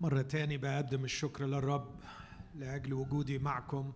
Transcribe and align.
مرة 0.00 0.22
تاني 0.22 0.58
بقدم 0.58 1.04
الشكر 1.04 1.46
للرب 1.46 2.00
لأجل 2.54 2.92
وجودي 2.92 3.38
معكم 3.38 3.92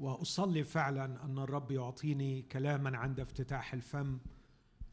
وأصلي 0.00 0.64
فعلا 0.64 1.24
أن 1.24 1.38
الرب 1.38 1.70
يعطيني 1.70 2.42
كلاما 2.42 2.98
عند 2.98 3.20
افتتاح 3.20 3.74
الفم 3.74 4.18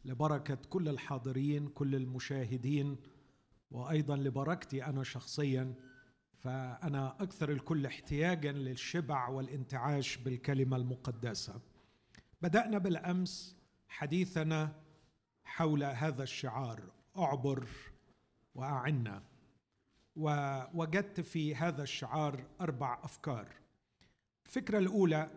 لبركة 0.06 0.56
كل 0.70 0.90
الحاضرين 0.90 1.68
كل 1.68 1.96
المشاهدين 1.96 2.98
وأيضا 3.72 4.16
لبركتي 4.16 4.86
أنا 4.86 5.04
شخصيا. 5.04 5.74
فأنا 6.34 7.16
أكثر 7.24 7.52
الكل 7.52 7.86
احتياجا 7.86 8.52
للشبع 8.52 9.28
والانتعاش 9.28 10.18
بالكلمة 10.18 10.78
المقدسة. 10.78 11.62
بدأنا 12.42 12.78
بالأمس 12.78 13.58
حديثنا 13.88 14.76
حول 15.44 15.84
هذا 15.84 16.24
الشعار 16.24 16.92
أعبر 17.18 17.68
وأعنا. 18.56 19.35
ووجدت 20.16 21.22
في 21.22 21.56
هذا 21.56 21.84
الشعار 21.84 22.46
أربع 22.62 23.00
أفكار. 23.04 23.48
الفكرة 24.46 24.78
الأولى 24.78 25.30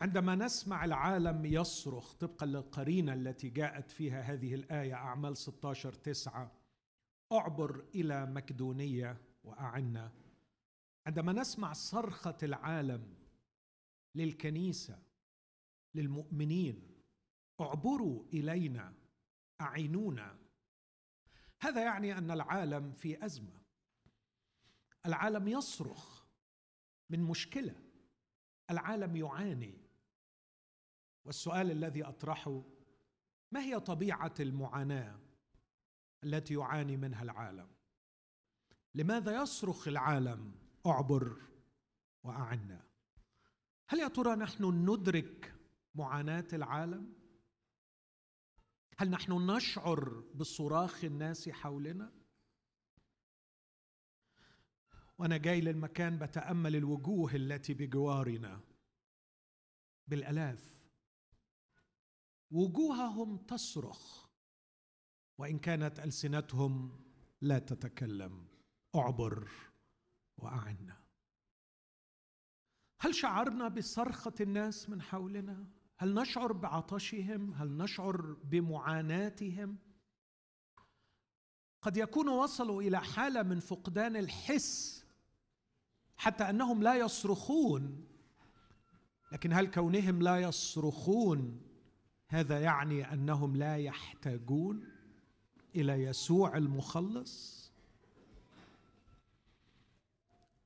عندما 0.00 0.34
نسمع 0.34 0.84
العالم 0.84 1.44
يصرخ 1.46 2.14
طبقا 2.14 2.46
للقرينة 2.46 3.12
التي 3.12 3.48
جاءت 3.48 3.90
فيها 3.90 4.20
هذه 4.20 4.54
الآية 4.54 4.94
أعمال 4.94 5.36
16 5.36 5.92
9 5.92 6.52
أعبر 7.32 7.84
إلى 7.94 8.26
مكدونية 8.26 9.16
واعنا 9.44 10.12
عندما 11.06 11.32
نسمع 11.32 11.72
صرخة 11.72 12.36
العالم 12.42 13.14
للكنيسة 14.14 14.98
للمؤمنين 15.94 16.82
أعبروا 17.60 18.24
إلينا 18.32 18.92
أعينونا. 19.60 20.37
هذا 21.60 21.82
يعني 21.82 22.18
أن 22.18 22.30
العالم 22.30 22.92
في 22.92 23.24
أزمة. 23.24 23.62
العالم 25.06 25.48
يصرخ 25.48 26.24
من 27.10 27.22
مشكلة. 27.22 27.74
العالم 28.70 29.16
يعاني. 29.16 29.74
والسؤال 31.24 31.70
الذي 31.70 32.04
أطرحه 32.04 32.62
ما 33.52 33.60
هي 33.60 33.80
طبيعة 33.80 34.34
المعاناة 34.40 35.18
التي 36.24 36.54
يعاني 36.54 36.96
منها 36.96 37.22
العالم؟ 37.22 37.68
لماذا 38.94 39.42
يصرخ 39.42 39.88
العالم؟ 39.88 40.54
أعبر 40.86 41.36
وأعنا. 42.24 42.88
هل 43.88 43.98
يا 43.98 44.08
ترى 44.08 44.36
نحن 44.36 44.64
ندرك 44.64 45.54
معاناة 45.94 46.48
العالم؟ 46.52 47.17
هل 49.00 49.10
نحن 49.10 49.50
نشعر 49.50 50.24
بصراخ 50.34 51.04
الناس 51.04 51.48
حولنا؟ 51.48 52.12
وأنا 55.18 55.36
جاي 55.36 55.60
للمكان 55.60 56.18
بتأمل 56.18 56.76
الوجوه 56.76 57.34
التي 57.34 57.74
بجوارنا. 57.74 58.60
بالألاف. 60.06 60.88
وجوههم 62.50 63.36
تصرخ. 63.36 64.26
وإن 65.38 65.58
كانت 65.58 66.00
ألسنتهم 66.00 67.00
لا 67.40 67.58
تتكلم. 67.58 68.48
أعبر 68.94 69.50
وأعنا. 70.36 71.00
هل 73.00 73.14
شعرنا 73.14 73.68
بصرخة 73.68 74.34
الناس 74.40 74.90
من 74.90 75.02
حولنا؟ 75.02 75.77
هل 75.98 76.14
نشعر 76.14 76.52
بعطشهم؟ 76.52 77.54
هل 77.54 77.76
نشعر 77.76 78.36
بمعاناتهم؟ 78.44 79.76
قد 81.82 81.96
يكونوا 81.96 82.42
وصلوا 82.42 82.82
إلى 82.82 83.00
حالة 83.00 83.42
من 83.42 83.60
فقدان 83.60 84.16
الحس 84.16 85.04
حتى 86.16 86.50
أنهم 86.50 86.82
لا 86.82 86.94
يصرخون. 86.94 88.06
لكن 89.32 89.52
هل 89.52 89.66
كونهم 89.66 90.22
لا 90.22 90.38
يصرخون 90.38 91.62
هذا 92.28 92.60
يعني 92.60 93.12
أنهم 93.12 93.56
لا 93.56 93.76
يحتاجون 93.76 94.84
إلى 95.74 95.92
يسوع 95.92 96.56
المخلص؟ 96.56 97.58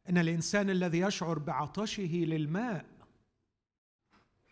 إن 0.09 0.19
الإنسان 0.19 0.71
الذي 0.71 0.99
يشعر 0.99 1.39
بعطشه 1.39 2.25
للماء 2.27 2.92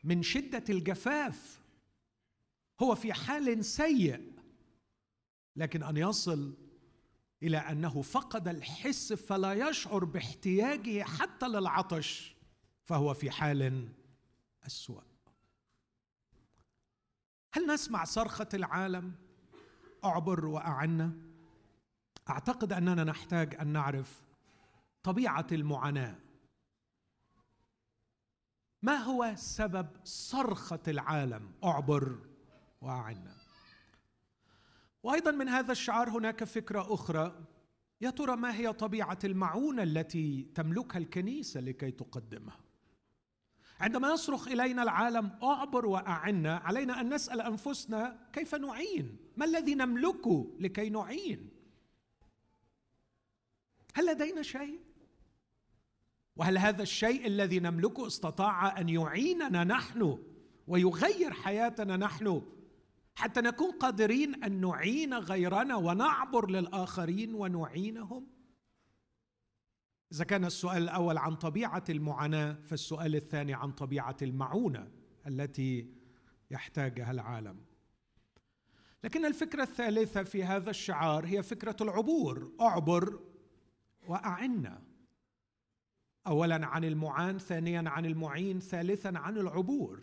من 0.04 0.22
شدة 0.22 0.64
الجفاف. 0.70 1.60
هو 2.82 2.94
في 2.94 3.12
حال 3.12 3.64
سيء 3.64 4.32
لكن 5.56 5.82
أن 5.82 5.96
يصل 5.96 6.54
إلى 7.42 7.58
أنه 7.58 8.02
فقد 8.02 8.48
الحس 8.48 9.12
فلا 9.12 9.52
يشعر 9.52 10.04
باحتياجه 10.04 11.02
حتى 11.02 11.48
للعطش 11.48 12.36
فهو 12.84 13.14
في 13.14 13.30
حال 13.30 13.88
اسوا 14.66 15.00
هل 17.52 17.66
نسمع 17.66 18.04
صرخة 18.04 18.48
العالم؟ 18.54 19.12
أعبر 20.04 20.46
واعنا 20.46 21.12
أعتقد 22.30 22.72
أننا 22.72 23.04
نحتاج 23.04 23.54
أن 23.54 23.66
نعرف 23.66 24.24
طبيعة 25.02 25.46
المعاناة. 25.52 26.18
ما 28.82 28.96
هو 28.96 29.32
سبب 29.36 29.86
صرخة 30.04 30.80
العالم؟ 30.88 31.52
اعبر 31.64 32.18
واعنا. 32.80 33.36
وأيضا 35.02 35.30
من 35.30 35.48
هذا 35.48 35.72
الشعار 35.72 36.10
هناك 36.10 36.44
فكرة 36.44 36.94
أخرى. 36.94 37.46
يا 38.00 38.10
ترى 38.10 38.36
ما 38.36 38.54
هي 38.54 38.72
طبيعة 38.72 39.18
المعونة 39.24 39.82
التي 39.82 40.48
تملكها 40.54 40.98
الكنيسة 40.98 41.60
لكي 41.60 41.90
تقدمها؟ 41.90 42.60
عندما 43.80 44.12
يصرخ 44.12 44.48
إلينا 44.48 44.82
العالم 44.82 45.38
اعبر 45.42 45.86
واعنا 45.86 46.56
علينا 46.56 47.00
أن 47.00 47.14
نسأل 47.14 47.40
أنفسنا 47.40 48.28
كيف 48.32 48.54
نعين؟ 48.54 49.16
ما 49.36 49.44
الذي 49.44 49.74
نملكه 49.74 50.56
لكي 50.58 50.90
نعين؟ 50.90 51.50
هل 53.94 54.06
لدينا 54.06 54.42
شيء؟ 54.42 54.89
وهل 56.36 56.58
هذا 56.58 56.82
الشيء 56.82 57.26
الذي 57.26 57.60
نملكه 57.60 58.06
استطاع 58.06 58.80
أن 58.80 58.88
يعيننا 58.88 59.64
نحن 59.64 60.18
ويغير 60.66 61.32
حياتنا 61.32 61.96
نحن 61.96 62.42
حتى 63.14 63.40
نكون 63.40 63.70
قادرين 63.70 64.44
أن 64.44 64.60
نعين 64.60 65.14
غيرنا 65.14 65.76
ونعبر 65.76 66.50
للآخرين 66.50 67.34
ونعينهم؟ 67.34 68.26
إذا 70.12 70.24
كان 70.24 70.44
السؤال 70.44 70.82
الأول 70.82 71.18
عن 71.18 71.36
طبيعة 71.36 71.84
المعاناة 71.90 72.52
فالسؤال 72.52 73.16
الثاني 73.16 73.54
عن 73.54 73.72
طبيعة 73.72 74.16
المعونة 74.22 74.90
التي 75.26 75.94
يحتاجها 76.50 77.10
العالم. 77.10 77.60
لكن 79.04 79.26
الفكرة 79.26 79.62
الثالثة 79.62 80.22
في 80.22 80.44
هذا 80.44 80.70
الشعار 80.70 81.26
هي 81.26 81.42
فكرة 81.42 81.76
العبور. 81.80 82.52
أعبر 82.60 83.20
وأعنا. 84.08 84.89
اولا 86.26 86.66
عن 86.66 86.84
المعان 86.84 87.38
ثانيا 87.38 87.84
عن 87.86 88.06
المعين 88.06 88.60
ثالثا 88.60 89.12
عن 89.16 89.38
العبور. 89.38 90.00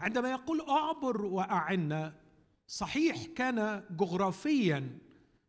عندما 0.00 0.30
يقول 0.30 0.60
أعبر 0.60 1.24
واعنا 1.24 2.14
صحيح 2.66 3.26
كان 3.26 3.84
جغرافيا 3.90 4.98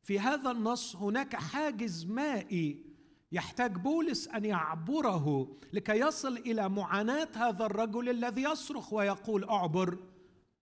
في 0.03 0.19
هذا 0.19 0.51
النص 0.51 0.95
هناك 0.95 1.35
حاجز 1.35 2.06
مائي 2.06 2.85
يحتاج 3.31 3.75
بولس 3.75 4.28
أن 4.28 4.45
يعبره 4.45 5.57
لكي 5.73 6.00
يصل 6.00 6.38
إلى 6.38 6.69
معاناة 6.69 7.28
هذا 7.35 7.66
الرجل 7.66 8.09
الذي 8.09 8.44
يصرخ 8.44 8.94
ويقول 8.94 9.44
أعبر 9.44 9.97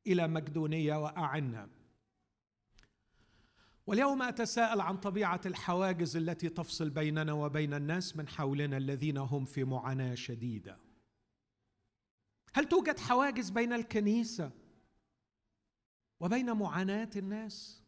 إلى 0.08 0.28
مقدونية 0.28 0.96
واعنا 0.96 1.70
واليوم 3.88 4.22
أتساءل 4.22 4.82
عن 4.82 4.98
طبيعة 4.98 5.42
الحواجز 5.46 6.18
التي 6.18 6.50
تفصل 6.50 6.90
بيننا 6.90 7.34
وبين 7.34 7.74
الناس 7.74 8.16
من 8.16 8.28
حولنا 8.28 8.78
الذين 8.78 9.18
هم 9.18 9.46
في 9.46 9.64
معاناة 9.64 10.16
شديدة. 10.16 10.78
هل 12.54 12.66
توجد 12.66 13.00
حواجز 13.00 13.50
بين 13.50 13.74
الكنيسة 13.74 14.52
وبين 16.20 16.52
معاناة 16.52 17.10
الناس؟ 17.16 17.84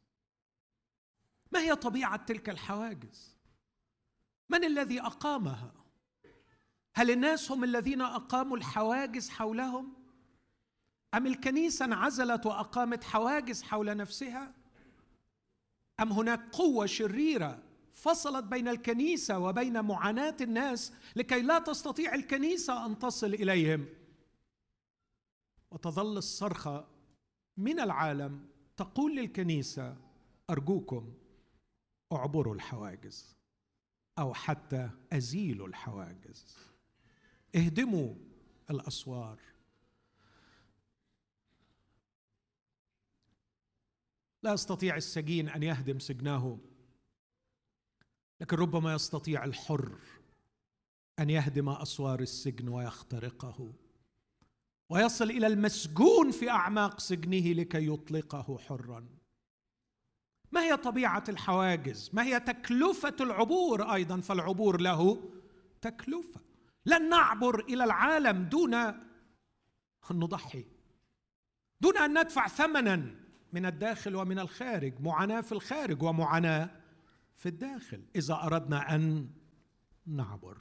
ما 1.51 1.59
هي 1.59 1.75
طبيعة 1.75 2.25
تلك 2.25 2.49
الحواجز؟ 2.49 3.37
من 4.49 4.63
الذي 4.63 5.01
أقامها؟ 5.01 5.73
هل 6.95 7.11
الناس 7.11 7.51
هم 7.51 7.63
الذين 7.63 8.01
أقاموا 8.01 8.57
الحواجز 8.57 9.29
حولهم؟ 9.29 9.93
أم 11.13 11.27
الكنيسة 11.27 11.85
انعزلت 11.85 12.45
وأقامت 12.45 13.03
حواجز 13.03 13.63
حول 13.63 13.97
نفسها؟ 13.97 14.58
أم 16.01 16.11
هناك 16.11 16.55
قوة 16.55 16.85
شريرة 16.85 17.59
فصلت 17.91 18.43
بين 18.43 18.67
الكنيسة 18.67 19.39
وبين 19.39 19.81
معاناة 19.81 20.37
الناس 20.41 20.93
لكي 21.15 21.41
لا 21.41 21.59
تستطيع 21.59 22.15
الكنيسة 22.15 22.85
أن 22.85 22.99
تصل 22.99 23.33
إليهم؟ 23.33 23.85
وتظل 25.71 26.17
الصرخه 26.17 26.87
من 27.57 27.79
العالم 27.79 28.45
تقول 28.77 29.15
للكنيسة 29.15 29.97
أرجوكم 30.49 31.13
اعبروا 32.11 32.55
الحواجز 32.55 33.35
أو 34.19 34.33
حتى 34.33 34.89
أزيلوا 35.13 35.67
الحواجز. 35.67 36.57
اهدموا 37.55 38.13
الأسوار. 38.69 39.39
لا 44.43 44.53
يستطيع 44.53 44.95
السجين 44.95 45.49
أن 45.49 45.63
يهدم 45.63 45.99
سجنه 45.99 46.59
لكن 48.41 48.57
ربما 48.57 48.93
يستطيع 48.93 49.43
الحر 49.43 49.95
أن 51.19 51.29
يهدم 51.29 51.69
أسوار 51.69 52.19
السجن 52.19 52.69
ويخترقه 52.69 53.73
ويصل 54.89 55.29
إلى 55.29 55.47
المسجون 55.47 56.31
في 56.31 56.49
أعماق 56.49 56.99
سجنه 56.99 57.53
لكي 57.53 57.87
يطلقه 57.87 58.57
حرا. 58.57 59.07
ما 60.51 60.63
هي 60.63 60.77
طبيعة 60.77 61.23
الحواجز؟ 61.29 62.09
ما 62.13 62.23
هي 62.23 62.39
تكلفة 62.39 63.15
العبور 63.21 63.93
أيضا؟ 63.93 64.21
فالعبور 64.21 64.81
له 64.81 65.29
تكلفة. 65.81 66.41
لن 66.85 67.09
نعبر 67.09 67.59
إلى 67.59 67.83
العالم 67.83 68.43
دون 68.43 68.73
أن 68.73 68.99
نضحي 70.11 70.65
دون 71.81 71.97
أن 71.97 72.21
ندفع 72.21 72.47
ثمنا. 72.47 73.18
من 73.53 73.65
الداخل 73.65 74.15
ومن 74.15 74.39
الخارج 74.39 75.01
معاناة 75.01 75.41
في 75.41 75.51
الخارج 75.51 76.03
ومعاناة 76.03 76.69
في 77.35 77.49
الداخل 77.49 78.03
إذا 78.15 78.33
أردنا 78.33 78.95
أن 78.95 79.29
نعبر. 80.05 80.57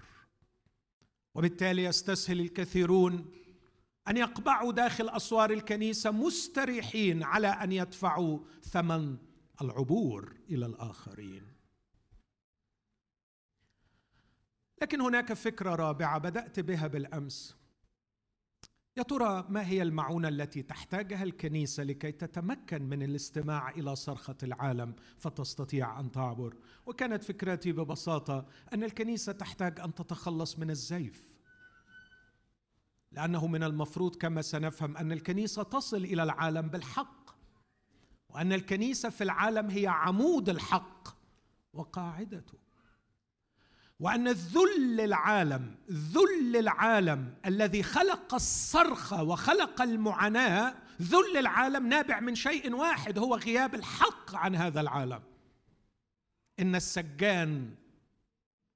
وبالتالي 1.35 1.85
يستسهل 1.85 2.41
الكثيرون 2.41 3.33
أن 4.09 4.17
يقبعوا 4.17 4.73
داخل 4.73 5.09
أسوار 5.09 5.51
الكنيسة 5.51 6.11
مستريحين 6.11 7.23
على 7.23 7.49
أن 7.49 7.73
يدفعوا 7.73 8.39
ثمن 8.63 9.17
العبور 9.63 10.37
إلى 10.51 10.67
الآخرين. 10.67 11.53
لكن 14.83 15.01
هناك 15.01 15.33
فكرة 15.33 15.75
رابعة 15.75 16.19
بدأت 16.19 16.61
بها 16.61 16.87
بالأمس. 16.87 17.58
يا 18.99 19.03
ترى 19.03 19.45
ما 19.49 19.67
هي 19.67 19.83
المعونة 19.83 20.29
التي 20.29 20.63
تحتاجها 20.63 21.23
الكنيسة 21.23 21.83
لكي 21.83 22.13
تتمكن 22.13 22.83
من 22.83 23.03
الاستماع 23.03 23.71
إلى 23.71 23.97
صرخة 23.97 24.37
العالم 24.43 24.95
فتستطيع 25.19 26.01
أن 26.01 26.13
تعبر؟ 26.13 26.57
وكانت 26.87 27.25
فكرتي 27.25 27.73
ببساطة 27.73 28.47
أن 28.75 28.85
الكنيسة 28.85 29.33
تحتاج 29.33 29.81
أن 29.81 29.95
تتخلص 29.95 30.59
من 30.59 30.71
الزيف. 30.71 31.39
لأنه 33.13 33.47
من 33.47 33.63
المفروض 33.63 34.17
كما 34.17 34.43
سنفهم 34.43 34.97
أن 34.97 35.13
الكنيسة 35.13 35.63
تصل 35.63 36.05
إلى 36.05 36.23
العالم 36.23 36.69
بالحق 36.69 37.31
وأن 38.29 38.53
الكنيسة 38.53 39.09
في 39.09 39.25
العالم 39.25 39.71
هي 39.71 39.87
عمود 39.87 40.49
الحق 40.49 41.09
وقاعدته. 41.73 42.59
وأن 44.01 44.29
الذل 44.29 45.01
العالم 45.01 45.75
ذل 45.91 46.57
العالم 46.57 47.35
الذي 47.47 47.83
خلق 47.83 48.35
الصرخه 48.35 49.23
وخلق 49.23 49.83
المعاناة 49.83 50.75
ذل 51.03 51.37
العالم 51.37 51.87
نابع 51.87 52.21
من 52.21 52.35
شيء 52.35 52.75
واحد 52.75 53.19
هو 53.19 53.35
غياب 53.35 53.75
الحق 53.75 54.35
عن 54.35 54.57
هذا 54.57 54.81
العالم. 54.81 55.23
إن 56.61 56.75
السجان 56.75 57.75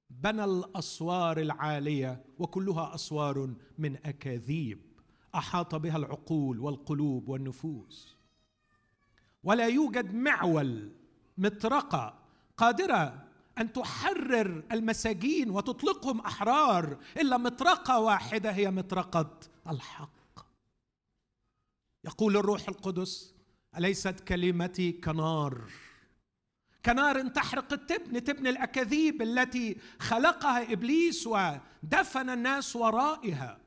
بنى 0.09 0.43
الأسوار 0.43 1.37
العالية 1.37 2.25
وكلها 2.39 2.95
أسوار 2.95 3.53
من 3.77 3.97
أكاذيب 4.05 4.81
أحاط 5.35 5.75
بها 5.75 5.97
العقول 5.97 6.59
والقلوب 6.59 7.29
والنفوس. 7.29 8.17
ولا 9.43 9.67
يوجد 9.67 10.13
معول 10.13 10.91
مطرقة 11.37 12.19
قادرة 12.57 13.32
أن 13.57 13.73
تحرر 13.73 14.63
المساجين 14.71 15.49
وتطلقهم 15.49 16.19
أحرار 16.19 16.97
إلا 17.17 17.37
مطرقة 17.37 17.99
واحدة 17.99 18.51
هي 18.51 18.71
مطرقة 18.71 19.39
الحق. 19.69 20.39
يقول 22.03 22.37
الروح 22.37 22.69
القدس 22.69 23.35
أليست 23.77 24.19
كلمتي 24.19 24.91
كنار؟ 24.91 25.71
كنار 26.85 27.27
تحرق 27.27 27.73
التبن 27.73 28.23
تبن 28.23 28.47
الأكاذيب 28.47 29.21
التي 29.21 29.77
خلقها 29.99 30.73
إبليس 30.73 31.27
ودفن 31.27 32.29
الناس 32.29 32.75
ورائها. 32.75 33.59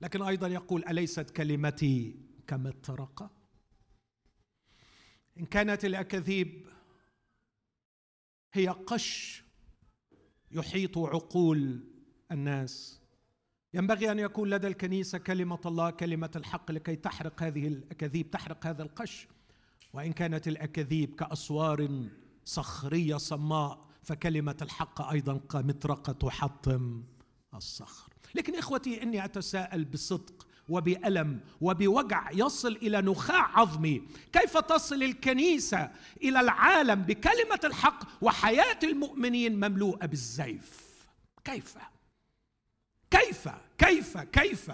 لكن 0.00 0.22
أيضا 0.22 0.48
يقول 0.48 0.84
أليست 0.88 1.30
كلمتي 1.30 2.16
كمطرقة؟ 2.46 3.30
إن 5.40 5.46
كانت 5.46 5.84
الأكاذيب 5.84 6.66
هي 8.54 8.68
قش 8.68 9.42
يحيط 10.50 10.98
عقول 10.98 11.80
الناس. 12.32 13.00
ينبغي 13.74 14.12
أن 14.12 14.18
يكون 14.18 14.50
لدى 14.50 14.66
الكنيسة 14.66 15.18
كلمة 15.18 15.60
الله 15.66 15.90
كلمة 15.90 16.30
الحق 16.36 16.70
لكي 16.70 16.96
تحرق 16.96 17.42
هذه 17.42 17.66
الأكاذيب 17.66 18.30
تحرق 18.30 18.66
هذا 18.66 18.82
القش. 18.82 19.28
وإن 19.92 20.12
كانت 20.12 20.48
الأكاذيب 20.48 21.14
كأسوار 21.14 22.08
صخرية 22.44 23.16
صماء 23.16 23.86
فكلمة 24.02 24.56
الحق 24.62 25.02
أيضا 25.02 25.38
كمطرقة 25.38 26.12
تحطم 26.12 27.04
الصخر. 27.54 28.12
لكن 28.34 28.58
إخوتي 28.58 29.02
إني 29.02 29.24
أتساءل 29.24 29.84
بصدق. 29.84 30.46
وبألم 30.68 31.40
وبوجع 31.60 32.30
يصل 32.30 32.76
إلى 32.76 33.00
نخاع 33.00 33.58
عظمي. 33.58 34.02
كيف 34.32 34.58
تصل 34.58 35.02
الكنيسة 35.02 35.90
إلى 36.22 36.40
العالم 36.40 37.02
بكلمة 37.02 37.60
الحق 37.64 38.24
وحياة 38.24 38.78
المؤمنين 38.82 39.56
مملوءة 39.56 40.06
بالزيف؟ 40.06 40.84
كيف؟ 41.44 41.78
كيف؟ 43.10 43.48
كيف؟ 43.78 44.18
كيف؟ 44.18 44.72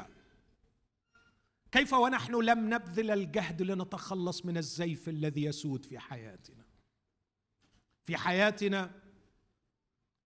كيف 1.72 1.92
ونحن 1.92 2.34
لم 2.34 2.75
نبذل 2.75 3.10
الجهد 3.10 3.62
لنتخلص 3.62 4.46
من 4.46 4.56
الزيف 4.56 5.08
الذي 5.08 5.44
يسود 5.44 5.84
في 5.84 5.98
حياتنا؟ 5.98 6.64
في 8.04 8.16
حياتنا 8.16 8.90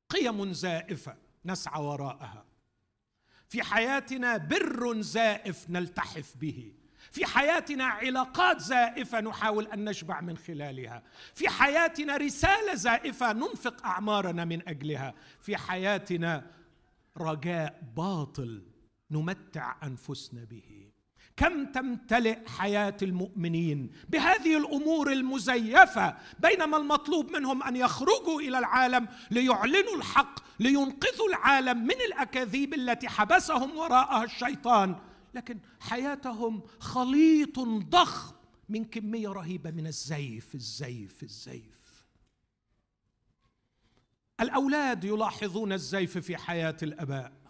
قيم 0.09 0.53
زائفة 0.53 1.17
نسعى 1.45 1.83
وراءها. 1.83 2.45
في 3.49 3.63
حياتنا 3.63 4.37
بر 4.37 5.01
زائف 5.01 5.71
نلتحف 5.71 6.37
به. 6.37 6.73
في 7.11 7.27
حياتنا 7.27 7.85
علاقات 7.85 8.61
زائفة 8.61 9.21
نحاول 9.21 9.67
أن 9.67 9.85
نشبع 9.85 10.21
من 10.21 10.37
خلالها. 10.37 11.03
في 11.35 11.49
حياتنا 11.49 12.17
رسالة 12.17 12.75
زائفة 12.75 13.33
ننفق 13.33 13.87
أعمارنا 13.87 14.45
من 14.45 14.69
أجلها. 14.69 15.15
في 15.41 15.57
حياتنا 15.57 16.51
رجاء 17.17 17.81
باطل 17.97 18.63
نمتع 19.11 19.77
أنفسنا 19.83 20.45
به. 20.45 20.84
كم 21.37 21.65
تمتلئ 21.65 22.49
حياة 22.49 22.97
المؤمنين 23.03 23.91
بهذه 24.09 24.57
الأمور 24.57 25.13
المزيفة 25.13 26.17
بينما 26.39 26.77
المطلوب 26.77 27.31
منهم 27.31 27.63
أن 27.63 27.77
يخرجوا 27.77 28.41
إلى 28.41 28.59
العالم 28.59 29.09
ليعلنوا 29.31 29.97
الحق 29.97 30.41
لينقذوا 30.61 31.29
العالم 31.29 31.85
من 31.85 32.01
الأكاذيب 32.07 32.75
التي 32.75 33.09
حبسهم 33.09 33.77
وراءها 33.77 34.25
الشيطان. 34.25 34.97
لكن 35.35 35.59
حياتهم 35.81 36.63
خليط 36.81 37.59
ضخم 37.61 38.35
من 38.69 38.85
كمية 38.85 39.29
رهيبة 39.29 39.71
من 39.71 39.87
الزيف 39.87 40.55
الزيف 40.55 41.23
الزيف. 41.23 42.05
الأولاد 44.41 45.05
يلاحظون 45.05 45.73
الزيف 45.73 46.19
في 46.19 46.37
حياة 46.37 46.77
الأباء. 46.83 47.44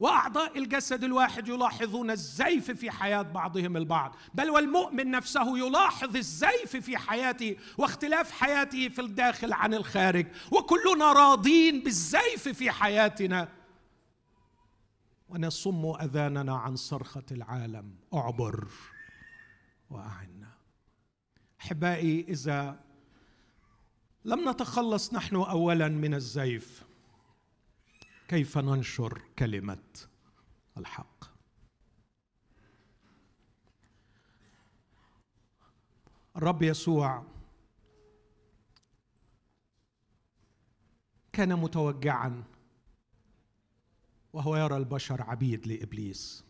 وأعضاء 0.00 0.58
الجسد 0.58 1.04
الواحد 1.04 1.48
يلاحظون 1.48 2.10
الزيف 2.10 2.70
في 2.70 2.90
حياة 2.90 3.22
بعضهم 3.22 3.76
البعض. 3.76 4.16
بل 4.34 4.50
والمؤمن 4.50 5.10
نفسه 5.10 5.58
يلاحظ 5.58 6.16
الزيف 6.16 6.76
في 6.76 6.98
حياته 6.98 7.56
واختلاف 7.78 8.30
حياته 8.30 8.88
في 8.88 9.00
الداخل 9.00 9.52
عن 9.52 9.74
الخارج. 9.74 10.26
وكلنا 10.52 11.12
راضين 11.12 11.82
بالزيف 11.82 12.48
في 12.48 12.70
حياتنا. 12.70 13.48
ونصم 15.28 15.92
أذاننا 16.00 16.56
عن 16.56 16.76
صرخة 16.76 17.26
العالم. 17.30 17.94
اعبر 18.14 18.68
وأعنا. 19.90 20.50
أحبائي 21.60 22.24
إذا 22.28 22.80
لم 24.24 24.48
نتخلص 24.50 25.14
نحن 25.14 25.36
اولا 25.36 25.88
من 25.88 26.14
الزيف 26.14 26.89
كيف 28.30 28.58
ننشر 28.58 29.22
كلمة 29.38 29.82
الحق؟ 30.78 31.24
الرب 36.36 36.62
يسوع 36.62 37.24
كان 41.32 41.58
متوجعا 41.58 42.44
وهو 44.32 44.56
يرى 44.56 44.76
البشر 44.76 45.22
عبيد 45.22 45.66
لإبليس. 45.66 46.44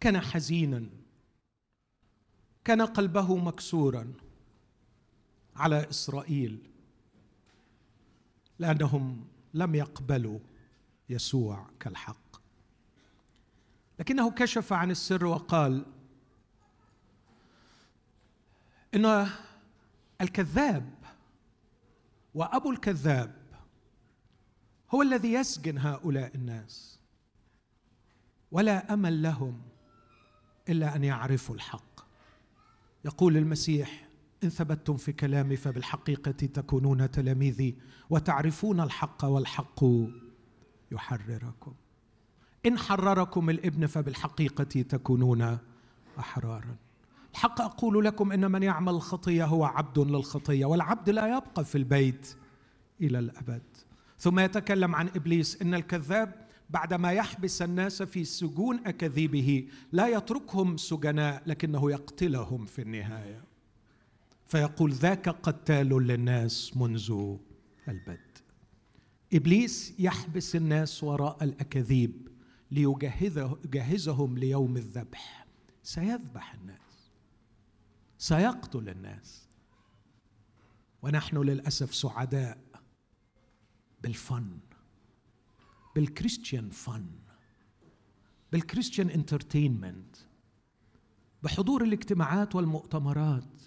كان 0.00 0.20
حزينا 0.20 0.88
كان 2.64 2.82
قلبه 2.82 3.36
مكسورا 3.36 4.12
على 5.56 5.90
إسرائيل 5.90 6.70
لأنهم 8.58 9.39
لم 9.54 9.74
يقبلوا 9.74 10.38
يسوع 11.08 11.66
كالحق. 11.80 12.40
لكنه 13.98 14.30
كشف 14.30 14.72
عن 14.72 14.90
السر 14.90 15.26
وقال 15.26 15.86
إن 18.94 19.28
الكذاب 20.20 20.94
وأبو 22.34 22.70
الكذاب 22.70 23.36
هو 24.94 25.02
الذي 25.02 25.32
يسجن 25.32 25.78
هؤلاء 25.78 26.34
الناس 26.34 27.00
ولا 28.52 28.94
أمل 28.94 29.22
لهم 29.22 29.62
إلا 30.68 30.96
أن 30.96 31.04
يعرفوا 31.04 31.54
الحق. 31.54 32.00
يقول 33.04 33.36
المسيح 33.36 34.09
إن 34.44 34.48
ثبتتم 34.48 34.96
في 34.96 35.12
كلامي 35.12 35.56
فبالحقيقة 35.56 36.30
تكونون 36.30 37.10
تلاميذي 37.10 37.76
وتعرفون 38.10 38.80
الحق 38.80 39.24
والحق 39.24 39.84
يحرركم. 40.92 41.74
إن 42.66 42.78
حرركم 42.78 43.50
الإبن 43.50 43.86
فبالحقيقة 43.86 44.82
تكونون 44.82 45.58
أحرارا. 46.18 46.76
الحق 47.32 47.60
أقول 47.60 48.04
لكم 48.04 48.32
إن 48.32 48.50
من 48.50 48.62
يعمل 48.62 48.92
الخطيه 48.92 49.44
هو 49.44 49.64
عبد 49.64 49.98
للخطية 49.98 50.64
والعبد 50.64 51.10
لا 51.10 51.36
يبقى 51.36 51.64
في 51.64 51.78
البيت 51.78 52.36
إلى 53.00 53.18
الأبد. 53.18 53.62
ثم 54.18 54.38
يتكلم 54.38 54.94
عن 54.94 55.08
إبليس 55.08 55.62
إن 55.62 55.74
الكذاب 55.74 56.46
بعدما 56.70 57.12
يحبس 57.12 57.62
الناس 57.62 58.02
في 58.02 58.24
سجون 58.24 58.86
أكاذيبه 58.86 59.68
لا 59.92 60.08
يتركهم 60.08 60.76
سجناء 60.76 61.42
لكنه 61.46 61.90
يقتلهم 61.90 62.66
في 62.66 62.82
النهاية. 62.82 63.49
فيقول 64.50 64.92
ذاك 64.92 65.28
قتال 65.28 65.88
للناس 65.88 66.76
منذ 66.76 67.36
البدء 67.88 68.30
إبليس 69.32 69.94
يحبس 69.98 70.56
الناس 70.56 71.04
وراء 71.04 71.44
الأكاذيب 71.44 72.28
ليجهزهم 72.70 74.38
ليوم 74.38 74.76
الذبح. 74.76 75.46
سيذبح 75.82 76.54
الناس. 76.54 77.10
سيقتل 78.18 78.88
الناس. 78.88 79.48
ونحن 81.02 81.36
للأسف 81.36 81.94
سعداء 81.94 82.58
بالفن 84.02 84.58
بالكريستيان 85.94 86.70
فن 86.70 87.06
بالكريستيان 88.52 89.10
انترتينمنت 89.10 90.16
بحضور 91.42 91.84
الاجتماعات 91.84 92.54
والمؤتمرات. 92.54 93.59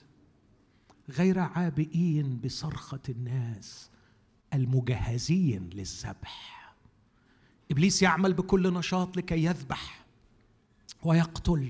غير 1.10 1.40
عابئين 1.40 2.40
بصرخة 2.40 3.00
الناس 3.10 3.90
المجهزين 4.54 5.70
للذبح. 5.70 6.74
إبليس 7.72 8.02
يعمل 8.02 8.34
بكل 8.34 8.74
نشاط 8.74 9.18
لكي 9.18 9.44
يذبح 9.44 10.06
ويقتل. 11.04 11.70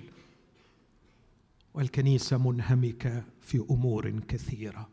والكنيسة 1.74 2.38
منهمكة 2.38 3.24
في 3.42 3.66
أمور 3.70 4.20
كثيرة. 4.20 4.90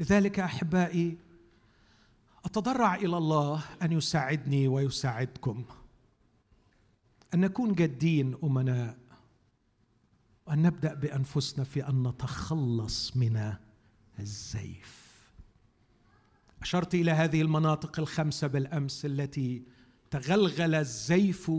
لذلك 0.00 0.40
أحبائي 0.40 1.16
أتضرع 2.44 2.94
إلى 2.94 3.16
الله 3.16 3.64
أن 3.82 3.92
يساعدني 3.92 4.68
ويساعدكم. 4.68 5.64
أن 7.34 7.40
نكون 7.40 7.74
جادين 7.74 8.36
أمناء. 8.44 8.96
وان 10.46 10.62
نبدأ 10.62 10.94
بأنفسنا 10.94 11.64
في 11.64 11.88
أن 11.88 12.08
نتخلص 12.08 13.16
من 13.16 13.54
الزيف. 14.18 15.06
أشرت 16.62 16.94
إلى 16.94 17.10
هذه 17.10 17.42
المناطق 17.42 17.98
الخمسة 17.98 18.46
بالأمس 18.46 19.04
التي 19.04 19.62
تغلغل 20.10 20.74
الزيف 20.74 21.52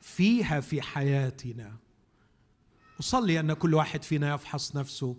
فيها 0.00 0.60
في 0.60 0.82
حياتنا. 0.82 1.76
أصلي 3.00 3.40
أن 3.40 3.52
كل 3.52 3.74
واحد 3.74 4.02
فينا 4.02 4.34
يفحص 4.34 4.76
نفسه 4.76 5.16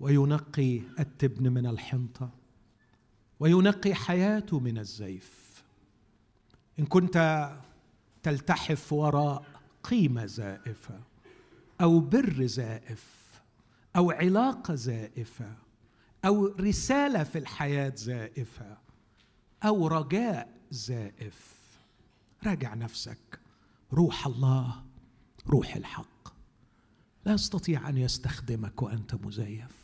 وينقي 0.00 0.80
التبن 0.98 1.52
من 1.52 1.66
الحنطة 1.66 2.30
وينقي 3.40 3.94
حياته 3.94 4.60
من 4.60 4.78
الزيف. 4.78 5.62
إن 6.78 6.86
كنت 6.86 7.48
تلتحف 8.22 8.92
وراء 8.92 9.44
قيمة 9.82 10.26
زائفة. 10.26 11.11
أو 11.80 12.00
بر 12.00 12.46
زائف 12.46 13.22
أو 13.96 14.10
علاقة 14.10 14.74
زائفة 14.74 15.56
أو 16.24 16.46
رسالة 16.46 17.24
في 17.24 17.38
الحياة 17.38 17.92
زائفة 17.94 18.78
أو 19.64 19.86
رجاء 19.86 20.60
زائف. 20.70 21.62
راجع 22.46 22.74
نفسك. 22.74 23.40
روح 23.92 24.26
الله 24.26 24.84
روح 25.46 25.76
الحق. 25.76 26.28
لا 27.26 27.32
يستطيع 27.32 27.88
أن 27.88 27.96
يستخدمك 27.96 28.82
وأنت 28.82 29.14
مزيف. 29.14 29.82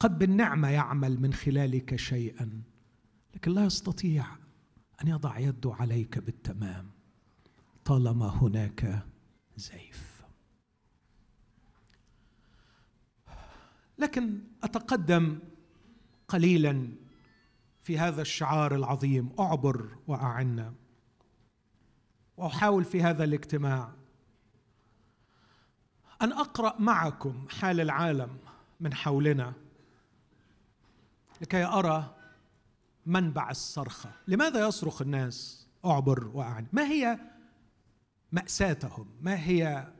قد 0.00 0.18
بالنعمة 0.18 0.68
يعمل 0.68 1.20
من 1.20 1.32
خلالك 1.32 1.96
شيئا 1.96 2.62
لكن 3.34 3.52
لا 3.52 3.64
يستطيع 3.64 4.26
أن 5.02 5.08
يضع 5.08 5.38
يده 5.38 5.74
عليك 5.74 6.18
بالتمام. 6.18 6.90
طالما 7.84 8.28
هناك 8.28 9.06
زيف. 9.60 10.22
لكن 13.98 14.40
أتقدم 14.62 15.38
قليلا 16.28 16.88
في 17.80 17.98
هذا 17.98 18.22
الشعار 18.22 18.74
العظيم. 18.74 19.32
أعبر 19.40 19.96
واعنا 20.06 20.74
وأحاول 22.36 22.84
في 22.84 23.02
هذا 23.02 23.24
الاجتماع 23.24 23.92
أن 26.22 26.32
أقرأ 26.32 26.80
معكم 26.80 27.48
حال 27.48 27.80
العالم 27.80 28.38
من 28.80 28.94
حولنا 28.94 29.52
لكي 31.40 31.64
أرى 31.64 32.16
منبع 33.06 33.50
الصرخة. 33.50 34.12
لماذا 34.28 34.68
يصرخ 34.68 35.02
الناس؟ 35.02 35.68
أعبر 35.84 36.26
وأعن. 36.34 36.66
ما 36.72 36.82
هي 36.82 37.18
مأساتهم 38.32 39.06
ما 39.20 39.44
هي 39.46 39.92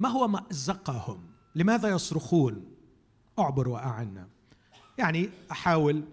ما 0.00 0.08
هو 0.08 0.28
مأزقهم؟ 0.28 1.30
لماذا 1.54 1.88
يصرخون؟ 1.88 2.76
أعبر 3.38 3.68
واعنا 3.68 4.28
يعني 4.98 5.30
أحاول 5.50 6.04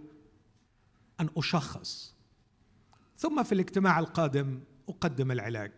أن 1.20 1.30
أشخص. 1.38 2.16
ثم 3.18 3.44
في 3.44 3.52
الاجتماع 3.52 4.00
القادم 4.00 4.60
أقدم 4.90 5.32
العلاج. 5.32 5.72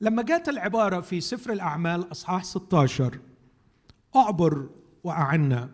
لما 0.00 0.22
جاءت 0.22 0.48
العبارة 0.48 1.00
في 1.00 1.20
سفر 1.20 1.52
الأعمال 1.52 2.12
أصحاح 2.12 2.44
16 2.44 3.18
أعبر 4.16 4.70
واعنا 5.04 5.70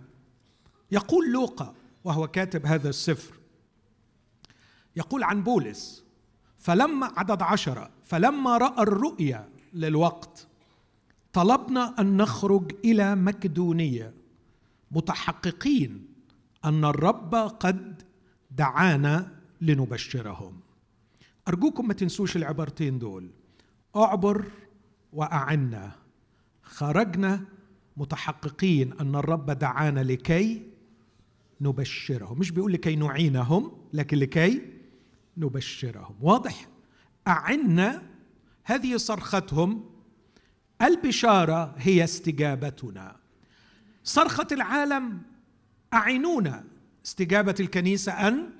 يقول 0.91 1.33
لوقا 1.33 1.75
وهو 2.05 2.29
كاتب 2.29 2.67
هذا 2.67 2.89
السفر 2.89 3.35
يقول 4.97 5.23
عن 5.23 5.43
بولس 5.43 6.05
فلما 6.61 7.12
عدد 7.17 7.43
عشرة 7.43 7.90
فلما 8.05 8.59
رأى 8.59 8.83
الرؤيا 8.83 9.49
للوقت 9.75 10.47
طلبنا 11.33 11.95
أن 12.00 12.17
نخرج 12.17 12.73
إلى 12.85 13.14
مكدونية 13.14 14.14
متحققين 14.90 16.07
أن 16.64 16.85
الرب 16.85 17.35
قد 17.35 18.02
دعانا 18.50 19.33
لنبشرهم. 19.61 20.61
أرجوكم 21.49 21.88
ما 21.88 21.95
تنسوش 21.95 22.37
العبارتين 22.37 22.99
دول. 22.99 23.31
أعبر 23.97 24.45
وأعنا. 25.12 25.93
خرجنا 26.62 27.45
متحققين 27.97 28.93
أن 29.00 29.14
الرب 29.14 29.50
دعانا 29.50 30.00
لكي 30.00 30.62
نبشرهم. 31.61 32.38
مش 32.38 32.50
بيقول 32.50 32.73
لكي 32.73 32.97
نعينهم 32.97 33.73
لكن 33.93 34.19
لكي 34.19 34.80
نبشرهم. 35.37 36.17
واضح؟ 36.21 36.69
أعنا 37.29 38.03
هذه 38.65 38.97
صرختهم. 38.97 39.91
البشارة 40.83 41.75
هي 41.79 42.05
استجابتنا. 42.05 43.17
صرخة 44.05 44.47
العالم 44.53 45.23
أعينونا 45.95 46.65
استجابة 47.07 47.55
الكنيسة 47.61 48.29
أن 48.29 48.51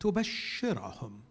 تبشرهم. 0.00 1.21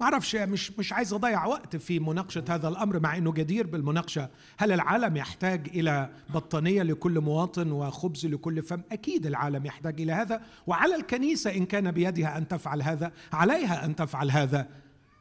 ما 0.00 0.06
أعرفش 0.06 0.36
مش 0.36 0.78
مش 0.78 0.92
عايز 0.92 1.12
أضيع 1.12 1.46
وقت 1.46 1.76
في 1.76 1.98
مناقشة 2.00 2.44
هذا 2.48 2.68
الأمر 2.68 3.00
مع 3.00 3.16
إنه 3.16 3.32
جدير 3.32 3.66
بالمناقشة. 3.66 4.28
هل 4.56 4.72
العالم 4.72 5.16
يحتاج 5.16 5.68
إلى 5.68 6.10
بطانية 6.34 6.82
لكل 6.82 7.20
مواطن 7.20 7.72
وخبز 7.72 8.26
لكل 8.26 8.62
فم؟ 8.62 8.82
أكيد 8.92 9.26
العالم 9.26 9.66
يحتاج 9.66 10.00
إلى 10.00 10.12
هذا. 10.12 10.42
وعلى 10.66 10.94
الكنيسة 10.94 11.56
إن 11.56 11.66
كان 11.66 11.90
بيدها 11.90 12.38
أن 12.38 12.48
تفعل 12.48 12.82
هذا 12.82 13.12
عليها 13.32 13.84
أن 13.84 13.96
تفعل 13.96 14.30
هذا. 14.30 14.68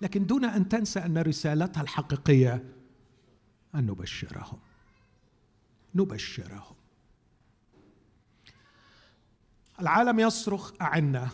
لكن 0.01 0.25
دون 0.25 0.45
أن 0.45 0.69
تنسى 0.69 0.99
أن 0.99 1.17
رسالتها 1.17 1.81
الحقيقية 1.81 2.63
أن 3.75 3.85
نبشرهم. 3.85 4.59
نبشرهم. 5.95 6.75
العالم 9.81 10.19
يصرخ 10.19 10.71
اعنا 10.81 11.29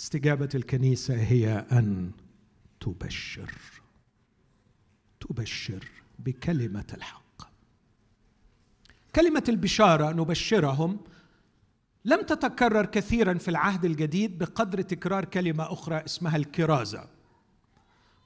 استجابة 0.00 0.48
الكنيسة 0.54 1.14
هي 1.14 1.66
أن 1.72 2.10
تبشر 2.84 3.52
تبشر 5.20 5.88
بكلمة 6.18 6.86
الحق. 6.94 7.50
كلمة 9.16 9.44
البشارة 9.48 10.12
نبشرهم 10.12 11.00
لم 12.04 12.22
تتكرر 12.22 12.86
كثيرا 12.86 13.34
في 13.34 13.48
العهد 13.48 13.84
الجديد 13.84 14.38
بقدر 14.38 14.82
تكرار 14.82 15.24
كلمة 15.24 15.72
أخرى 15.72 15.96
اسمها 15.96 16.36
الكرازة. 16.36 17.08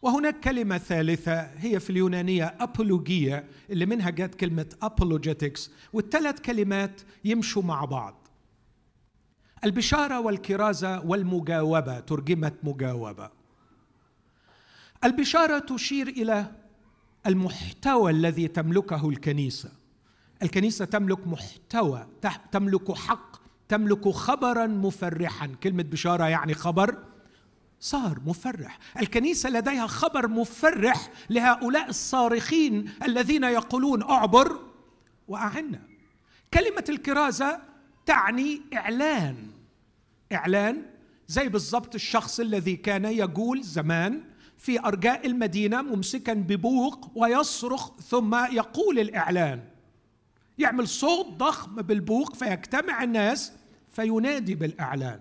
وهناك 0.02 0.40
كلمة 0.40 0.78
ثالثة 0.78 1.40
هي 1.40 1.80
في 1.80 1.90
اليونانية 1.90 2.56
أبولوجية 2.60 3.44
اللي 3.70 3.86
منها 3.86 4.10
جت 4.10 4.34
كلمة 4.34 4.76
أبولوجيتكس 4.82 5.70
والثلاث 5.92 6.40
كلمات 6.40 7.00
يمشوا 7.24 7.62
مع 7.62 7.84
بعض. 7.84 8.28
البشارة 9.64 10.20
والكرازة 10.20 11.00
والمجاوبة 11.00 12.00
ترجمت 12.00 12.54
مجاوبة. 12.62 13.37
البشارة 15.04 15.58
تشير 15.58 16.08
إلى 16.08 16.46
المحتوى 17.26 18.10
الذي 18.10 18.48
تملكه 18.48 19.08
الكنيسة. 19.08 19.72
الكنيسة 20.42 20.84
تملك 20.84 21.26
محتوى 21.26 22.06
تملك 22.52 22.92
حق 22.92 23.36
تملك 23.68 24.08
خبرا 24.08 24.66
مفرحا. 24.66 25.46
كلمة 25.46 25.82
بشارة 25.82 26.24
يعني 26.24 26.54
خبر 26.54 27.04
صار 27.80 28.20
مفرح. 28.26 28.78
الكنيسة 29.00 29.50
لديها 29.50 29.86
خبر 29.86 30.28
مفرح 30.28 31.10
لهؤلاء 31.30 31.88
الصارخين 31.88 32.90
الذين 33.02 33.44
يقولون 33.44 34.02
اعبر 34.02 34.60
واعنا 35.28 35.80
كلمة 36.54 36.84
الكرازة 36.88 37.60
تعني 38.06 38.60
إعلان. 38.74 39.50
إعلان 40.32 40.82
زي 41.28 41.48
بالضبط 41.48 41.94
الشخص 41.94 42.40
الذي 42.40 42.76
كان 42.76 43.04
يقول 43.04 43.62
زمان 43.62 44.20
في 44.58 44.80
أرجاء 44.80 45.26
المدينة 45.26 45.82
ممسكا 45.82 46.32
ببوق 46.32 47.10
ويصرخ 47.14 48.00
ثم 48.00 48.34
يقول 48.34 48.98
الاعلان 48.98 49.64
يعمل 50.58 50.88
صوت 50.88 51.26
ضخم 51.26 51.82
بالبوق 51.82 52.34
فيجتمع 52.34 53.02
الناس 53.02 53.52
فينادي 53.88 54.54
بالاعلان 54.54 55.20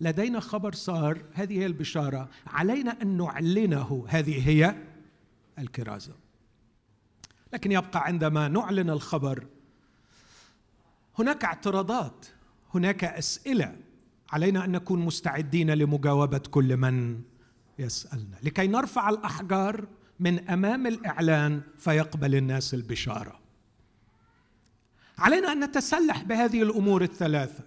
لدينا 0.00 0.40
خبر 0.40 0.74
صار 0.74 1.22
هذه 1.32 1.58
هي 1.58 1.66
البشارة 1.66 2.28
علينا 2.46 3.02
أن 3.02 3.16
نعلنه. 3.16 4.04
هذه 4.08 4.48
هي 4.48 4.74
الكرازة. 5.58 6.14
لكن 7.52 7.72
يبقى 7.72 8.04
عندما 8.06 8.48
نعلن 8.48 8.90
الخبر 8.90 9.46
هناك 11.18 11.44
اعتراضات 11.44 12.26
هناك 12.74 13.04
أسئلة. 13.04 13.76
علينا 14.30 14.64
أن 14.64 14.72
نكون 14.72 14.98
مستعدين 14.98 15.70
لمجاوبة 15.70 16.38
كل 16.38 16.76
من 16.76 17.22
يسألنا. 17.78 18.36
لكي 18.42 18.66
نرفع 18.66 19.08
الأحجار 19.08 19.84
من 20.20 20.48
أمام 20.48 20.86
الإعلان 20.86 21.60
فيقبل 21.78 22.34
الناس 22.34 22.74
البشارة. 22.74 23.40
علينا 25.18 25.52
أن 25.52 25.64
نتسلح 25.64 26.22
بهذه 26.22 26.62
الأمور 26.62 27.02
الثلاثة. 27.02 27.64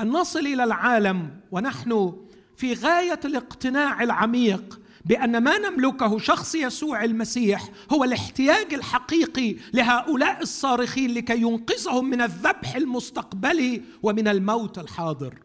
أن 0.00 0.08
نصل 0.08 0.38
إلى 0.38 0.64
العالم 0.64 1.40
ونحن 1.50 2.16
في 2.56 2.74
غاية 2.74 3.20
الاقتناع 3.24 4.02
العميق 4.02 4.80
بأن 5.04 5.38
ما 5.38 5.58
نملكه 5.58 6.18
شخص 6.18 6.54
يسوع 6.54 7.04
المسيح 7.04 7.68
هو 7.92 8.04
الاحتياج 8.04 8.74
الحقيقي 8.74 9.56
لهؤلاء 9.74 10.42
الصارخين 10.42 11.14
لكي 11.14 11.40
ينقذهم 11.40 12.10
من 12.10 12.22
الذبح 12.22 12.76
المستقبلي 12.76 13.82
ومن 14.02 14.28
الموت 14.28 14.78
الحاضر. 14.78 15.38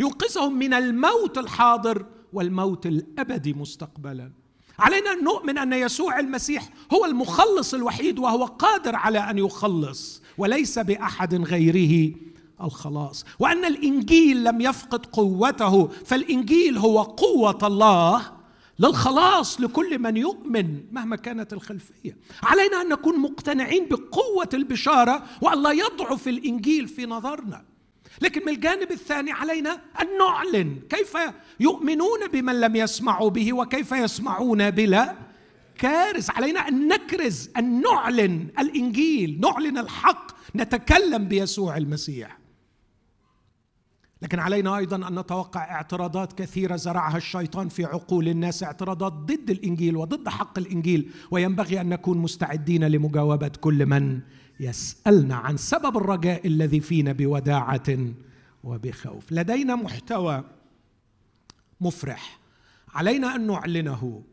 ينقذهم 0.00 0.58
من 0.58 0.74
الموت 0.74 1.38
الحاضر 1.38 2.06
والموت 2.32 2.86
الأبدي 2.86 3.52
مستقبلا. 3.52 4.30
علينا 4.78 5.12
أن 5.12 5.24
نؤمن 5.24 5.58
أن 5.58 5.72
يسوع 5.72 6.18
المسيح 6.18 6.68
هو 6.92 7.04
المخلص 7.04 7.74
الوحيد 7.74 8.18
وهو 8.18 8.44
قادر 8.44 8.96
على 8.96 9.18
أن 9.18 9.38
يخلص 9.38 10.22
وليس 10.38 10.78
بأحد 10.78 11.34
غيره 11.34 12.14
الخلاص. 12.62 13.24
وأن 13.38 13.64
الإنجيل 13.64 14.44
لم 14.44 14.60
يفقد 14.60 15.06
قوته 15.06 15.86
فالإنجيل 15.86 16.78
هو 16.78 17.02
قوة 17.02 17.58
الله 17.62 18.32
للخلاص 18.78 19.60
لكل 19.60 19.98
من 19.98 20.16
يؤمن 20.16 20.80
مهما 20.92 21.16
كانت 21.16 21.52
الخلفية. 21.52 22.16
علينا 22.42 22.80
أن 22.80 22.88
نكون 22.88 23.18
مقتنعين 23.18 23.88
بقوة 23.88 24.48
البشارة 24.54 25.22
وأن 25.42 25.62
لا 25.62 25.70
يضعف 25.70 26.28
الإنجيل 26.28 26.88
في 26.88 27.06
نظرنا. 27.06 27.71
لكن 28.22 28.42
من 28.46 28.52
الجانب 28.52 28.90
الثاني 28.90 29.32
علينا 29.32 29.80
أن 30.02 30.06
نعلن 30.18 30.80
كيف 30.90 31.16
يؤمنون 31.60 32.28
بمن 32.32 32.60
لم 32.60 32.76
يسمعوا 32.76 33.30
به 33.30 33.52
وكيف 33.52 33.92
يسمعون 33.92 34.70
بلا 34.70 35.14
كارث. 35.78 36.30
علينا 36.30 36.68
أن 36.68 36.88
نكرز 36.88 37.50
أن 37.56 37.82
نعلن 37.82 38.48
الإنجيل 38.58 39.40
نعلن 39.40 39.78
الحق 39.78 40.32
نتكلم 40.56 41.24
بيسوع 41.24 41.76
المسيح. 41.76 42.38
لكن 44.22 44.38
علينا 44.38 44.76
أيضا 44.76 45.08
أن 45.08 45.18
نتوقع 45.18 45.60
اعتراضات 45.60 46.32
كثيرة 46.32 46.76
زرعها 46.76 47.16
الشيطان 47.16 47.68
في 47.68 47.84
عقول 47.84 48.28
الناس 48.28 48.62
اعتراضات 48.62 49.12
ضد 49.12 49.50
الإنجيل 49.50 49.96
وضد 49.96 50.28
حق 50.28 50.58
الإنجيل 50.58 51.10
وينبغي 51.30 51.80
أن 51.80 51.88
نكون 51.88 52.18
مستعدين 52.18 52.84
لمجاوبة 52.84 53.50
كل 53.60 53.86
من 53.86 54.20
يسألنا 54.62 55.36
عن 55.36 55.56
سبب 55.56 55.96
الرجاء 55.96 56.46
الذي 56.46 56.80
فينا 56.80 57.12
بوداعة 57.12 57.98
وبخوف. 58.64 59.32
لدينا 59.32 59.74
محتوى 59.74 60.44
مفرح. 61.80 62.38
علينا 62.94 63.34
أن 63.34 63.46
نعلنه 63.46 64.24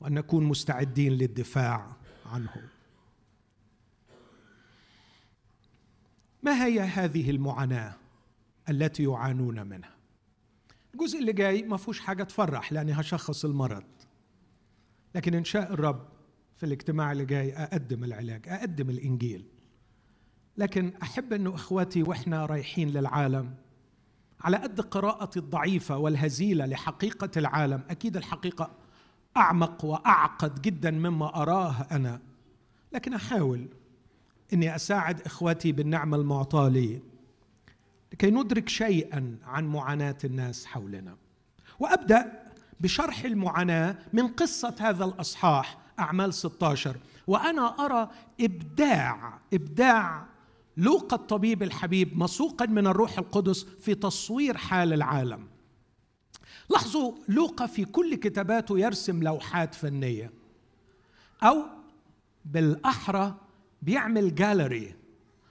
وان 0.00 0.14
نكون 0.14 0.44
مستعدين 0.44 1.12
للدفاع 1.12 1.96
عنه. 2.26 2.62
ما 6.42 6.64
هي 6.64 6.80
هذه 6.80 7.30
المعاناة 7.30 7.94
التي 8.68 9.02
يعانون 9.02 9.66
منها؟ 9.66 9.94
الجزء 10.94 11.18
اللي 11.18 11.32
جاي 11.32 11.62
ما 11.62 11.76
فيهوش 11.76 12.00
حاجة 12.00 12.22
تفرح 12.22 12.72
لأني 12.72 12.92
هشخص 12.92 13.44
المرض. 13.44 13.84
لكن 15.14 15.34
إن 15.34 15.44
شاء 15.44 15.72
الرب 15.72 16.08
في 16.56 16.66
الاجتماع 16.66 17.12
اللي 17.12 17.24
جاي 17.24 17.52
أقدم 17.52 18.04
العلاج 18.04 18.48
أقدم 18.48 18.90
الإنجيل. 18.90 19.53
لكن 20.56 20.92
أحب 21.02 21.32
أنه 21.32 21.54
إخواتي 21.54 22.02
وإحنا 22.02 22.46
رايحين 22.46 22.90
للعالم 22.90 23.54
على 24.40 24.56
قد 24.56 24.80
قراءتي 24.80 25.38
الضعيفة 25.38 25.96
والهزيلة 25.98 26.66
لحقيقة 26.66 27.30
العالم. 27.36 27.82
أكيد 27.90 28.16
الحقيقة 28.16 28.70
أعمق 29.36 29.84
وأعقد 29.84 30.62
جدا 30.62 30.90
مما 30.90 31.42
أراه 31.42 31.86
أنا. 31.90 32.20
لكن 32.92 33.14
أحاول 33.14 33.68
أني 34.52 34.76
أساعد 34.76 35.20
إخواتي 35.20 35.72
بالنعمة 35.72 36.16
المعطاة 36.16 36.68
لي 36.68 37.00
لكي 38.12 38.30
ندرك 38.30 38.68
شيئا 38.68 39.36
عن 39.44 39.66
معاناة 39.66 40.18
الناس 40.24 40.66
حولنا. 40.66 41.16
وأبدأ 41.78 42.44
بشرح 42.80 43.24
المعاناة 43.24 43.96
من 44.12 44.28
قصة 44.28 44.74
هذا 44.80 45.04
الأصحاح 45.04 45.78
أعمال 45.98 46.34
16 46.34 46.96
وأنا 47.26 47.84
أرى 47.84 48.10
إبداع 48.40 49.38
إبداع 49.52 50.26
لوقا 50.76 51.16
الطبيب 51.16 51.62
الحبيب 51.62 52.18
مسوقا 52.18 52.66
من 52.66 52.86
الروح 52.86 53.18
القدس 53.18 53.66
في 53.80 53.94
تصوير 53.94 54.56
حال 54.56 54.92
العالم. 54.92 55.46
لاحظوا 56.70 57.12
لوقا 57.28 57.66
في 57.66 57.84
كل 57.84 58.14
كتاباته 58.14 58.78
يرسم 58.78 59.22
لوحات 59.22 59.74
فنية. 59.74 60.32
أو 61.42 61.62
بالأحرى 62.44 63.34
بيعمل 63.82 64.34
جاليري 64.34 64.94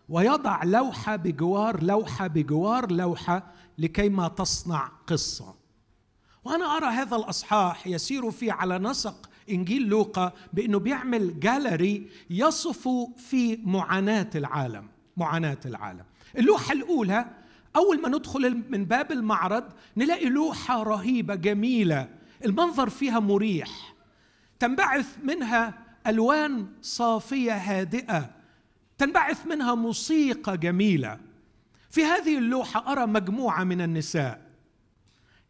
ويضع 0.09 0.63
لوحة 0.63 1.15
بجوار 1.15 1.83
لوحة 1.83 2.27
بجوار 2.27 2.91
لوحة 2.91 3.53
لكي 3.77 4.09
ما 4.09 4.27
تصنع 4.27 4.91
قصة. 5.07 5.55
وأنا 6.43 6.77
أرى 6.77 6.85
هذا 6.85 7.15
الأصحاح 7.15 7.87
يسير 7.87 8.31
فيه 8.31 8.51
على 8.51 8.79
نسق 8.79 9.29
إنجيل 9.49 9.87
لوقا 9.87 10.33
بأنه 10.53 10.79
بيعمل 10.79 11.39
جاليري 11.39 12.09
يصف 12.29 12.89
في 13.17 13.59
معاناة 13.63 14.29
العالم. 14.35 14.92
معاناة 15.17 15.57
العالم. 15.65 16.05
اللوحة 16.37 16.73
الأولى 16.73 17.25
أول 17.75 18.01
ما 18.01 18.09
ندخل 18.09 18.63
من 18.69 18.85
باب 18.85 19.11
المعرض 19.11 19.63
نلاقي 19.97 20.29
لوحة 20.29 20.83
رهيبة 20.83 21.35
جميلة. 21.35 22.09
المنظر 22.45 22.89
فيها 22.89 23.19
مريح. 23.19 23.93
تنبعث 24.59 25.17
منها 25.23 25.73
ألوان 26.07 26.67
صافية 26.81 27.57
هادئة. 27.57 28.29
تنبعث 28.97 29.45
منها 29.45 29.75
موسيقى 29.75 30.57
جميلة. 30.57 31.19
في 31.89 32.03
هذه 32.03 32.37
اللوحة 32.37 32.91
أرى 32.91 33.05
مجموعة 33.05 33.63
من 33.63 33.81
النساء. 33.81 34.41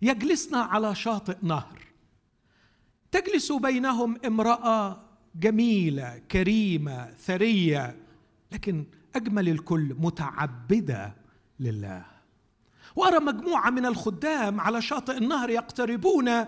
يجلسن 0.01 0.55
على 0.55 0.95
شاطئ 0.95 1.37
نهر. 1.41 1.79
تجلس 3.11 3.51
بينهم 3.51 4.17
امرأة 4.25 4.99
جميلة 5.35 6.21
كريمة 6.31 7.13
ثرية. 7.13 7.95
لكن 8.51 8.85
أجمل 9.15 9.49
الكل 9.49 9.95
متعبدة 9.99 11.15
لله. 11.59 12.05
وأرى 12.95 13.19
مجموعة 13.19 13.69
من 13.69 13.85
الخدام 13.85 14.61
على 14.61 14.81
شاطئ 14.81 15.17
النهر 15.17 15.49
يقتربون 15.49 16.45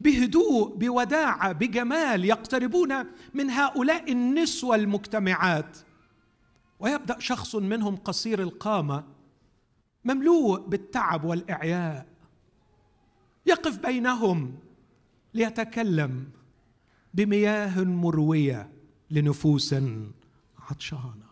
بهدوء 0.00 0.76
بوداعة 0.76 1.52
بجمال 1.52 2.24
يقتربون 2.24 2.94
من 3.34 3.50
هؤلاء 3.50 4.12
النسوة 4.12 4.76
المجتمعات. 4.76 5.78
ويبدأ 6.80 7.18
شخص 7.18 7.54
منهم 7.54 7.96
قصير 7.96 8.42
القامة 8.42 9.04
مملوء 10.04 10.60
بالتعب 10.60 11.24
والإعياء. 11.24 12.06
يقف 13.46 13.78
بينهم 13.78 14.58
ليتكلم 15.34 16.28
بمياه 17.14 17.84
مروية 17.84 18.72
لنفوس 19.10 19.74
عطشانة. 20.58 21.29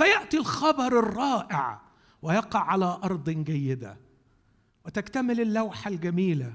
فيأتي 0.00 0.36
الخبر 0.36 0.98
الرائع 0.98 1.80
ويقع 2.22 2.60
على 2.60 2.98
أرض 3.04 3.30
جيدة 3.30 3.96
وتكتمل 4.86 5.40
اللوحة 5.40 5.90
الجميلة 5.90 6.54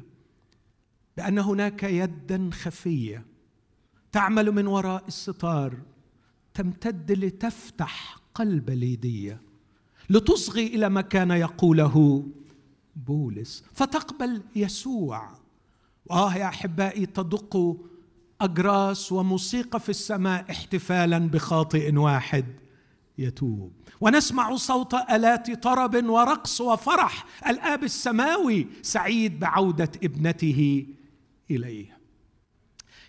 بأن 1.17 1.39
هناك 1.39 1.83
يدا 1.83 2.49
خفية 2.53 3.25
تعمل 4.11 4.51
من 4.51 4.67
وراء 4.67 5.07
الستار 5.07 5.77
تمتد 6.53 7.11
لتفتح 7.11 8.17
قلب 8.35 8.69
ليدية 8.69 9.41
لتصغي 10.09 10.67
إلى 10.67 10.89
ما 10.89 11.01
كان 11.01 11.31
يقوله 11.31 12.27
بولس 12.95 13.63
فتقبل 13.73 14.41
يسوع. 14.55 15.31
واه 16.05 16.35
يا 16.35 16.47
أحبائي 16.47 17.05
تدق 17.05 17.77
أجراس 18.41 19.11
وموسيقى 19.11 19.79
في 19.79 19.89
السماء 19.89 20.51
احتفالا 20.51 21.17
بخاطئ 21.17 21.95
واحد. 21.95 22.64
يتوب. 23.17 23.73
ونسمع 24.01 24.55
صوت 24.55 24.93
آلات 24.93 25.63
طرب 25.63 26.09
ورقص 26.09 26.61
وفرح. 26.61 27.25
الآب 27.47 27.83
السماوي 27.83 28.67
سعيد 28.81 29.39
بعودة 29.39 29.91
ابنته 30.03 30.85
إليه. 31.51 31.97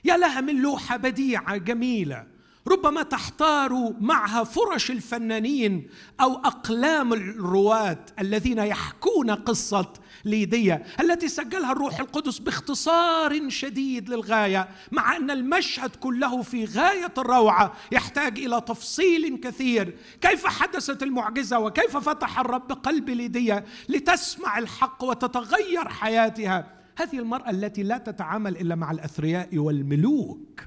يا 0.04 0.16
لها 0.16 0.40
من 0.40 0.62
لوحة 0.62 0.96
بديعة 0.96 1.56
جميلة 1.56 2.26
ربما 2.68 3.02
تحتار 3.02 3.94
معها 4.00 4.44
فرش 4.44 4.90
الفنانين 4.90 5.88
أو 6.20 6.34
أقلام 6.34 7.12
الرواه 7.12 8.04
الذين 8.18 8.58
يحكون 8.58 9.30
قصة 9.30 9.92
ليديا 10.26 10.86
التي 11.00 11.28
سجلها 11.28 11.72
الروح 11.72 12.00
القدس 12.00 12.38
باختصار 12.38 13.48
شديد 13.48 14.08
للغاية 14.08 14.68
مع 14.92 15.16
أن 15.16 15.30
المشهد 15.30 15.96
كله 15.96 16.42
في 16.42 16.64
غاية 16.64 17.12
الروعة 17.18 17.72
يحتاج 17.92 18.38
إلى 18.38 18.60
تفصيل 18.60 19.40
كثير. 19.40 19.98
كيف 20.20 20.46
حدثت 20.46 21.02
المعجزة 21.02 21.58
وكيف 21.58 21.96
فتح 21.96 22.38
الرب 22.38 22.72
قلب 22.72 23.10
ليديا 23.10 23.64
لتسمع 23.88 24.58
الحق 24.58 25.04
وتتغير 25.04 25.88
حياتها؟ 25.88 26.72
هذه 26.96 27.18
المرأة 27.18 27.50
التي 27.50 27.82
لا 27.82 27.98
تتعامل 27.98 28.56
إلا 28.56 28.74
مع 28.74 28.90
الأثرياء 28.90 29.58
والملوك 29.58 30.66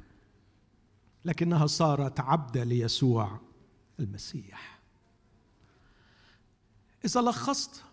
لكنها 1.25 1.67
صارت 1.67 2.19
عبده 2.19 2.63
ليسوع 2.63 3.39
المسيح. 3.99 4.79
إذا 7.05 7.21
لخصت 7.21 7.83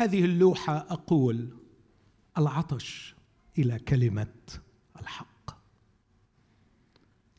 هذه 0.00 0.24
اللوحة 0.24 0.76
أقول 0.76 1.56
العطش 2.38 3.14
إلى 3.58 3.78
كلمة 3.78 4.34
الحق. 5.00 5.50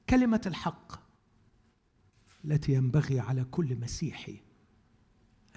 كلمة 0.10 0.42
الحق 0.46 1.02
التي 2.46 2.74
ينبغي 2.74 3.20
على 3.20 3.44
كل 3.44 3.80
مسيحي 3.80 4.42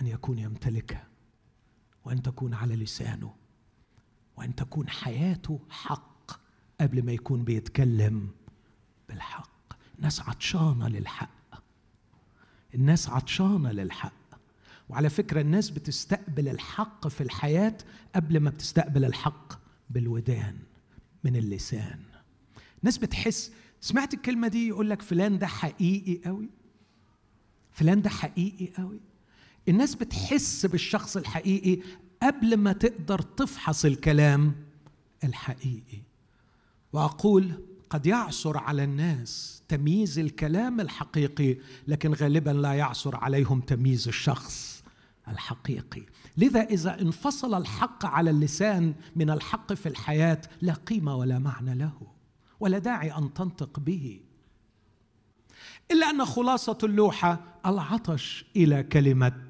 أن 0.01 0.07
يكون 0.07 0.39
يمتلكها 0.39 1.09
وأن 2.05 2.23
تكون 2.23 2.55
على 2.55 2.77
لسانه 2.77 3.35
وأن 4.37 4.55
تكون 4.55 4.89
حياته 4.89 5.61
حق 5.71 6.41
قبل 6.81 7.05
ما 7.05 7.13
يكون 7.13 7.45
بيتكلم 7.45 8.29
بالحق. 9.09 9.73
الناس 9.99 10.21
عطشانه 10.21 10.89
للحق. 10.89 11.63
الناس 12.75 13.09
عطشانه 13.09 13.73
للحق. 13.73 14.24
وعلى 14.89 15.11
فكرة 15.11 15.41
الناس 15.41 15.71
بتستقبل 15.71 16.49
الحق 16.49 17.09
في 17.09 17.21
الحياة 17.21 17.77
قبل 18.15 18.41
ما 18.41 18.51
بتستقبل 18.51 19.05
الحق 19.05 19.53
بالودان 19.91 20.57
من 21.25 21.37
اللسان. 21.37 22.01
الناس 22.81 22.99
بتحس 22.99 23.53
سمعت 23.81 24.15
الكلمة 24.15 24.49
دي 24.49 24.69
يقول 24.69 24.91
لك 24.91 25.03
فلان 25.03 25.39
ده 25.39 25.47
حقيقي 25.47 26.21
قوي؟ 26.31 26.49
فلان 27.73 28.03
ده 28.03 28.11
حقيقي 28.11 28.69
قوي؟ 28.79 29.01
الناس 29.69 29.95
بتحس 29.95 30.67
بالشخص 30.67 31.17
الحقيقي 31.17 31.83
قبل 32.23 32.57
ما 32.57 32.73
تقدر 32.73 33.23
تفحص 33.23 33.85
الكلام 33.85 34.55
الحقيقي. 35.25 35.99
وأقول 36.93 37.53
قد 37.91 38.07
يعثر 38.07 38.59
على 38.59 38.85
الناس 38.85 39.63
تمييز 39.69 40.19
الكلام 40.19 40.81
الحقيقي 40.81 41.57
لكن 41.89 42.13
غالبا 42.15 42.51
لا 42.51 42.73
يعثر 42.73 43.17
عليهم 43.17 43.61
تمييز 43.61 44.09
الشخص 44.09 44.74
الحقيقي. 45.29 46.03
لذا 46.37 46.61
إذا 46.61 47.01
انفصل 47.01 47.55
الحق 47.55 48.07
على 48.07 48.31
اللسان 48.31 48.95
من 49.17 49.31
الحق 49.31 49.73
في 49.73 49.89
الحياة 49.89 50.41
لا 50.63 50.73
قيمة 50.73 51.17
ولا 51.17 51.39
معنى 51.39 51.75
له 51.75 51.93
ولا 52.61 52.79
داعي 52.79 53.13
أن 53.13 53.35
تنطق 53.35 53.81
به. 53.81 54.21
إلا 55.91 56.11
أن 56.11 56.25
خلاصة 56.25 56.79
اللوحة 56.83 57.41
العطش 57.67 58.45
إلى 58.57 58.83
كلمة 58.83 59.43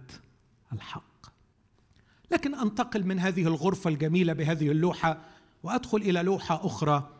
الحق. 0.72 1.26
لكن 2.30 2.54
أنتقل 2.54 3.06
من 3.06 3.18
هذه 3.18 3.42
الغرفة 3.42 3.90
الجميلة 3.90 4.32
بهذه 4.32 4.70
اللوحة 4.70 5.20
وأدخل 5.62 5.98
إلى 5.98 6.22
لوحة 6.22 6.66
أخرى. 6.66 7.10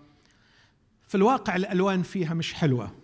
في 1.09 1.15
الواقع 1.15 1.57
الألوان 1.57 2.03
فيها 2.03 2.35
مش 2.35 2.55
حلوة. 2.55 3.04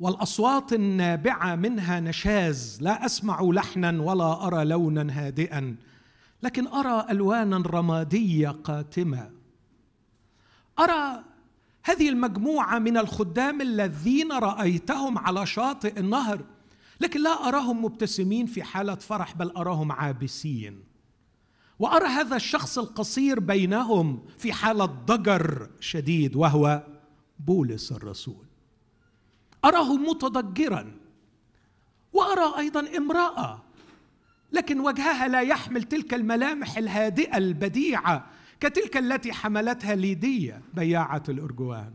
والأصوات 0.00 0.72
النابعة 0.72 1.56
منها 1.56 2.00
نشاز 2.00 2.78
لا 2.82 3.06
أسمع 3.06 3.42
لحنا 3.42 4.02
ولا 4.02 4.46
أرى 4.46 4.64
لونا 4.64 5.06
هادئا 5.12 5.76
لكن 6.42 6.66
أرى 6.66 7.06
ألوانا 7.10 7.62
رمادية 7.66 8.48
قاتمة. 8.48 9.30
أرى 10.78 11.24
هذه 11.82 12.08
المجموعة 12.08 12.78
من 12.78 12.96
الخدام 12.96 13.60
الذين 13.60 14.32
رأيتهم 14.32 15.18
على 15.18 15.46
شاطئ 15.46 16.00
النهر 16.00 16.44
لكن 17.00 17.22
لا 17.22 17.48
أراهم 17.48 17.84
مبتسمين 17.84 18.46
في 18.46 18.62
حالة 18.62 18.94
فرح 18.94 19.36
بل 19.36 19.50
أراهم 19.50 19.92
عابسين. 19.92 20.84
وأرى 21.78 22.06
هذا 22.06 22.36
الشخص 22.36 22.78
القصير 22.78 23.40
بينهم 23.40 24.22
في 24.38 24.52
حالة 24.52 24.84
ضجر 24.84 25.68
شديد 25.80 26.36
وهو 26.36 26.82
بولس 27.38 27.92
الرسول. 27.92 28.49
أراه 29.64 29.96
متضجرا. 29.96 30.92
وأرى 32.12 32.58
أيضا 32.58 32.96
امرأة. 32.96 33.62
لكن 34.52 34.80
وجهها 34.80 35.28
لا 35.28 35.40
يحمل 35.40 35.82
تلك 35.82 36.14
الملامح 36.14 36.78
الهادئة 36.78 37.36
البديعة 37.36 38.26
كتلك 38.60 38.96
التي 38.96 39.32
حملتها 39.32 39.94
ليدية 39.94 40.62
بياعة 40.74 41.22
الأرجوان. 41.28 41.92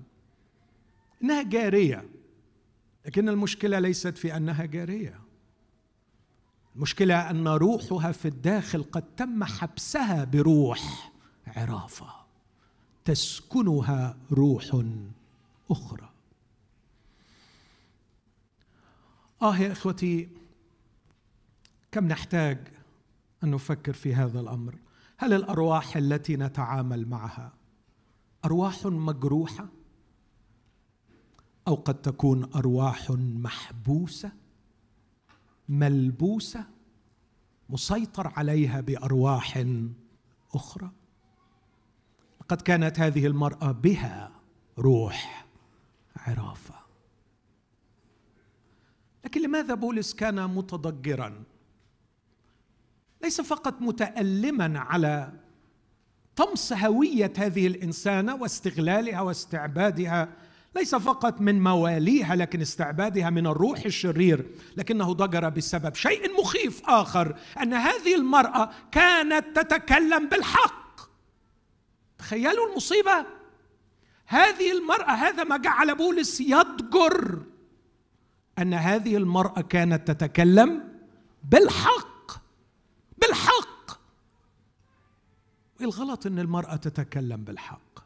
إنها 1.24 1.44
جارية. 1.44 2.10
لكن 3.06 3.30
المشكلة 3.30 3.80
ليست 3.80 4.18
في 4.18 4.38
أنها 4.38 4.66
جارية. 4.66 5.20
المشكلة 6.76 7.30
أن 7.30 7.48
روحها 7.48 8.12
في 8.12 8.28
الداخل 8.28 8.84
قد 8.84 9.04
تم 9.18 9.44
حبسها 9.44 10.24
بروح 10.24 11.12
عرافة. 11.48 12.08
تسكنها 13.06 14.18
روح 14.32 14.84
أخرى. 15.72 16.15
آه 19.42 19.58
يا 19.58 19.72
إخوتي 19.72 20.30
كم 21.92 22.08
نحتاج 22.08 22.58
أن 23.44 23.52
نفكر 23.52 23.94
في 23.94 24.16
هذا 24.16 24.40
الأمر؟ 24.40 24.76
هل 25.18 25.34
الأرواح 25.34 25.98
التي 25.98 26.38
نتعامل 26.38 27.08
معها 27.08 27.54
أرواح 28.46 28.86
مجروحة؟ 28.86 29.68
أو 31.68 31.76
قد 31.76 32.02
تكون 32.02 32.50
أرواح 32.56 33.12
محبوسة 33.12 34.32
ملبوسة 35.70 36.66
مسيطر 37.70 38.28
عليها 38.28 38.82
بأرواح 38.82 39.66
أخرى؟ 40.54 40.92
لقد 42.42 42.62
كانت 42.62 43.00
هذه 43.00 43.26
المرأة 43.26 43.72
بها 43.72 44.32
روح 44.78 45.46
عرافة. 46.16 46.85
لكن 49.36 49.48
لماذا 49.48 49.74
بولس 49.74 50.14
كان 50.14 50.50
متضجرا؟ 50.50 51.44
ليس 53.24 53.42
فقط 53.42 53.82
متالما 53.82 54.80
على 54.80 55.34
طمس 56.36 56.74
هوية 56.74 57.34
هذه 57.38 57.68
الإنسانة 57.68 58.36
واستغلالها 58.36 59.22
واستعبادها 59.22 60.30
ليس 60.76 60.96
فقط 60.96 61.42
من 61.42 61.64
مواليها 61.64 62.36
لكن 62.36 62.62
استعبادها 62.62 63.30
من 63.30 63.48
الروح 63.48 63.86
الشرير 63.86 64.46
لكنه 64.78 65.14
ضجر 65.14 65.50
بسبب 65.50 65.96
شيء 65.96 66.42
مخيف 66.42 66.90
آخر 66.90 67.36
أن 67.62 67.74
هذه 67.74 68.16
المرأة 68.16 68.70
كانت 68.92 69.60
تتكلم 69.60 70.30
بالحق. 70.30 71.00
تخيلوا 72.18 72.70
المصيبة؟ 72.70 73.26
هذه 74.26 74.72
المرأة 74.72 75.12
هذا 75.12 75.44
ما 75.44 75.58
جعل 75.58 75.96
بولس 75.96 76.42
يضجر. 76.42 77.55
أن 78.60 78.74
هذه 78.74 79.18
المرأة 79.18 79.62
كانت 79.62 80.12
تتكلم 80.12 80.84
بالحق 81.44 82.32
بالحق. 83.18 84.02
الغلط 85.82 86.26
أن 86.26 86.40
المرأة 86.40 86.76
تتكلم 86.76 87.44
بالحق. 87.44 88.00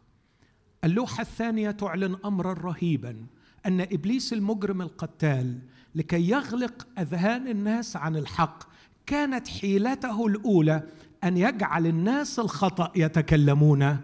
اللوحة 0.84 1.22
الثانية 1.22 1.72
تعلن 1.72 2.18
أمرا 2.26 2.54
رهيبا 2.54 3.26
أن 3.66 3.82
إبليس 3.82 4.34
المجرم 4.34 4.82
القتال 4.82 5.60
لكي 5.96 6.30
يغلق 6.30 6.88
أذهان 7.00 7.48
الناس 7.48 7.96
عن 7.96 8.16
الحق 8.16 8.64
كانت 9.06 9.48
حيلته 9.48 10.28
الأولى 10.28 10.84
أن 11.24 11.38
يجعل 11.38 11.88
الناس 11.88 12.40
الخطأ 12.40 12.92
يتكلمون 12.96 13.98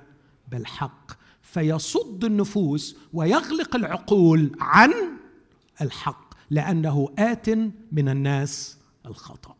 بالحق 0.51 1.11
فيصد 1.41 2.23
النفوس 2.23 2.97
ويغلق 3.13 3.75
العقول 3.75 4.51
عن 4.59 4.93
الحق. 5.81 6.24
لأنه 6.49 7.13
آت 7.19 7.49
من 7.91 8.09
الناس 8.09 8.77
الخطأ. 9.05 9.55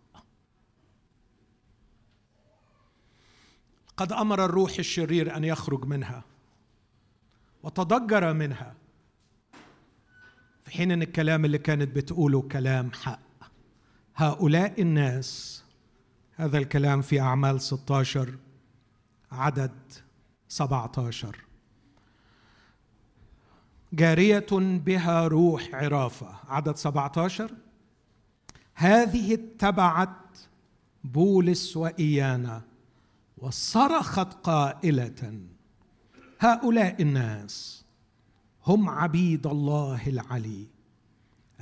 قد 3.97 4.11
أمر 4.13 4.45
الروح 4.45 4.71
الشرير 4.79 5.37
أن 5.37 5.43
يخرج 5.43 5.85
منها 5.85 6.23
وتضجر 7.63 8.33
منها 8.33 8.75
في 10.63 10.71
حين 10.71 10.91
إن 10.91 11.01
الكلام 11.01 11.45
اللي 11.45 11.57
كانت 11.57 11.95
بتقوله 11.95 12.41
كلام 12.41 12.91
حق. 12.91 13.19
هؤلاء 14.15 14.81
الناس 14.81 15.63
هذا 16.35 16.57
الكلام 16.57 17.01
في 17.01 17.19
أعمال 17.19 17.61
16 17.61 18.35
عدد 19.31 19.71
17 20.47 21.35
جارية 23.95 24.45
بها 24.51 25.27
روح 25.27 25.69
عرافة. 25.73 26.35
عدد 26.47 26.75
17 26.75 27.51
هذه 28.73 29.33
اتبعت 29.33 30.09
بولس 31.03 31.77
وإيانا 31.77 32.61
وصرخت 33.37 34.33
قائلة 34.33 35.39
هؤلاء 36.39 37.01
الناس 37.01 37.85
هم 38.65 38.89
عبيد 38.89 39.47
الله 39.47 40.07
العلي 40.07 40.67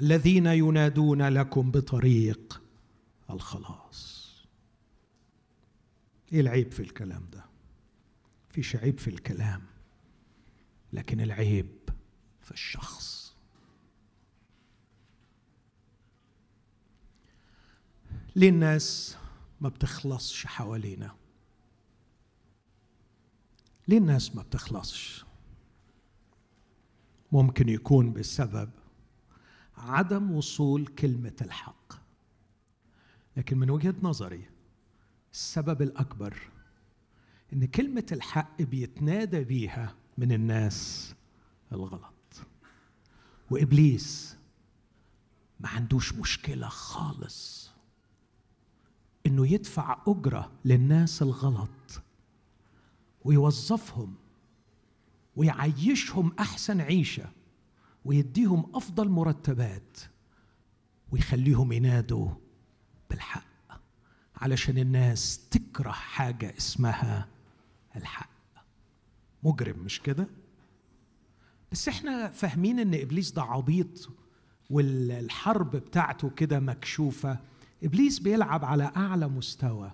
الذين 0.01 0.45
ينادون 0.45 1.21
لكم 1.21 1.71
بطريق 1.71 2.61
الخلاص. 3.29 4.23
إيه 6.33 6.41
العيب 6.41 6.71
في 6.71 6.79
الكلام 6.79 7.23
ده؟ 7.33 7.45
فيش 8.49 8.75
عيب 8.75 8.99
في 8.99 9.07
الكلام 9.07 9.61
لكن 10.93 11.21
العيب 11.21 11.82
في 12.43 12.51
الشخص. 12.51 13.35
ليه 18.35 18.49
الناس 18.49 19.17
ما 19.61 19.69
بتخلصش 19.69 20.45
حوالينا. 20.45 21.15
ليه 23.87 23.97
الناس 23.97 24.35
ما 24.35 24.41
بتخلصش. 24.41 25.25
ممكن 27.31 27.69
يكون 27.69 28.13
بسبب 28.13 28.69
عدم 29.77 30.31
وصول 30.31 30.87
كلمة 30.87 31.35
الحق. 31.41 31.93
لكن 33.37 33.57
من 33.57 33.69
وجهة 33.69 33.95
نظري 34.01 34.49
السبب 35.33 35.81
الأكبر 35.81 36.37
إن 37.53 37.65
كلمة 37.65 38.05
الحق 38.11 38.61
بيتنادى 38.61 39.43
بيها 39.43 39.95
من 40.17 40.31
الناس 40.31 41.15
الغلط. 41.71 42.12
وإبليس 43.49 44.37
ما 45.59 45.69
عندوش 45.69 46.13
مشكلة 46.13 46.67
خالص 46.67 47.71
إنه 49.25 49.47
يدفع 49.47 49.97
أجرة 50.07 50.51
للناس 50.65 51.21
الغلط 51.21 52.01
ويوظفهم 53.23 54.15
ويعيشهم 55.35 56.31
أحسن 56.39 56.81
عيشة 56.81 57.29
ويديهم 58.05 58.75
أفضل 58.75 59.09
مرتبات 59.09 59.97
ويخليهم 61.11 61.71
ينادوا 61.71 62.29
بالحق 63.09 63.43
علشان 64.35 64.77
الناس 64.77 65.47
تكره 65.49 65.91
حاجة 65.91 66.57
اسمها 66.57 67.27
الحق. 67.95 68.29
مجرم 69.43 69.79
مش 69.79 69.99
كده؟ 69.99 70.27
بس 71.73 71.87
إحنا 71.87 72.29
فاهمين 72.29 72.79
إن 72.79 72.93
إبليس 72.93 73.31
ده 73.31 73.41
عبيط 73.41 74.09
والحرب 74.69 75.71
بتاعته 75.75 76.29
كده 76.29 76.59
مكشوفة. 76.59 77.37
إبليس 77.83 78.19
بيلعب 78.19 78.65
على 78.65 78.91
أعلى 78.97 79.27
مستوى. 79.27 79.91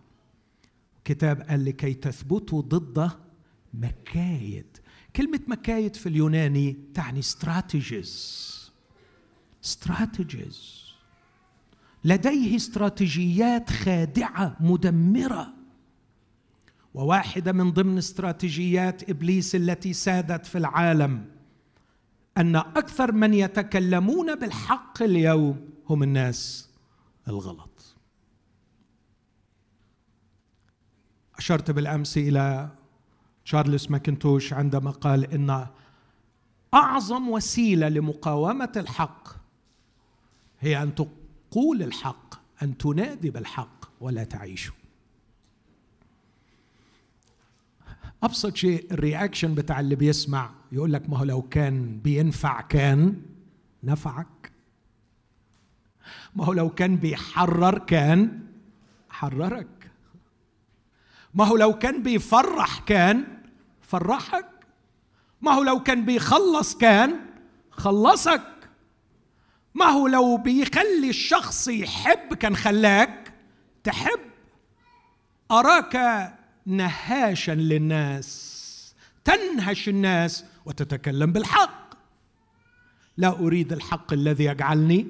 كتاب 1.06 1.42
قال 1.42 1.66
لكي 1.66 1.94
تثبتوا 1.94 2.62
ضد 2.62 3.12
مكايد. 3.74 4.78
كلمة 5.16 5.40
مكايد 5.48 5.96
في 5.96 6.10
اليوناني 6.10 6.78
تعني 6.94 7.20
استراتيجيز 7.20 8.72
استراتيجيز 9.64 10.86
لديه 12.04 12.56
استراتيجيات 12.56 13.70
خادعة 13.70 14.58
مدمرة. 14.60 15.54
وواحدة 16.94 17.52
من 17.52 17.72
ضمن 17.72 17.98
استراتيجيات 17.98 19.10
إبليس 19.10 19.56
التي 19.56 19.94
سادت 19.94 20.46
في 20.46 20.58
العالم. 20.58 21.39
أن 22.40 22.56
أكثر 22.56 23.12
من 23.12 23.34
يتكلمون 23.34 24.36
بالحق 24.36 25.04
اليوم 25.04 25.70
هم 25.90 26.04
الناس 26.04 26.70
الغلط. 27.28 27.96
أشرت 31.38 31.72
بالأمس 31.72 32.18
إلى 32.18 32.70
تشارلز 33.46 33.88
ماكنتوش 33.92 34.54
عندما 34.54 34.92
قال 34.92 35.34
إن 35.34 35.68
أعظم 36.74 37.30
وسيلة 37.30 37.90
لمقاومة 37.90 38.72
الحق 38.76 39.28
هي 40.60 40.84
أن 40.84 40.96
تقول 40.96 41.84
الحق 41.84 42.36
أن 42.64 42.78
تنادي 42.78 43.30
بالحق 43.30 43.86
ولا 44.02 44.24
تعيشه 44.24 44.79
أبسط 48.24 48.56
شيء 48.56 48.88
الرياكشن 48.92 49.56
بتاع 49.56 49.80
اللي 49.80 49.96
بيسمع 49.96 50.50
يقول 50.72 50.94
لك 50.94 51.10
ما 51.10 51.18
هو 51.18 51.24
لو 51.24 51.42
كان 51.42 52.00
بينفع 52.00 52.62
كان 52.62 53.22
نفعك. 53.84 54.52
ما 56.36 56.46
هو 56.46 56.54
لو 56.54 56.70
كان 56.70 56.96
بيحرر 56.96 57.78
كان 57.78 58.40
حررك. 59.10 59.92
ما 61.34 61.46
هو 61.46 61.58
لو 61.58 61.78
كان 61.78 62.04
بيفرح 62.04 62.80
كان 62.80 63.28
فرحك. 63.82 64.46
ما 65.42 65.52
هو 65.52 65.64
لو 65.64 65.84
كان 65.84 66.06
بيخلص 66.06 66.78
كان 66.78 67.20
خلصك. 67.72 68.70
ما 69.74 69.86
هو 69.86 70.08
لو 70.08 70.38
بيخلي 70.38 71.10
الشخص 71.10 71.68
يحب 71.68 72.34
كان 72.34 72.56
خلاك 72.56 73.34
تحب. 73.84 74.20
أراك 75.52 75.96
نهاشا 76.70 77.52
للناس 77.52 78.60
تنهش 79.24 79.90
الناس 79.90 80.46
وتتكلم 80.66 81.32
بالحق. 81.32 81.90
لا 83.18 83.40
أريد 83.40 83.74
الحق 83.74 84.14
الذي 84.14 84.44
يجعلني 84.44 85.08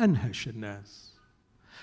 أنهش 0.00 0.48
الناس. 0.48 1.14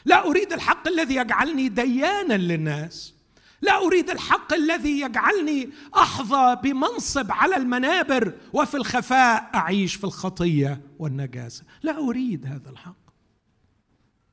لا 0.05 0.27
أريد 0.27 0.53
الحق 0.53 0.87
الذي 0.87 1.15
يجعلني 1.15 1.69
ديانا 1.69 2.33
للناس. 2.33 3.13
لا 3.61 3.77
أريد 3.85 4.09
الحق 4.09 4.53
الذي 4.53 4.99
يجعلني 4.99 5.69
أحظى 5.95 6.57
بمنصب 6.63 7.31
على 7.31 7.55
المنابر 7.55 8.33
وفي 8.53 8.77
الخفاء 8.77 9.49
أعيش 9.55 9.95
في 9.95 10.03
الخطية 10.03 10.81
والنجاسة. 10.99 11.63
لا 11.83 11.97
أريد 11.97 12.45
هذا 12.45 12.69
الحق 12.69 13.01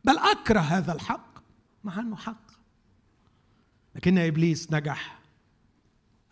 بل 0.05 0.19
أكره 0.19 0.61
هذا 0.61 0.93
الحق 0.93 1.39
مع 1.85 2.01
أنه 2.01 2.17
حق. 2.17 2.48
لكن 3.99 4.19
إبليس 4.19 4.73
نجح 4.73 5.19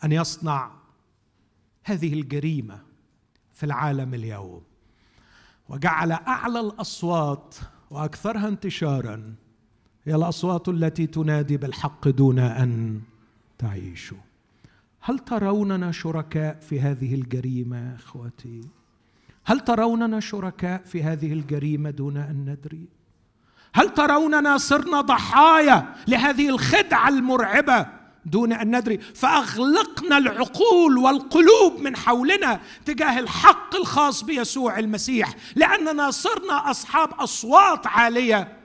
أن 0.05 0.12
يصنع 0.12 0.70
هذه 1.85 2.12
الجريمة 2.12 2.81
في 3.50 3.66
العالم 3.66 4.14
اليوم. 4.14 4.62
وجعل 5.68 6.12
أعلى 6.12 6.61
الأصوات 6.61 7.55
وأكثرها 7.90 8.48
انتشارا 8.48 9.35
هي 10.05 10.14
الأصوات 10.14 10.68
التي 10.68 11.07
تنادي 11.07 11.57
بالحق 11.57 12.09
دون 12.09 12.38
أن 12.38 13.00
تعيشوا 13.59 14.18
هل 15.00 15.18
تروننا 15.18 15.92
شركاء 15.92 16.61
في 16.61 16.81
هذه 16.81 17.14
الجريمة 17.14 17.94
إخوتي؟ 17.94 18.61
هل 19.44 19.61
تروننا 19.61 20.20
شركاء 20.20 20.83
في 20.83 21.02
هذه 21.02 21.33
الجريمة 21.33 21.90
دون 21.90 22.16
أن 22.16 22.50
ندري؟ 22.50 22.88
هل 23.76 23.94
تروننا 23.94 24.58
صرنا 24.58 25.00
ضحايا 25.00 25.94
لهذه 26.08 26.48
الخدعة 26.48 27.08
المرعبة 27.08 27.86
دون 28.26 28.52
أن 28.52 28.76
ندري؟ 28.76 28.98
فأغلقنا 28.98 30.18
العقول 30.18 30.98
والقلوب 30.98 31.80
من 31.80 31.96
حولنا 31.96 32.60
تجاه 32.84 33.18
الحق 33.18 33.76
الخاص 33.76 34.24
بيسوع 34.24 34.78
المسيح 34.78 35.34
لأننا 35.56 36.10
صرنا 36.10 36.70
أصحاب 36.70 37.14
أصوات 37.14 37.86
عالية 37.86 38.58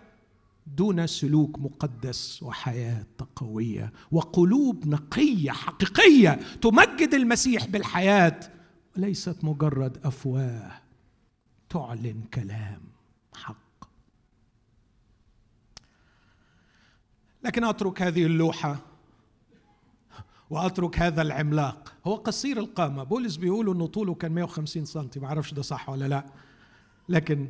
دون 0.67 1.07
سلوك 1.07 1.59
مقدس 1.59 2.43
وحياة 2.43 3.05
قوية 3.35 3.93
وقلوب 4.11 4.87
نقية 4.87 5.51
حقيقية 5.51 6.39
تمجد 6.61 7.13
المسيح 7.13 7.65
بالحياة 7.65 8.39
وليست 8.97 9.43
مجرد 9.43 9.97
أفواه 10.05 10.71
تعلن 11.69 12.21
كلام 12.33 12.81
حق. 13.35 13.70
لكن 17.43 17.63
أترك 17.63 18.01
هذه 18.01 18.25
اللوحة 18.25 18.79
وأترك 20.49 20.99
هذا 20.99 21.21
العملاق. 21.21 21.93
هو 22.07 22.15
قصير 22.15 22.59
القامة. 22.59 23.03
بولس 23.03 23.35
بيقول 23.35 23.69
إنه 23.69 23.87
طوله 23.87 24.13
كان 24.13 24.31
150 24.31 24.85
سم 24.85 25.09
ما 25.15 25.27
أعرفش 25.27 25.53
ده 25.53 25.61
صح 25.61 25.89
ولا 25.89 26.07
لا. 26.07 26.25
لكن 27.09 27.47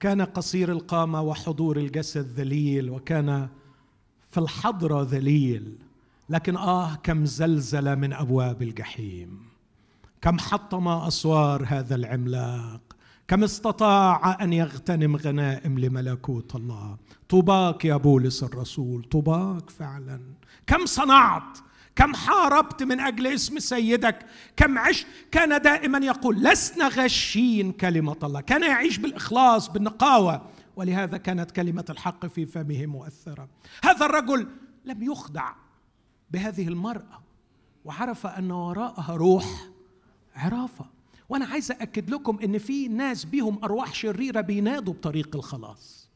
كان 0.00 0.22
قصير 0.22 0.72
القامة 0.72 1.22
وحضور 1.22 1.76
الجسد 1.76 2.26
ذليل 2.26 2.90
وكان 2.90 3.48
في 4.30 4.40
الحضره 4.40 5.02
ذليل. 5.02 5.78
لكن 6.28 6.56
آه 6.56 6.94
كم 6.94 7.26
زلزل 7.26 7.96
من 7.96 8.12
أبواب 8.12 8.62
الجحيم. 8.62 9.40
كم 10.20 10.38
حطم 10.38 10.88
أسوار 10.88 11.64
هذا 11.66 11.94
العملاق. 11.94 12.80
كم 13.28 13.44
استطاع 13.44 14.38
أن 14.42 14.52
يغتنم 14.52 15.16
غنائم 15.16 15.78
لملكوت 15.78 16.56
الله؟ 16.56 16.96
طوباك 17.28 17.84
يا 17.84 17.96
بولس 17.96 18.42
الرسول 18.42 19.04
طوباك 19.04 19.70
فعلا. 19.70 20.20
كم 20.66 20.86
صنعت؟ 20.86 21.58
كم 21.96 22.14
حاربت 22.14 22.82
من 22.82 23.00
أجل 23.00 23.26
اسم 23.26 23.58
سيدك؟ 23.58 24.26
كم 24.56 24.78
عشت؟ 24.78 25.06
كان 25.30 25.62
دائما 25.62 25.98
يقول 25.98 26.36
لسنا 26.36 26.88
غشين 26.88 27.72
كلمة 27.72 28.16
الله. 28.22 28.40
كان 28.40 28.62
يعيش 28.62 28.98
بالإخلاص 28.98 29.68
بالنقاوة. 29.68 30.42
ولهذا 30.76 31.16
كانت 31.16 31.50
كلمة 31.50 31.84
الحق 31.90 32.26
في 32.26 32.46
فمه 32.46 32.86
مؤثرة. 32.86 33.48
هذا 33.84 34.06
الرجل 34.06 34.48
لم 34.84 35.02
يخدع 35.02 35.52
بهذه 36.30 36.68
المرأة 36.68 37.22
وعرف 37.84 38.26
أن 38.26 38.50
وراءها 38.50 39.14
روح 39.14 39.66
عرافة. 40.36 40.95
وأنا 41.28 41.46
عايز 41.46 41.70
اكد 41.70 42.10
لكم 42.10 42.38
إن 42.44 42.58
في 42.58 42.88
ناس 42.88 43.24
بيهم 43.24 43.58
أرواح 43.64 43.94
شريرة 43.94 44.40
بينادوا 44.40 44.94
بطريق 44.94 45.36
الخلاص. 45.36 46.08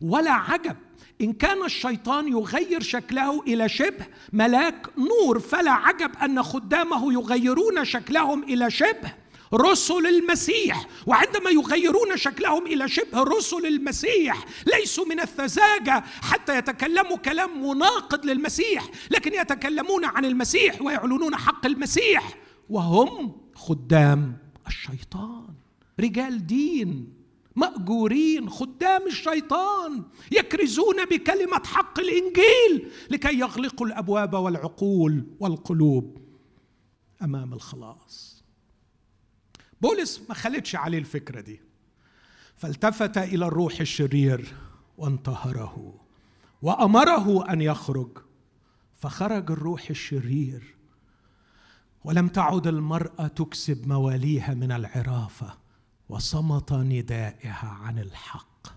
ولا 0.00 0.32
عجب 0.32 0.76
إن 1.20 1.32
كان 1.32 1.64
الشيطان 1.64 2.28
يغير 2.28 2.82
شكله 2.82 3.42
إلى 3.42 3.68
شبه 3.68 4.06
ملاك 4.32 4.86
نور 4.98 5.38
فلا 5.38 5.70
عجب 5.70 6.10
أن 6.24 6.42
خدامه 6.42 7.12
يغيرون 7.12 7.84
شكلهم 7.84 8.42
إلى 8.42 8.70
شبه 8.70 9.14
رسل 9.54 10.06
المسيح. 10.06 10.86
وعندما 11.06 11.50
يغيرون 11.50 12.16
شكلهم 12.16 12.66
إلى 12.66 12.88
شبه 12.88 13.22
رسل 13.22 13.66
المسيح 13.66 14.44
ليسوا 14.66 15.04
من 15.04 15.20
الثزاجة 15.20 16.04
حتى 16.22 16.58
يتكلموا 16.58 17.16
كلام 17.16 17.68
مناقض 17.68 18.26
للمسيح 18.26 18.84
لكن 19.10 19.34
يتكلمون 19.34 20.04
عن 20.04 20.24
المسيح 20.24 20.82
ويعلنون 20.82 21.36
حق 21.36 21.66
المسيح. 21.66 22.34
وهم 22.70 23.32
خدام 23.54 24.36
الشيطان 24.66 25.54
رجال 26.00 26.46
دين 26.46 27.12
مأجورين 27.56 28.50
خدام 28.50 29.06
الشيطان 29.06 30.04
يكرزون 30.32 31.04
بكلمة 31.04 31.62
حق 31.64 31.98
الإنجيل 32.00 32.90
لكي 33.10 33.38
يغلقوا 33.38 33.86
الأبواب 33.86 34.34
والعقول 34.34 35.26
والقلوب 35.40 36.18
أمام 37.22 37.52
الخلاص. 37.52 38.44
بولس 39.80 40.22
ما 40.28 40.34
خلتش 40.34 40.76
عليه 40.76 40.98
الفكرة 40.98 41.40
دي. 41.40 41.60
فالتفت 42.56 43.18
إلى 43.18 43.46
الروح 43.46 43.80
الشرير 43.80 44.54
وانتهره 44.98 45.94
وأمره 46.62 47.52
أن 47.52 47.60
يخرج. 47.60 48.18
فخرج 49.00 49.50
الروح 49.50 49.90
الشرير 49.90 50.77
ولم 52.04 52.28
تعد 52.28 52.66
المرأة 52.66 53.26
تكسب 53.26 53.88
مواليها 53.88 54.54
من 54.54 54.72
العرافة 54.72 55.58
وصمت 56.08 56.72
ندائها 56.72 57.68
عن 57.68 57.98
الحق 57.98 58.68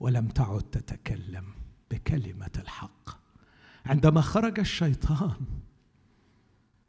ولم 0.00 0.28
تعد 0.28 0.62
تتكلم 0.62 1.44
بكلمة 1.90 2.50
الحق. 2.56 3.20
عندما 3.86 4.20
خرج 4.20 4.58
الشيطان 4.58 5.46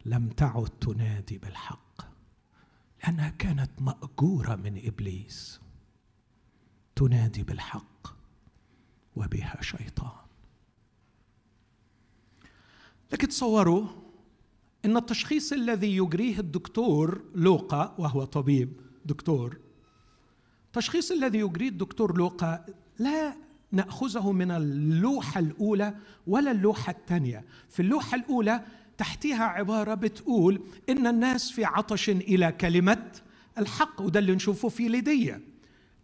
لم 0.05 0.29
تعد 0.29 0.69
تنادي 0.69 1.37
بالحق 1.37 2.01
لأنها 3.03 3.29
كانت 3.29 3.71
مأجورة 3.81 4.55
من 4.55 4.87
إبليس. 4.87 5.61
تنادي 6.95 7.43
بالحق 7.43 8.07
وبها 9.15 9.61
شيطان. 9.61 10.21
لكن 13.11 13.27
تصوروا 13.27 13.87
إن 14.85 14.97
التشخيص 14.97 15.53
الذي 15.53 15.97
يجريه 15.97 16.39
الدكتور 16.39 17.21
لوقا 17.35 17.95
وهو 17.97 18.23
طبيب 18.23 18.69
دكتور 19.05 19.57
التشخيص 20.67 21.11
الذي 21.11 21.39
يجريه 21.39 21.69
الدكتور 21.69 22.17
لوقا 22.17 22.65
لا 22.99 23.35
نأخذه 23.71 24.31
من 24.31 24.51
اللوحة 24.51 25.39
الأولى 25.39 25.95
ولا 26.27 26.51
اللوحة 26.51 26.91
الثانية. 26.91 27.45
في 27.69 27.79
اللوحة 27.81 28.15
الأولى 28.15 28.63
تحتها 28.97 29.43
عبارة 29.43 29.93
بتقول 29.93 30.61
إن 30.89 31.07
الناس 31.07 31.51
في 31.51 31.65
عطش 31.65 32.09
إلى 32.09 32.51
كلمة 32.51 33.11
الحق 33.57 34.01
وده 34.01 34.19
اللي 34.19 34.35
نشوفه 34.35 34.69
في 34.69 34.87
ليديا 34.87 35.41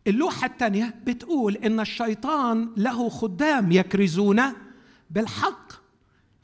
اللوحة 0.08 0.48
الثانية 0.48 0.96
بتقول 1.06 1.56
إن 1.56 1.80
الشيطان 1.80 2.70
له 2.78 3.10
خدام 3.10 3.72
يكرزون 3.72 4.42
بالحق 5.10 5.72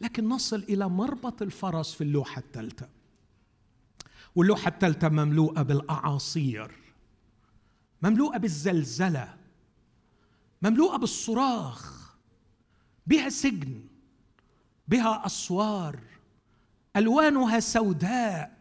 لكن 0.04 0.30
نصل 0.30 0.56
إلى 0.70 0.90
مربط 0.90 1.42
الفرس 1.42 1.94
في 1.94 2.02
اللوحة 2.02 2.40
الثالثة. 2.40 2.90
واللوحة 4.36 4.70
الثالثة 4.70 5.10
مملوءة 5.10 5.62
بالأعاصير 5.62 6.72
مملوءة 8.02 8.38
بالزلزلة 8.38 9.38
مملوءة 10.62 10.98
بالصراخ 10.98 12.14
بها 13.08 13.30
سجن 13.30 13.84
بها 14.88 15.26
أسوار 15.26 16.00
ألوانها 16.96 17.60
سوداء 17.60 18.58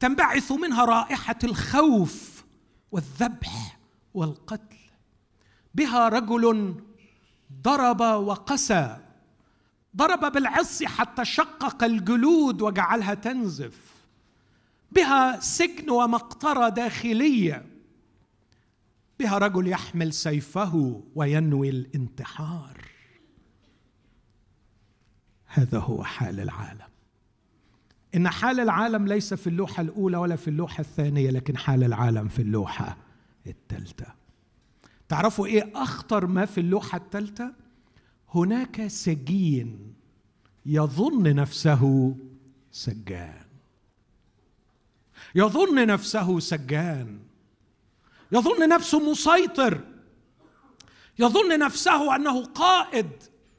تنبعث 0.00 0.52
منها 0.52 0.84
رائحة 0.84 1.38
الخوف 1.44 2.44
والذبح 2.92 3.78
والقتل. 4.14 4.76
بها 5.74 6.08
رجل 6.08 6.74
ضرب 7.62 8.00
وقسى 8.00 9.11
ضرب 9.96 10.32
بالعص 10.32 10.82
حتى 10.82 11.24
شقق 11.24 11.84
الجلود 11.84 12.62
وجعلها 12.62 13.14
تنزف 13.14 13.92
بها 14.92 15.40
سجن 15.40 15.90
ومقطرة 15.90 16.68
داخلية 16.68 17.66
بها 19.18 19.38
رجل 19.38 19.68
يحمل 19.68 20.12
سيفه 20.12 21.02
وينوي 21.14 21.70
الانتحار. 21.70 22.80
هذا 25.46 25.78
هو 25.78 26.04
حال 26.04 26.40
العالم. 26.40 26.88
إن 28.14 28.28
حال 28.28 28.60
العالم 28.60 29.08
ليس 29.08 29.34
في 29.34 29.46
اللوحة 29.46 29.80
الأولى 29.80 30.16
ولا 30.16 30.36
في 30.36 30.48
اللوحة 30.48 30.80
الثانية 30.80 31.30
لكن 31.30 31.56
حال 31.56 31.84
العالم 31.84 32.28
في 32.28 32.42
اللوحة 32.42 32.96
الثالثة. 33.46 34.06
تعرفوا 35.08 35.46
إيه 35.46 35.72
أخطر 35.74 36.26
ما 36.26 36.44
في 36.44 36.60
اللوحة 36.60 36.98
الثالثة؟ 36.98 37.61
هناك 38.34 38.86
سجين 38.86 39.94
يظن 40.66 41.34
نفسه 41.34 42.16
سجان. 42.72 43.46
يظن 45.34 45.86
نفسه 45.86 46.40
سجان. 46.40 47.20
يظن 48.32 48.68
نفسه 48.68 49.10
مسيطر. 49.10 49.80
يظن 51.18 51.58
نفسه 51.58 52.16
أنه 52.16 52.44
قائد 52.44 53.10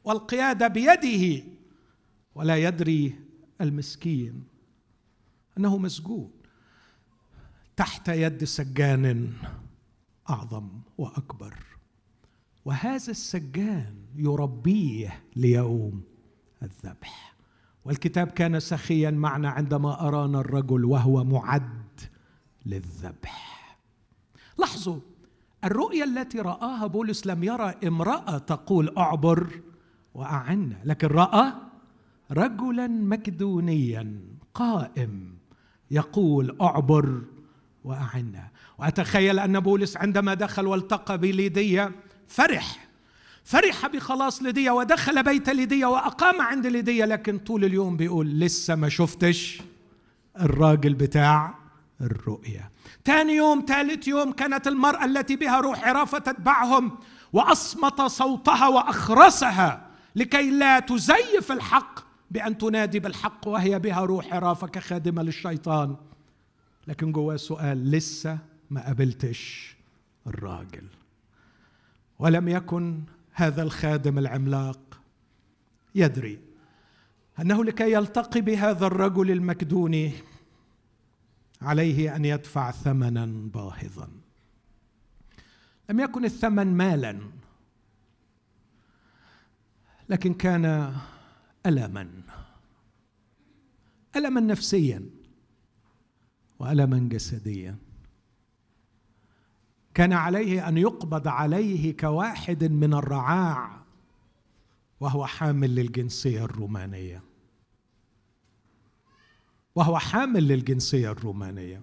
والقياده 0.04 0.68
بيده. 0.68 1.44
ولا 2.36 2.58
يدري 2.58 3.20
المسكين 3.62 4.44
أنه 5.58 5.78
مسجون 5.78 6.32
تحت 7.76 8.08
يد 8.08 8.44
سجان 8.44 9.34
أعظم 10.30 10.70
وأكبر. 10.98 11.54
وهذا 12.66 13.12
السجان 13.12 13.96
يربيه 14.16 15.24
ليوم 15.36 16.02
الذبح. 16.64 17.36
والكتاب 17.86 18.28
كان 18.28 18.60
سخيا 18.60 19.12
معنا 19.12 19.50
عندما 19.50 20.08
أرانا 20.08 20.40
الرجل 20.40 20.86
وهو 20.86 21.24
معد 21.24 22.02
للذبح. 22.66 23.78
لاحظوا 24.58 25.00
الرؤيا 25.64 26.04
التي 26.04 26.40
رآها 26.40 26.88
بولس 26.88 27.28
لم 27.28 27.44
يرى 27.44 27.76
امرأة 27.88 28.38
تقول 28.38 28.98
أعبر 28.98 29.62
واعنا 30.14 30.76
لكن 30.84 31.08
رأى 31.08 31.54
رجلا 32.32 32.88
مكدونيا 32.88 34.22
قائم 34.54 35.38
يقول 35.92 36.58
أعبر 36.62 37.22
واعنا 37.84 38.50
وأتخيل 38.78 39.40
أن 39.40 39.60
بولس 39.60 39.98
عندما 39.98 40.34
دخل 40.34 40.68
والتقى 40.68 41.18
بليديا 41.18 41.92
فرح. 42.28 42.88
فرح 43.44 43.88
بخلاص 43.88 44.42
ليديا 44.42 44.72
ودخل 44.72 45.24
بيت 45.24 45.50
ليديا 45.50 45.88
وأقام 45.88 46.42
عند 46.42 46.68
ليديا 46.68 47.06
لكن 47.06 47.38
طول 47.38 47.66
اليوم 47.66 47.98
بيقول 47.98 48.40
لسه 48.40 48.76
ما 48.76 48.90
شفتش 48.90 49.62
الراجل 50.40 50.94
بتاع 50.94 51.56
الرؤيا. 52.02 52.70
ثاني 53.06 53.34
يوم 53.34 53.66
ثالث 53.68 54.08
يوم 54.08 54.32
كانت 54.32 54.68
المرأة 54.68 55.06
التي 55.06 55.36
بها 55.36 55.60
روح 55.60 55.88
عرافة 55.88 56.18
تتبعهم 56.20 56.98
وأصمت 57.34 58.02
صوتها 58.02 58.68
وأخرسها 58.68 59.90
لكي 60.16 60.50
لا 60.50 60.80
تزيف 60.80 61.52
الحق 61.52 62.00
بأن 62.32 62.58
تنادي 62.58 63.00
بالحق 63.00 63.48
وهي 63.48 63.80
بها 63.80 64.02
روح 64.02 64.34
عرافة 64.34 64.68
كخادمة 64.68 65.24
للشيطان. 65.24 65.96
لكن 66.88 67.12
جواه 67.12 67.36
سؤال 67.36 67.92
لسه 67.92 68.38
ما 68.70 68.86
قابلتش 68.86 69.76
الراجل. 70.28 70.84
ولم 72.24 72.48
يكن 72.48 73.04
هذا 73.32 73.64
الخادم 73.64 74.20
العملاق. 74.20 75.02
يدري 75.96 76.40
أنه 77.40 77.64
لكي 77.64 77.92
يلتقي 77.92 78.42
بهذا 78.42 78.86
الرجل 78.86 79.32
المكدوني 79.32 80.12
عليه 81.62 82.16
أن 82.16 82.26
يدفع 82.26 82.72
ثمنا 82.72 83.26
باهظا. 83.26 84.10
لم 85.90 86.00
يكن 86.00 86.26
الثمن 86.26 86.68
مالا 86.68 87.20
لكن 90.10 90.34
كان 90.34 90.96
الما. 91.66 92.12
الما 94.16 94.42
نفسيا 94.42 95.10
والما 96.60 97.00
جسديا. 97.00 97.78
كان 99.94 100.14
عليه 100.14 100.68
أن 100.68 100.78
يقبض 100.78 101.28
عليه 101.28 101.98
كواحد 101.98 102.64
من 102.64 102.94
الرعاع 102.94 103.84
وهو 105.00 105.26
حامل 105.26 105.76
للجنسية 105.76 106.46
الرومانية. 106.46 107.22
وهو 109.76 110.00
حامل 110.00 110.48
للجنسية 110.48 111.12
الرومانية. 111.12 111.82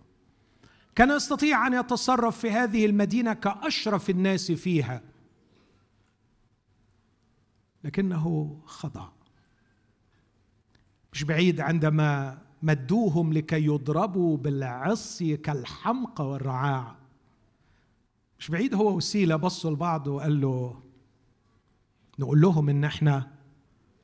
كان 0.94 1.11
يستطيع 1.11 1.66
أن 1.66 1.72
يتصرف 1.72 2.38
في 2.38 2.50
هذه 2.50 2.86
المدينة 2.86 3.32
كأشرف 3.32 4.11
الناس 4.11 4.52
فيها. 4.52 5.02
لكنه 7.84 8.56
خضع 8.66 9.08
مش 11.12 11.24
بعيد 11.24 11.61
عندما 11.61 12.38
مدوهم 12.62 13.32
لكي 13.32 13.64
يضربوا 13.64 14.36
بالعصي 14.36 15.36
كالحمقى 15.36 16.28
والرعاع. 16.28 16.99
مش 18.41 18.51
بعيد 18.51 18.74
هو 18.74 18.97
وسيلة 18.97 19.36
بصوا 19.36 19.70
لبعض 19.70 20.07
وقال 20.07 20.41
له 20.41 20.82
نقول 22.18 22.41
لهم 22.41 22.68
إن 22.68 22.84
إحنا 22.84 23.30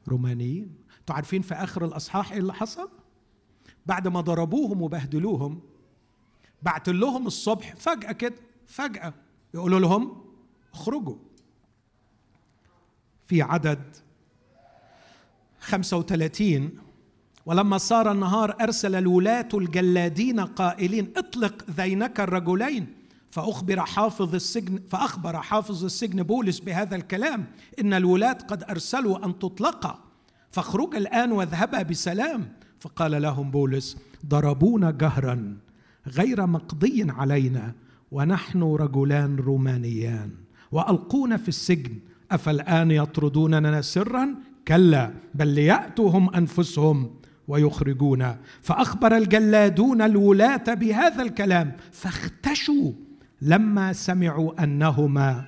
رومانيين. 0.08 0.76
أنتوا 1.00 1.14
عارفين 1.14 1.42
في 1.42 1.54
آخر 1.54 1.84
الأصحاح 1.84 2.32
إيه 2.32 2.38
اللي 2.38 2.54
حصل؟ 2.54 2.88
بعد 3.86 4.08
ما 4.08 4.20
ضربوهم 4.20 4.82
وبهدلوهم 4.82 5.60
بعت 6.62 6.88
لهم 6.88 7.26
الصبح 7.26 7.74
فجأة 7.74 8.12
كده 8.12 8.34
فجأة 8.66 9.14
يقولوا 9.54 9.80
لهم 9.80 10.24
اخرجوا. 10.72 11.16
في 13.26 13.42
عدد 13.42 13.96
35 15.60 16.78
ولما 17.46 17.78
صار 17.78 18.12
النهار 18.12 18.56
أرسل 18.60 18.94
الولاة 18.94 19.48
الجلادين 19.54 20.40
قائلين 20.40 21.12
اطلق 21.16 21.70
ذينك 21.70 22.20
الرجلين. 22.20 23.05
فأخبر 23.30 23.80
حافظ 23.80 24.34
السجن 24.34 24.78
فأخبر 24.88 25.42
حافظ 25.42 25.84
السجن 25.84 26.22
بولس 26.22 26.60
بهذا 26.60 26.96
الكلام 26.96 27.46
إن 27.80 27.94
الولاة 27.94 28.32
قد 28.32 28.62
أرسلوا 28.70 29.26
أن 29.26 29.38
تطلقا 29.38 29.98
فاخرج 30.50 30.96
الآن 30.96 31.32
واذهبا 31.32 31.82
بسلام. 31.82 32.52
فقال 32.80 33.22
لهم 33.22 33.50
بولس 33.50 33.96
ضربونا 34.26 34.90
جهرا 34.90 35.56
غير 36.06 36.46
مقضي 36.46 37.06
علينا 37.10 37.72
ونحن 38.12 38.62
رجلان 38.62 39.36
رومانيان 39.36 40.30
وألقونا 40.72 41.36
في 41.36 41.48
السجن 41.48 41.98
أفالآن 42.30 42.90
يطردوننا 42.90 43.82
سرا؟ 43.82 44.34
كلا 44.68 45.12
بل 45.34 45.48
ليأتوا 45.48 46.10
هم 46.10 46.34
أنفسهم 46.34 47.10
ويخرجون 47.48 48.36
فأخبر 48.62 49.16
الجلادون 49.16 50.02
الولاة 50.02 50.74
بهذا 50.74 51.22
الكلام 51.22 51.72
فاختشوا 51.92 52.92
لما 53.42 53.92
سمعوا 53.92 54.64
أنهما 54.64 55.44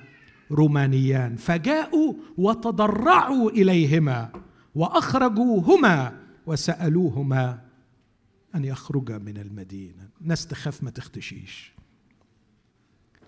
رومانيان 0.51 1.35
فجاءوا 1.35 2.13
وتضرعوا 2.37 3.49
إليهما 3.49 4.31
وأخرجوهما 4.75 6.19
وسألوهما 6.45 7.61
أن 8.55 8.65
يخرجا 8.65 9.17
من 9.17 9.37
المدينة. 9.37 10.09
الناس 10.21 10.47
تخاف 10.47 10.83
ما 10.83 10.89
تختشيش. 10.89 11.73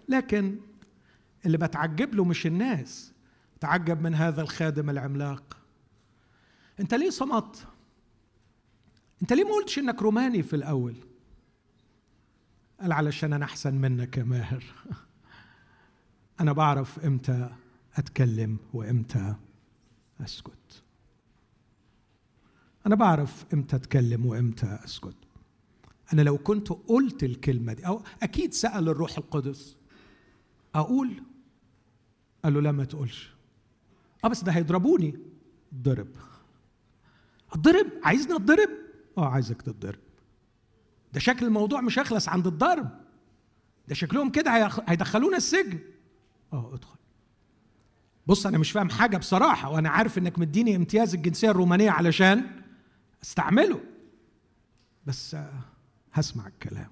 لكن 0.10 0.60
اللي 1.46 1.58
بتعجب 1.58 2.16
له 2.16 2.26
مش 2.26 2.48
الناس 2.48 3.14
تعجب 3.60 4.02
من 4.02 4.16
هذا 4.16 4.42
الخادم 4.42 4.90
العملاق. 4.90 5.58
أنت 6.80 6.94
ليه 6.94 7.10
صمت؟ 7.10 7.68
أنت 9.22 9.34
ليه 9.34 9.44
ما 9.44 9.52
قلتش 9.52 9.80
إنك 9.80 10.02
روماني 10.02 10.44
في 10.44 10.56
الأول؟ 10.56 10.96
قال 12.82 12.92
علشان 12.92 13.34
أنا 13.34 13.46
أحسن 13.46 13.74
منك 13.76 14.18
يا 14.18 14.24
ماهر. 14.24 14.64
أنا 16.40 16.54
بعرف 16.54 17.00
إمتى 17.00 17.50
أتكلم 17.96 18.58
وإمتى 18.74 19.36
أسكت. 20.22 20.84
أنا 22.86 22.96
بعرف 22.96 23.46
إمتى 23.54 23.76
أتكلم 23.76 24.26
وإمتى 24.26 24.80
أسكت. 24.84 25.16
أنا 26.14 26.22
لو 26.22 26.38
كنت 26.38 26.70
قلت 26.70 27.24
الكلمة 27.24 27.74
دي 27.74 27.88
أو 27.88 28.02
أكيد 28.24 28.54
سأل 28.54 28.90
الروح 28.90 29.18
القدس. 29.18 29.78
أقول؟ 30.76 31.24
قال 32.44 32.54
له 32.54 32.62
لا 32.62 32.72
ما 32.72 32.86
تقولش. 32.86 33.34
آه 34.26 34.28
بس 34.28 34.44
ده 34.44 34.52
هيضربوني. 34.52 35.20
ضرب. 35.76 36.16
اتضرب 37.52 37.88
عايزني 38.04 38.36
اتضرب 38.36 38.70
آه 39.18 39.28
عايزك 39.28 39.62
تتضرب. 39.62 40.00
ده 41.14 41.20
شكل 41.20 41.46
الموضوع 41.46 41.82
مش 41.82 42.00
هيخلص 42.00 42.30
عند 42.30 42.48
الضرب. 42.48 42.90
ده 43.88 43.96
شكلهم 43.96 44.30
كده 44.30 44.70
هيدخلونا 44.88 45.38
السجن. 45.38 45.80
آه 46.54 46.74
ادخل. 46.74 46.96
بص 48.28 48.46
أنا 48.46 48.58
مش 48.58 48.72
فاهم 48.72 48.90
حاجة 48.90 49.18
بصراحة 49.18 49.70
وأنا 49.70 49.90
عارف 49.90 50.18
انك 50.18 50.40
مديني 50.40 50.76
امتياز 50.76 51.16
الجنسية 51.16 51.52
الرومانية 51.52 51.92
علشان 51.92 52.62
استعمله. 53.24 53.82
بس 55.06 55.38
هسمع 56.14 56.48
الكلام. 56.48 56.90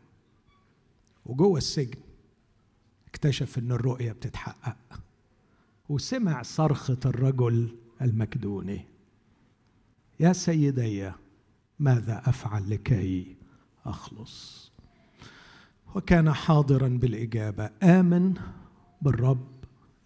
وجوه 1.25 1.57
السجن 1.57 1.99
اكتشف 3.07 3.57
ان 3.57 3.71
الرؤية 3.71 4.11
بتتحقق. 4.11 4.77
وسمع 5.89 6.41
صرخة 6.41 6.97
الرجل 7.05 7.75
المكدوني. 8.01 8.85
يا 10.19 10.33
سيدي 10.33 11.11
ماذا 11.79 12.21
أفعل 12.25 12.69
لكي 12.69 13.35
أخلص. 13.85 14.71
وكان 15.95 16.33
حاضرا 16.33 16.87
بالإجابة 16.87 17.69
آمن 17.83 18.33
بالرب 19.01 19.47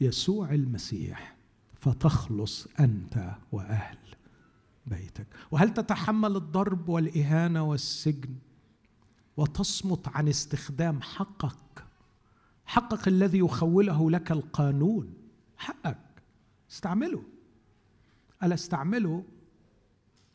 يسوع 0.02 0.54
المسيح 0.54 1.36
فتخلص 1.80 2.68
أنت 2.80 3.36
وأهل 3.52 3.98
بيتك. 4.86 5.28
وهل 5.52 5.74
تتحمل 5.74 6.36
الضرب 6.36 6.90
والإهانة 6.90 7.64
والسجن؟ 7.64 8.36
وتصمت 9.38 10.08
عن 10.08 10.28
استخدام 10.28 11.02
حقك. 11.02 11.86
حقك 12.66 13.08
الذي 13.08 13.40
يخوله 13.40 14.12
لك 14.12 14.32
القانون. 14.32 15.14
حقك. 15.58 16.24
استعمله. 16.72 17.24
ألا 18.44 18.54
استعمله؟ 18.54 19.24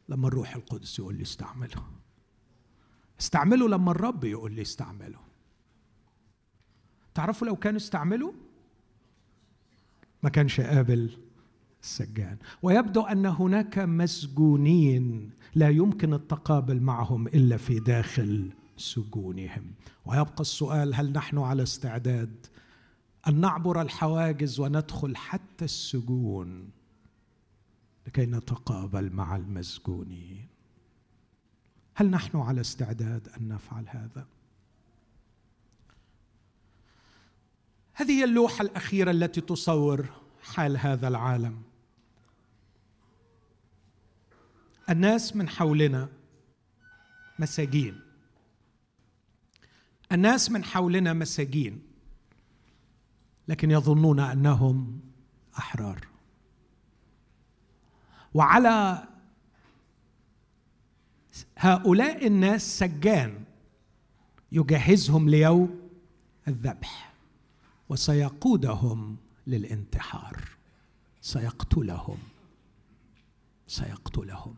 لما 0.08 0.28
الروح 0.28 0.54
القدس 0.54 0.98
يقول 0.98 1.14
لي 1.14 1.22
استعمله. 1.22 1.97
استعمله 3.20 3.68
لما 3.68 3.90
الرب 3.90 4.24
يقول 4.24 4.52
لي 4.52 4.62
استعمله. 4.62 5.18
تعرفوا 7.14 7.46
لو 7.46 7.56
كان 7.56 7.76
استعمله؟ 7.76 8.34
ما 10.22 10.30
كانش 10.30 10.60
قابل 10.60 11.18
السجان. 11.82 12.36
ويبدو 12.62 13.02
أن 13.02 13.26
هناك 13.26 13.78
مسجونين 13.78 15.30
لا 15.54 15.68
يمكن 15.68 16.14
التقابل 16.14 16.80
معهم 16.80 17.26
إلا 17.28 17.56
في 17.56 17.80
داخل 17.80 18.50
سجونهم. 18.76 19.72
ويبقى 20.06 20.40
السؤال 20.40 20.94
هل 20.94 21.12
نحن 21.12 21.38
على 21.38 21.62
استعداد 21.62 22.46
أن 23.28 23.40
نعبر 23.40 23.82
الحواجز 23.82 24.60
وندخل 24.60 25.16
حتى 25.16 25.64
السجون 25.64 26.70
لكي 28.06 28.26
نتقابل 28.26 29.12
مع 29.12 29.36
المسجونين؟ 29.36 30.46
هل 31.98 32.10
نحن 32.10 32.38
على 32.38 32.60
استعداد 32.60 33.28
أن 33.28 33.48
نفعل 33.48 33.84
هذا؟ 33.88 34.26
هذه 37.94 38.12
هي 38.12 38.24
اللوحة 38.24 38.62
الأخيرة 38.62 39.10
التي 39.10 39.40
تصور 39.40 40.06
حال 40.42 40.76
هذا 40.76 41.08
العالم. 41.08 41.62
الناس 44.90 45.36
من 45.36 45.48
حولنا 45.48 46.08
مساجين. 47.38 48.00
الناس 50.12 50.50
من 50.50 50.64
حولنا 50.64 51.12
مساجين 51.12 51.82
لكن 53.48 53.70
يظنون 53.70 54.20
أنهم 54.20 55.00
أحرار. 55.58 56.08
وعلى 58.34 59.08
هؤلاء 61.56 62.26
الناس 62.26 62.78
سجان 62.78 63.44
يجهزهم 64.52 65.28
ليوم 65.28 65.80
الذبح 66.48 67.12
وسيقودهم 67.88 69.16
للانتحار. 69.46 70.44
سيقتلهم. 71.20 72.18
سيقتلهم. 73.66 74.54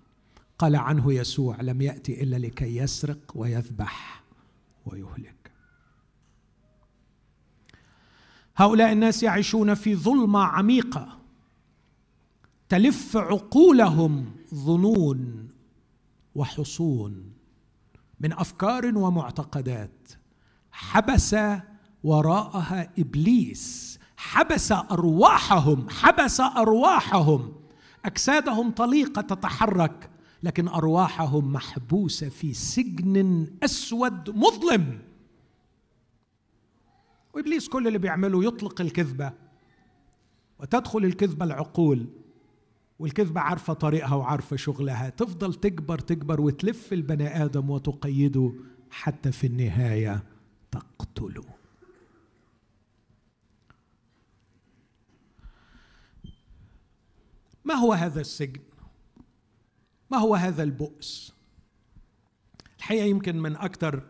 قال 0.58 0.76
عنه 0.76 1.12
يسوع 1.12 1.60
لم 1.60 1.82
ياتي 1.82 2.22
إلا 2.22 2.36
لكي 2.36 2.76
يسرق 2.76 3.32
ويذبح 3.34 4.22
ويهلك. 4.86 5.52
هؤلاء 8.56 8.92
الناس 8.92 9.22
يعيشون 9.22 9.74
في 9.74 9.96
ظلمة 9.96 10.40
عميقة. 10.40 11.18
تلف 12.68 13.16
عقولهم 13.16 14.32
ظنون 14.54 15.39
وحصون 16.34 17.32
من 18.20 18.32
أفكار 18.32 18.96
ومعتقدات. 18.98 20.08
حبس 20.72 21.36
وراءها 22.04 22.90
إبليس. 22.98 23.98
حبس 24.16 24.72
أرواحهم. 24.72 25.88
حبس 25.90 26.40
أرواحهم. 26.40 27.54
أجسادهم 28.04 28.70
طليقة 28.70 29.22
تتحرك 29.22 30.10
لكن 30.42 30.68
أرواحهم 30.68 31.52
محبوسة 31.52 32.28
في 32.28 32.54
سجن 32.54 33.46
أسود 33.62 34.30
مظلم. 34.30 34.98
وإبليس 37.34 37.68
كل 37.68 37.86
اللي 37.86 37.98
بيعمله 37.98 38.44
يطلق 38.44 38.80
الكذبة 38.80 39.32
وتدخل 40.60 41.04
الكذبة 41.04 41.44
العقول. 41.44 42.06
والكذبة 43.00 43.40
عارفة 43.40 43.72
طريقها 43.72 44.14
وعارفة 44.14 44.56
شغلها. 44.56 45.10
تفضل 45.10 45.54
تكبر 45.54 45.98
تكبر 45.98 46.40
وتلف 46.40 46.92
البني 46.92 47.44
آدم 47.44 47.70
وتقيده 47.70 48.52
حتى 48.90 49.32
في 49.32 49.46
النهاية 49.46 50.22
تقتله. 50.70 51.44
ما 57.64 57.74
هو 57.74 57.92
هذا 57.92 58.20
السجن؟ 58.20 58.60
ما 60.10 60.18
هو 60.18 60.34
هذا 60.34 60.62
البؤس؟ 60.62 61.32
الحقيقة 62.78 63.04
يمكن 63.04 63.38
من 63.38 63.56
أكثر 63.56 64.02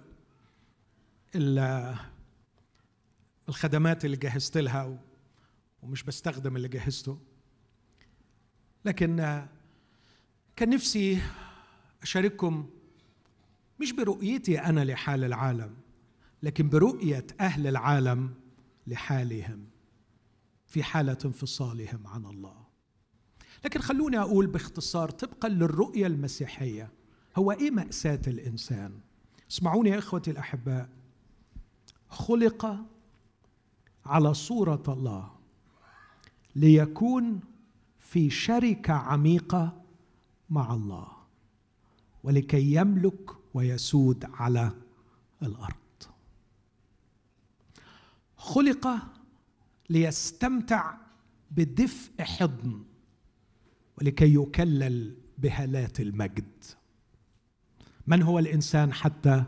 الخدمات 3.48 4.04
اللي 4.04 4.16
جهزت 4.16 4.58
لها 4.58 4.98
ومش 5.82 6.02
بستخدم 6.02 6.56
اللي 6.56 6.68
جهزته 6.68 7.18
لكن 8.84 9.16
كان 10.56 10.70
نفسي 10.70 11.22
أشارككم 12.02 12.70
مش 13.80 13.92
برؤيتي 13.92 14.60
أنا 14.60 14.84
لحال 14.84 15.24
العالم 15.24 15.74
لكن 16.42 16.68
برؤية 16.68 17.26
أهل 17.40 17.66
العالم 17.66 18.34
لحالهم 18.86 19.66
في 20.66 20.82
حالة 20.82 21.18
انفصالهم 21.24 22.06
عن 22.06 22.26
الله. 22.26 22.56
لكن 23.64 23.80
خلوني 23.80 24.18
أقول 24.18 24.46
باختصار 24.46 25.10
طبقا 25.10 25.48
للرؤية 25.48 26.06
المسيحية 26.06 26.90
هو 27.36 27.52
إيه 27.52 27.70
مأساة 27.70 28.20
الإنسان؟ 28.26 29.00
اسمعوني 29.50 29.90
يا 29.90 29.98
إخوتي 29.98 30.30
الأحباء. 30.30 30.88
خلق 32.08 32.76
على 34.06 34.34
صورة 34.34 34.82
الله 34.88 35.30
ليكون 36.56 37.40
في 38.10 38.30
شركة 38.30 38.92
عميقة 38.92 39.82
مع 40.50 40.74
الله 40.74 41.08
ولكي 42.22 42.74
يملك 42.74 43.30
ويسود 43.54 44.24
على 44.24 44.72
الأرض. 45.42 45.74
خلق 48.36 48.88
ليستمتع 49.90 50.94
بدفء 51.50 52.22
حضن 52.22 52.84
ولكي 53.98 54.34
يكلل 54.34 55.16
بهالات 55.38 56.00
المجد. 56.00 56.64
من 58.06 58.22
هو 58.22 58.38
الإنسان 58.38 58.92
حتى 58.92 59.44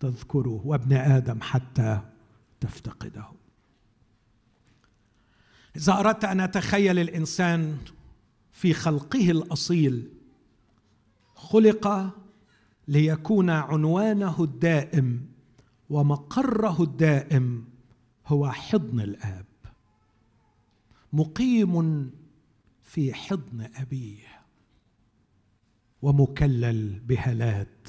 تذكره 0.00 0.62
وابن 0.64 0.92
آدم 0.92 1.40
حتى 1.40 2.00
تفتقده؟ 2.60 3.41
إذا 5.76 5.92
أردت 5.92 6.24
أن 6.24 6.40
أتخيل 6.40 6.98
الإنسان 6.98 7.78
في 8.52 8.72
خلقه 8.74 9.30
الأصيل 9.30 10.08
خلق 11.34 12.14
ليكون 12.88 13.50
عنوانه 13.50 14.44
الدائم 14.44 15.26
ومقره 15.90 16.82
الدائم 16.82 17.64
هو 18.26 18.50
حضن 18.50 19.00
الآب. 19.00 19.46
مقيم 21.12 22.10
في 22.82 23.14
حضن 23.14 23.68
أبيه. 23.76 24.42
ومكلل 26.02 27.00
بهالات 27.00 27.88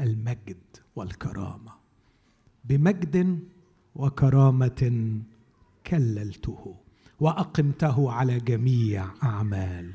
المجد 0.00 0.76
والكرامة. 0.96 1.72
بمجد 2.64 3.48
وكرامة 3.94 5.20
كللته. 5.86 6.83
وأقمته 7.24 8.12
على 8.12 8.40
جميع 8.40 9.08
أعمال 9.22 9.94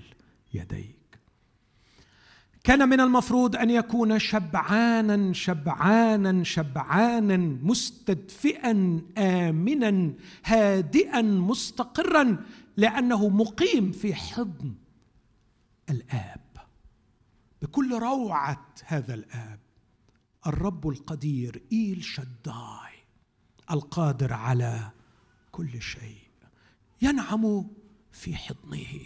يديك. 0.53 1.19
كان 2.63 2.89
من 2.89 2.99
المفروض 2.99 3.55
أن 3.55 3.69
يكون 3.69 4.19
شبعانا 4.19 5.33
شبعانا 5.33 6.43
شبعانا 6.43 7.37
مستدفئا 7.37 9.01
آمنا 9.17 10.13
هادئا 10.45 11.21
مستقرا 11.21 12.45
لأنه 12.77 13.29
مقيم 13.29 13.91
في 13.91 14.15
حضن 14.15 14.73
الآب. 15.89 16.41
بكل 17.61 17.99
روعة 17.99 18.65
هذا 18.85 19.13
الآب 19.13 19.59
الرب 20.47 20.89
القدير 20.89 21.61
إيل 21.71 22.03
شداي 22.03 22.95
القادر 23.71 24.33
على 24.33 24.91
كل 25.51 25.81
شيء. 25.81 26.18
ينعم 27.01 27.67
في 28.11 28.35
حضنه 28.35 29.01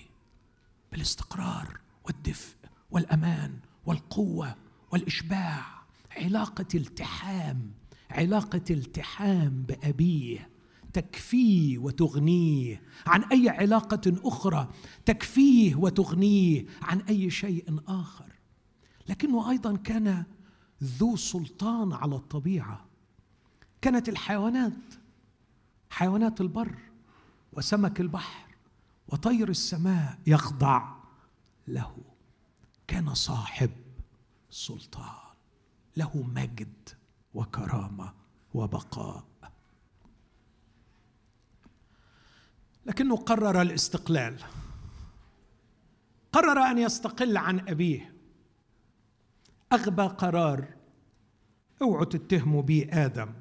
بالاستقرار 0.91 1.79
والدفء 2.05 2.55
والأمان 2.91 3.59
والقوة 3.85 4.55
والإشباع. 4.91 5.83
علاقة 6.17 6.67
التحام 6.75 7.71
علاقة 8.11 8.61
التحام 8.69 9.63
بأبيه 9.63 10.49
تكفيه 10.93 11.77
وتغنيه. 11.77 12.81
عن 13.07 13.23
أي 13.23 13.49
علاقة 13.49 14.01
أخرى 14.07 14.69
تكفيه 15.05 15.75
وتغنيه. 15.75 16.65
عن 16.81 17.01
أي 17.01 17.29
شيء 17.29 17.79
آخر. 17.87 18.33
لكنه 19.09 19.51
أيضا 19.51 19.75
كان 19.75 20.23
ذو 20.83 21.15
سلطان 21.15 21.93
على 21.93 22.15
الطبيعة. 22.15 22.85
كانت 23.81 24.09
الحيوانات 24.09 24.73
حيوانات 25.89 26.41
البر 26.41 26.77
وسمك 27.57 28.01
البحر 28.01 28.55
وطير 29.07 29.49
السماء 29.49 30.19
يخضع 30.27 30.95
له. 31.67 31.97
كان 32.87 33.13
صاحب 33.13 33.71
سلطان 34.49 35.33
له 35.97 36.23
مجد 36.23 36.89
وكرامة 37.33 38.13
وبقاء. 38.53 39.23
لكنه 42.85 43.15
قرر 43.15 43.61
الاستقلال. 43.61 44.43
قرر 46.31 46.59
أن 46.59 46.77
يستقل 46.77 47.37
عن 47.37 47.59
أبيه. 47.59 48.13
أغبى 49.73 50.03
قرار 50.03 50.67
اوعوا 51.81 52.05
تتهموا 52.05 52.61
بي 52.61 52.89
آدم 52.93 53.33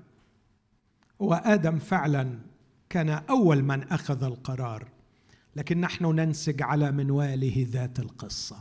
هو 1.23 1.35
آدم 1.35 1.79
فعلا 1.79 2.39
كان 2.93 3.09
أول 3.09 3.63
من 3.63 3.83
أخذ 3.83 4.25
القرار. 4.25 4.89
لكن 5.57 5.81
نحن 5.81 6.05
ننسج 6.05 6.63
على 6.63 6.93
منواله 6.93 7.67
ذات 7.71 7.99
القصة. 8.01 8.57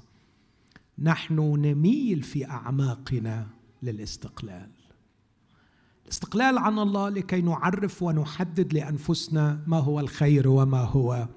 نحن 0.99 1.35
نميل 1.39 2.23
في 2.23 2.45
أعماقنا 2.49 3.47
للاستقلال. 3.83 4.69
الاستقلال 6.03 6.57
عن 6.57 6.79
الله 6.79 7.09
لكي 7.09 7.41
نعرف 7.41 8.03
ونحدد 8.03 8.73
لأنفسنا 8.73 9.63
ما 9.67 9.77
هو 9.77 9.99
الخير 9.99 10.47
وما 10.47 10.81
هو 10.81 11.27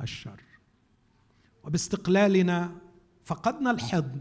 الشر. 0.00 0.40
وباستقلالنا 1.64 2.72
فقدنا 3.24 3.70
الحضن 3.70 4.20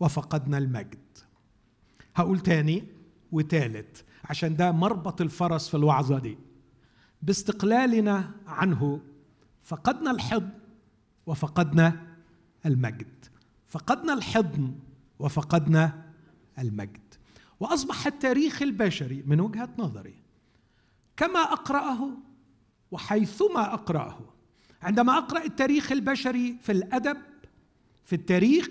وفقدنا 0.00 0.58
المجد. 0.58 1.18
هقول 2.14 2.40
تاني 2.40 2.84
وتالت 3.32 4.04
عشان 4.24 4.56
ده 4.56 4.72
مربط 4.72 5.20
الفرس 5.20 5.68
في 5.68 5.76
الوعظة 5.76 6.18
دي. 6.18 6.38
باستقلالنا 7.24 8.30
عنه. 8.46 9.00
فقدنا 9.62 10.10
الحضن 10.10 10.50
وفقدنا 11.26 12.06
المجد. 12.66 13.24
فقدنا 13.68 14.12
الحضن 14.12 14.74
وفقدنا 15.18 16.12
المجد. 16.58 17.14
وأصبح 17.60 18.06
التاريخ 18.06 18.62
البشري 18.62 19.22
من 19.26 19.40
وجهة 19.40 19.68
نظري 19.78 20.14
كما 21.16 21.40
أقرأه 21.40 22.08
وحيثما 22.90 23.74
أقرأه. 23.74 24.18
عندما 24.82 25.18
أقرأ 25.18 25.44
التاريخ 25.44 25.92
البشري 25.92 26.56
في 26.62 26.72
الأدب 26.72 27.16
في 28.04 28.12
التاريخ 28.12 28.68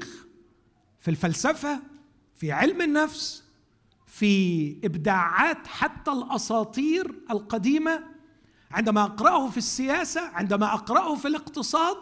في 0.99 1.12
الفلسفة 1.12 1.80
في 2.36 2.51
علم 2.51 2.82
النفس 2.82 3.43
في 4.08 4.76
إبداعات 4.86 5.68
حتى 5.68 6.12
الأساطير 6.12 7.16
القديمة 7.32 8.04
عندما 8.74 9.03
أقرأه 9.03 9.49
في 9.49 9.57
السياسة 9.57 10.21
عندما 10.21 10.74
أقرأه 10.74 11.15
في 11.15 11.28
الاقتصاد 11.28 11.97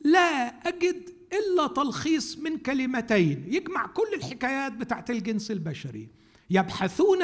لا 0.00 0.46
أجد 0.68 1.10
إلا 1.32 1.66
تلخيص 1.66 2.38
من 2.38 2.58
كلمتين. 2.58 3.44
يجمع 3.52 3.86
كل 3.86 4.14
الحكايات 4.14 4.72
بتاعت 4.72 5.10
الجنس 5.10 5.50
البشري. 5.50 6.08
يبحثون 6.50 7.18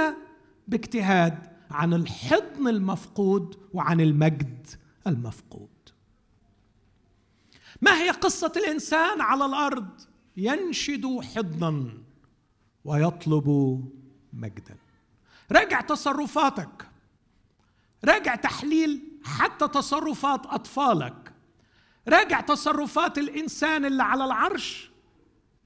باجتهاد 0.68 1.38
عن 1.70 1.94
الحضن 1.94 2.68
المفقود 2.68 3.56
وعن 3.74 4.00
المجد 4.00 4.66
المفقود. 5.06 5.68
ما 7.82 8.02
هي 8.02 8.10
قصة 8.10 8.52
الإنسان 8.56 9.20
على 9.20 9.46
الأرض؟ 9.46 9.88
ينشد 10.36 11.20
حضنا 11.34 11.92
ويطلب 12.84 13.80
مجدا. 14.32 14.76
راجع 15.52 15.80
تصرفاتك. 15.80 16.89
راجع 18.04 18.34
تحليل 18.34 19.02
حتى 19.24 19.68
تصرفات 19.68 20.46
أطفالك. 20.46 21.32
راجع 22.08 22.40
تصرفات 22.40 23.18
الإنسان 23.18 23.84
اللي 23.84 24.02
على 24.02 24.24
العرش 24.24 24.90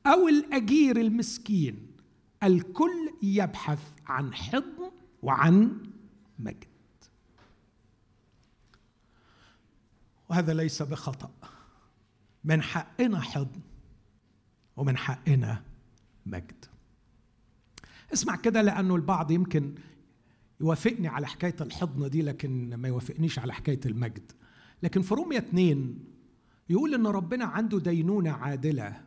أو 0.06 0.28
الأجير 0.28 0.96
المسكين. 0.96 1.96
الكل 2.42 3.14
يبحث 3.22 3.92
عن 4.06 4.34
حضن 4.34 4.90
وعن 5.22 5.82
مجد. 6.38 6.64
وهذا 10.28 10.54
ليس 10.54 10.82
بخطأ. 10.82 11.30
من 12.44 12.62
حقنا 12.62 13.20
حضن 13.20 13.60
ومن 14.76 14.96
حقنا 14.96 15.62
مجد. 16.26 16.64
اسمع 18.12 18.36
كده 18.36 18.62
لأنه 18.62 18.96
البعض 18.96 19.30
يمكن 19.30 19.74
يوافقني 20.60 21.08
على 21.08 21.26
حكاية 21.26 21.56
الحضن 21.60 22.10
دي 22.10 22.22
لكن 22.22 22.74
ما 22.74 22.88
يوافقنيش 22.88 23.38
على 23.38 23.52
حكاية 23.52 23.80
المجد. 23.86 24.32
لكن 24.82 25.02
في 25.02 25.14
رومية 25.14 25.38
اتنين 25.38 26.04
يقول 26.70 26.94
إن 26.94 27.06
ربنا 27.06 27.44
عنده 27.44 27.78
دينونة 27.78 28.30
عادلة 28.30 29.00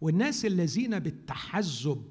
والناس 0.00 0.44
الذين 0.44 0.98
بالتحزب 0.98 2.02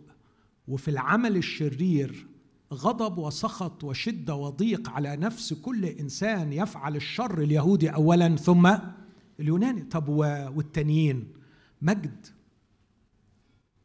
وفي 0.68 0.88
العمل 0.88 1.38
الشرير 1.38 2.28
غضب 2.74 3.18
وسخط 3.18 3.84
وشدة 3.84 4.36
وضيق 4.36 4.90
على 4.90 5.16
نفس 5.16 5.54
كل 5.54 5.86
إنسان 5.86 6.54
يفعل 6.54 6.96
الشر 6.96 7.42
اليهودي 7.42 7.90
اولا 7.90 8.36
ثم 8.36 8.76
اليوناني. 9.40 9.82
طب 9.82 10.08
والتانيين؟ 10.56 11.34
مجد 11.82 12.26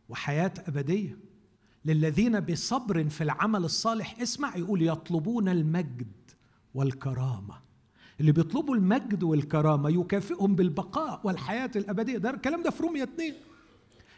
وحياة 0.08 0.52
أبدية. 0.68 1.18
للذين 1.84 2.40
بصبر 2.40 3.08
في 3.08 3.24
العمل 3.24 3.64
الصالح 3.64 4.20
اسمع 4.20 4.56
يقول 4.56 4.82
يطلبون 4.88 5.48
المجد 5.48 6.12
والكرامة. 6.74 7.54
اللي 8.20 8.32
بيطلبوا 8.32 8.74
المجد 8.74 9.22
والكرامة 9.22 9.90
يكافئهم 9.90 10.54
بالبقاء 10.54 11.20
والحياة 11.24 11.70
الأبدية. 11.76 12.18
ده 12.18 12.30
الكلام 12.30 12.62
ده 12.62 12.70
في 12.70 12.82
رومية 12.82 13.02
2 13.02 13.34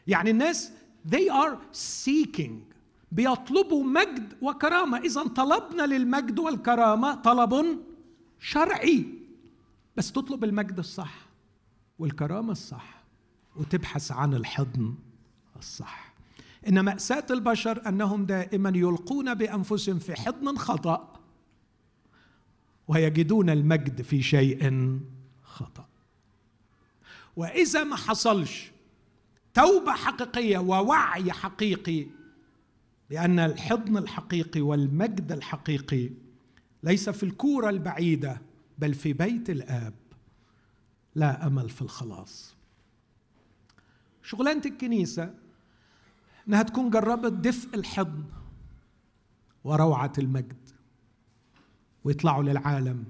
يعني 0.06 0.30
الناس 0.30 0.72
they 1.08 1.32
are 1.32 1.76
seeking. 1.76 2.52
بيطلبوا 3.12 3.84
مجد 3.84 4.36
وكرامة. 4.42 4.98
إذا 4.98 5.22
طلبنا 5.22 5.82
للمجد 5.82 6.38
والكرامة 6.38 7.14
طلب 7.14 7.80
شرعي. 8.40 9.06
بس 9.96 10.12
تطلب 10.12 10.44
المجد 10.44 10.78
الصح 10.78 11.28
والكرامة 11.98 12.52
الصح 12.52 13.02
وتبحث 13.56 14.12
عن 14.12 14.34
الحضن 14.34 14.94
الصح. 15.58 16.11
إن 16.68 16.80
مأساة 16.80 17.26
البشر 17.30 17.88
أنهم 17.88 18.26
دائما 18.26 18.72
يلقون 18.74 19.34
بأنفسهم 19.34 19.98
في 19.98 20.14
حضن 20.14 20.56
خطأ 20.56 21.20
ويجدون 22.88 23.50
المجد 23.50 24.02
في 24.02 24.22
شيء 24.22 25.00
خطأ. 25.42 25.88
وإذا 27.36 27.84
ما 27.84 27.96
حصلش 27.96 28.72
توبة 29.54 29.92
حقيقية 29.92 30.58
ووعي 30.58 31.32
حقيقي 31.32 32.06
لأن 33.10 33.38
الحضن 33.38 33.96
الحقيقي 33.96 34.60
والمجد 34.60 35.32
الحقيقي 35.32 36.10
ليس 36.82 37.10
في 37.10 37.22
الكورة 37.22 37.70
البعيدة 37.70 38.42
بل 38.78 38.94
في 38.94 39.12
بيت 39.12 39.50
الآب 39.50 39.94
لا 41.14 41.46
أمل 41.46 41.70
في 41.70 41.82
الخلاص. 41.82 42.54
شغلانة 44.22 44.62
الكنيسة 44.66 45.34
إنها 46.48 46.62
تكون 46.62 46.90
جربت 46.90 47.32
دفء 47.32 47.74
الحضن 47.74 48.24
وروعة 49.64 50.12
المجد 50.18 50.68
ويطلعوا 52.04 52.42
للعالم 52.42 53.04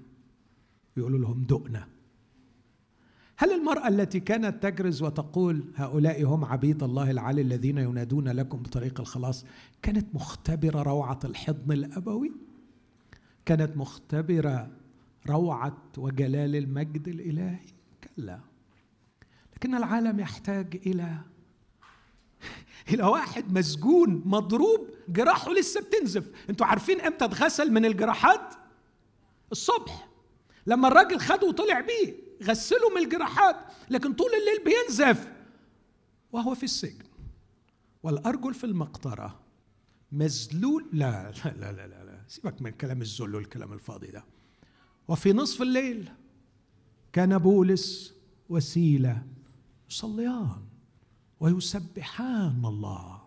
يقولوا 0.97 1.19
لهم 1.19 1.43
دقنا 1.43 1.89
هل 3.37 3.53
المرأة 3.53 3.89
التي 3.89 4.21
كانت 4.21 4.63
تجرز 4.63 5.03
وتقول 5.03 5.65
هؤلاء 5.77 6.25
هم 6.25 6.45
عبيد 6.45 6.83
الله 6.83 7.11
العالي 7.11 7.43
الذين 7.43 7.79
ينادون 7.79 8.29
لكم 8.29 8.59
بطريق 8.59 9.01
الخلاص 9.01 9.45
كانت 9.83 10.15
مختبرة 10.15 10.83
روعة 10.83 11.19
الحضن 11.25 11.73
الأبوي؟ 11.73 12.33
كانت 13.45 13.77
مختبرة 13.77 14.71
روعة 15.29 15.83
وجلال 15.99 16.57
المجد 16.57 17.09
الإلهي؟ 17.09 17.59
كلا. 18.05 18.41
لكن 19.57 19.75
العالم 19.75 20.21
يحتاج 20.21 20.81
إلى 20.87 21.19
إلى 22.89 23.03
واحد 23.03 23.53
مسجون 23.59 24.23
مضروب 24.25 24.89
جراحه 25.09 25.53
لسه 25.53 25.81
بتنزف. 25.81 26.31
أنتوا 26.51 26.67
عارفين 26.67 27.01
إمتى 27.01 27.25
اتغسل 27.25 27.73
من 27.73 27.85
الجراحات؟ 27.85 28.55
الصبح. 29.53 30.09
لما 30.67 30.89
الراجل 30.89 31.21
خده 31.21 31.47
وطلع 31.47 31.81
بيه 31.81 32.15
غسله 32.43 32.91
من 32.91 33.03
الجراحات 33.03 33.57
لكن 33.91 34.13
طول 34.13 34.31
الليل 34.35 34.65
بينزف. 34.65 35.33
وهو 36.33 36.55
في 36.55 36.63
السجن. 36.63 37.05
والأرجل 38.03 38.55
في 38.55 38.65
المقطرة. 38.65 39.41
مذلول 40.13 40.87
لا 40.93 41.33
لا 41.45 41.73
لا 41.73 41.73
لا 41.73 42.05
لا. 42.05 42.25
سيبك 42.29 42.63
من 42.63 42.71
كلام 42.71 43.03
الذل 43.03 43.35
والكلام 43.35 43.73
الفاضي 43.73 44.07
ده. 44.07 44.25
وفي 45.09 45.33
نصف 45.33 45.63
الليل 45.63 46.11
كان 47.13 47.39
بولس 47.39 48.15
وسيلة 48.49 49.23
يصليان. 49.91 50.63
ويسبحان 51.43 52.65
الله 52.65 53.21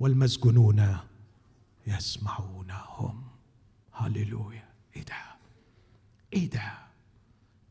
والمسجونون 0.00 0.96
يسمعونهم. 1.86 3.22
هللويا. 3.92 4.68
إيه 4.96 5.02
ده؟ 5.04 5.14
إيه 6.32 6.50
ده؟ 6.50 6.72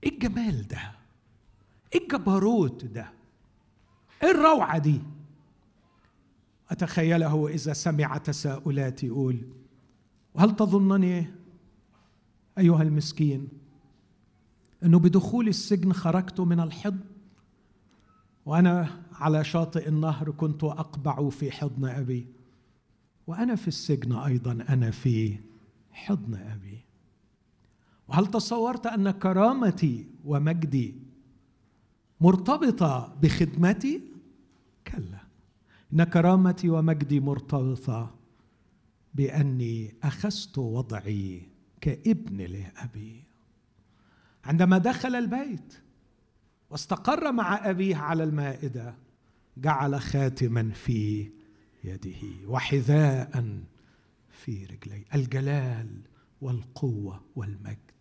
إيه 0.03 0.11
الجمال 0.13 0.67
ده؟ 0.67 0.91
إيه 1.93 2.01
الجبروت 2.03 2.85
ده؟ 2.85 3.11
إيه 4.23 4.31
الروعة 4.31 4.77
دي؟ 4.77 5.01
أتخيله 6.69 7.47
إذا 7.47 7.73
سمع 7.73 8.17
تساؤلاتي 8.17 9.07
يقول 9.07 9.41
وهل 10.33 10.55
تظنني 10.55 11.27
أيها 12.57 12.81
المسكين 12.81 13.47
أنه 14.83 14.99
بدخول 14.99 15.47
السجن 15.47 15.93
خرجت 15.93 16.39
من 16.39 16.59
الحضن 16.59 16.99
وأنا 18.45 19.01
على 19.21 19.43
شاطئ 19.43 19.87
النهر 19.87 20.31
كنت 20.31 20.63
أقبع 20.63 21.29
في 21.29 21.51
حضن 21.51 21.85
أبي. 21.85 22.27
وأنا 23.27 23.55
في 23.55 23.67
السجن 23.67 24.13
أيضا 24.13 24.51
أنا 24.51 24.91
في 24.91 25.37
حضن 25.91 26.35
أبي. 26.35 26.79
وهل 28.07 28.27
تصورت 28.27 28.87
أن 28.87 29.11
كرامتي 29.11 30.05
ومجدي 30.25 30.95
مرتبطة 32.21 33.15
بخدمتي؟ 33.21 34.01
كلا. 34.87 35.21
إن 35.93 36.03
كرامتي 36.03 36.69
ومجدي 36.69 37.19
مرتبطة 37.19 38.15
بأني 39.13 39.93
أخذت 40.03 40.57
وضعي 40.57 41.41
كابن 41.81 42.37
لأبي. 42.37 43.23
عندما 44.45 44.77
دخل 44.77 45.15
البيت 45.15 45.73
واستقر 46.69 47.31
مع 47.31 47.69
أبيه 47.69 47.95
على 47.95 48.23
المائدة 48.23 48.95
جعل 49.57 50.01
خاتما 50.01 50.69
في 50.69 51.29
يده 51.83 52.47
وحذاء 52.47 53.61
في 54.29 54.65
رجلي 54.65 55.05
الجلال 55.15 56.01
والقوة 56.41 57.21
والمجد. 57.35 57.91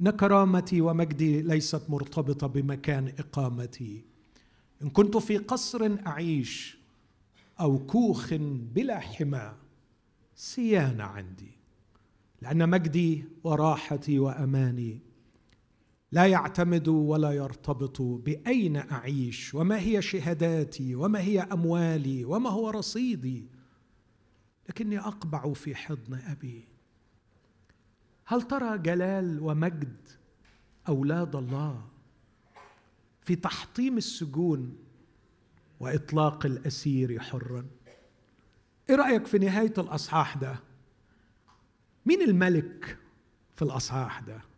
إن 0.00 0.10
كرامتي 0.10 0.80
ومجدي 0.80 1.42
ليست 1.42 1.82
مرتبطة 1.88 2.46
بمكان 2.46 3.12
إقامتي. 3.18 4.04
إن 4.82 4.90
كنت 4.90 5.16
في 5.16 5.36
قصر 5.36 5.96
أعيش 6.06 6.78
أو 7.60 7.78
كوخ 7.78 8.34
بلا 8.74 8.98
حمى 8.98 9.52
سيانه 10.36 11.04
عندي. 11.04 11.50
لأن 12.42 12.68
مجدي 12.68 13.24
وراحتي 13.44 14.18
وأماني 14.18 15.00
لا 16.12 16.26
يعتمد 16.26 16.88
ولا 16.88 17.32
يرتبط 17.32 18.02
بأين 18.02 18.76
أعيش 18.76 19.54
وما 19.54 19.78
هي 19.78 20.02
شهاداتي 20.02 20.94
وما 20.94 21.20
هي 21.20 21.40
أموالي 21.40 22.24
وما 22.24 22.50
هو 22.50 22.70
رصيدي. 22.70 23.48
لكني 24.68 24.98
أقبع 24.98 25.52
في 25.52 25.74
حضن 25.74 26.14
أبي. 26.14 26.68
هل 28.26 28.42
ترى 28.42 28.78
جلال 28.78 29.40
ومجد 29.40 30.08
أولاد 30.88 31.36
الله 31.36 31.84
في 33.22 33.36
تحطيم 33.36 33.96
السجون 33.96 34.78
وإطلاق 35.80 36.46
الأسير 36.46 37.20
حرا؟ 37.20 37.66
إيه 38.90 38.96
رأيك 38.96 39.26
في 39.26 39.38
نهاية 39.38 39.74
الأصحاح 39.78 40.36
ده؟ 40.36 40.60
مين 42.06 42.22
الملك 42.22 42.98
في 43.56 43.62
الأصحاح 43.62 44.20
ده؟ 44.20 44.49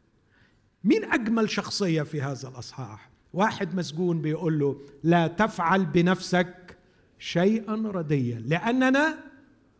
مين 0.84 1.04
أجمل 1.04 1.50
شخصية 1.50 2.02
في 2.02 2.22
هذا 2.22 2.48
الأصحاح؟ 2.48 3.10
واحد 3.32 3.74
مسجون 3.74 4.22
بيقول 4.22 4.58
له 4.58 4.80
لا 5.02 5.26
تفعل 5.26 5.86
بنفسك 5.86 6.76
شيئا 7.18 7.74
رديا 7.74 8.38
لأننا 8.38 9.18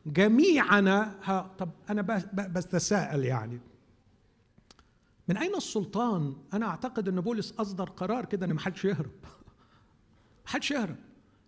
جميعنا 0.06 1.14
ها 1.24 1.50
طب 1.58 1.70
أنا 1.90 2.02
بتساءل 2.34 3.24
يعني. 3.24 3.60
من 5.28 5.36
أين 5.36 5.54
السلطان؟ 5.54 6.36
أنا 6.54 6.66
أعتقد 6.66 7.08
إن 7.08 7.20
بولس 7.20 7.52
أصدر 7.52 7.90
قرار 7.90 8.24
كده 8.24 8.46
إن 8.46 8.52
ما 8.52 8.60
حدش 8.60 8.84
يهرب. 8.84 9.10
ما 10.44 10.48
حدش 10.50 10.70
يهرب 10.70 10.96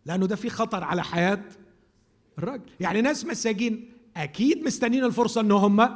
لأنه 0.07 0.26
ده 0.26 0.36
في 0.36 0.50
خطر 0.50 0.84
على 0.84 1.05
حياة 1.05 1.42
الراجل 2.38 2.70
يعني 2.80 3.00
ناس 3.00 3.24
مساجين 3.24 3.92
أكيد 4.16 4.64
مستنين 4.64 5.05
الفرصة 5.05 5.40
إن 5.40 5.52
هم 5.52 5.88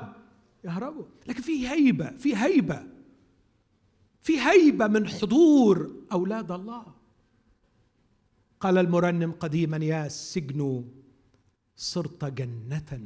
يهربوا 0.65 1.05
لكن 1.27 1.43
في 1.43 1.69
هيبة 1.69 2.11
في 2.11 2.37
هيبة. 2.37 2.98
في 4.29 4.41
هيبة 4.41 4.87
من 4.87 5.09
حضور 5.09 5.91
أولاد 6.13 6.53
الله. 6.53 6.83
قال 8.61 8.79
المرنم 8.79 9.33
قديما 9.33 9.77
يا 9.77 10.07
السجن 10.07 10.85
صرت 11.77 12.25
جنة 12.25 13.01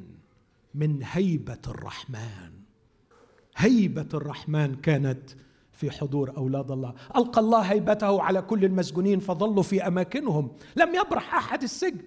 من 0.74 1.00
هيبة 1.02 1.58
الرحمن. 1.68 2.52
هيبة 3.56 4.08
الرحمن 4.14 4.74
كانت 4.74 5.30
في 5.72 5.90
حضور 5.90 6.36
أولاد 6.36 6.70
الله. 6.70 6.94
ألقى 7.16 7.40
الله 7.40 7.60
هيبته 7.60 8.22
على 8.22 8.42
كل 8.42 8.64
المسجونين 8.64 9.20
فظلوا 9.20 9.62
في 9.62 9.86
أماكنهم. 9.86 10.50
لم 10.76 10.94
يبرح 10.94 11.34
أحد 11.34 11.62
السجن. 11.62 12.02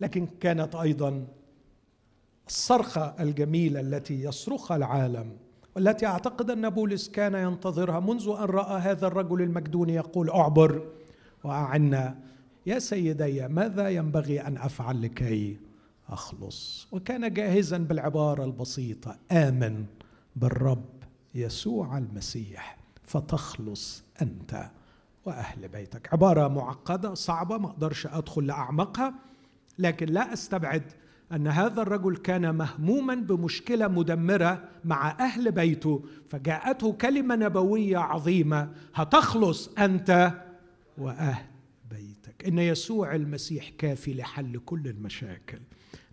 لكن 0.00 0.26
كانت 0.40 0.74
أيضا 0.74 1.26
الصرخة 2.48 3.14
الجميلة 3.20 3.80
التي 3.80 4.22
يصرخها 4.22 4.76
العالم 4.76 5.36
والتي 5.76 6.06
أعتقد 6.06 6.50
أن 6.50 6.70
بولس 6.70 7.08
كان 7.08 7.34
ينتظرها 7.34 8.00
منذ 8.00 8.28
أن 8.28 8.44
رأى 8.44 8.80
هذا 8.80 9.06
الرجل 9.06 9.42
المجدوني 9.42 9.94
يقول 9.94 10.30
أعبر 10.30 10.82
وأعنا. 11.44 12.18
يا 12.66 12.78
سيدي 12.78 13.48
ماذا 13.48 13.88
ينبغي 13.88 14.40
أن 14.40 14.56
أفعل 14.56 15.02
لكي 15.02 15.56
أخلص؟ 16.08 16.88
وكان 16.92 17.32
جاهزا 17.32 17.78
بالعبارة 17.78 18.44
البسيطة 18.44 19.16
آمن 19.32 19.84
بالرب 20.36 20.84
يسوع 21.34 21.98
المسيح 21.98 22.78
فتخلص 23.02 24.04
أنت 24.22 24.70
وأهل 25.24 25.68
بيتك. 25.68 26.12
عبارة 26.12 26.48
معقدة 26.48 27.14
صعبة 27.14 27.58
ما 27.58 27.66
أقدرش 27.66 28.06
أدخل 28.06 28.46
لأعمقها 28.46 29.14
لكن 29.78 30.06
لا 30.06 30.32
أستبعد 30.32 30.82
أن 31.32 31.46
هذا 31.46 31.82
الرجل 31.82 32.16
كان 32.16 32.54
مهموما 32.54 33.14
بمشكلة 33.14 33.88
مدمرة 33.88 34.68
مع 34.84 35.10
أهل 35.10 35.52
بيته 35.52 36.04
فجاءته 36.28 36.92
كلمة 36.92 37.36
نبوية 37.36 37.98
عظيمة 37.98 38.74
هتخلص 38.94 39.68
أنت 39.78 40.32
وأهل 40.98 41.46
بيتك. 41.90 42.44
إن 42.46 42.58
يسوع 42.58 43.14
المسيح 43.14 43.68
كافي 43.68 44.14
لحل 44.14 44.58
كل 44.58 44.88
المشاكل. 44.88 45.60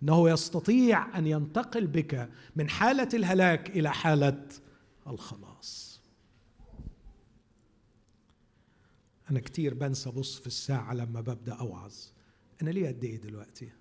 انه 0.02 0.30
يستطيع 0.30 1.18
أن 1.18 1.26
ينتقل 1.26 1.86
بك 1.86 2.28
من 2.56 2.68
حالة 2.68 3.08
الهلاك 3.14 3.70
إلى 3.70 3.90
حالة 3.90 4.42
الخلاص. 5.06 6.00
أنا 9.30 9.40
كتير 9.40 9.74
بنسى 9.74 10.08
ابص 10.08 10.38
في 10.38 10.46
الساعة 10.46 10.94
لما 10.94 11.20
ببدأ 11.20 11.54
أوعظ. 11.54 11.94
أنا 12.62 12.70
ليه 12.70 12.88
قد 12.88 13.04
إيه 13.04 13.20
دلوقتي؟ 13.20 13.79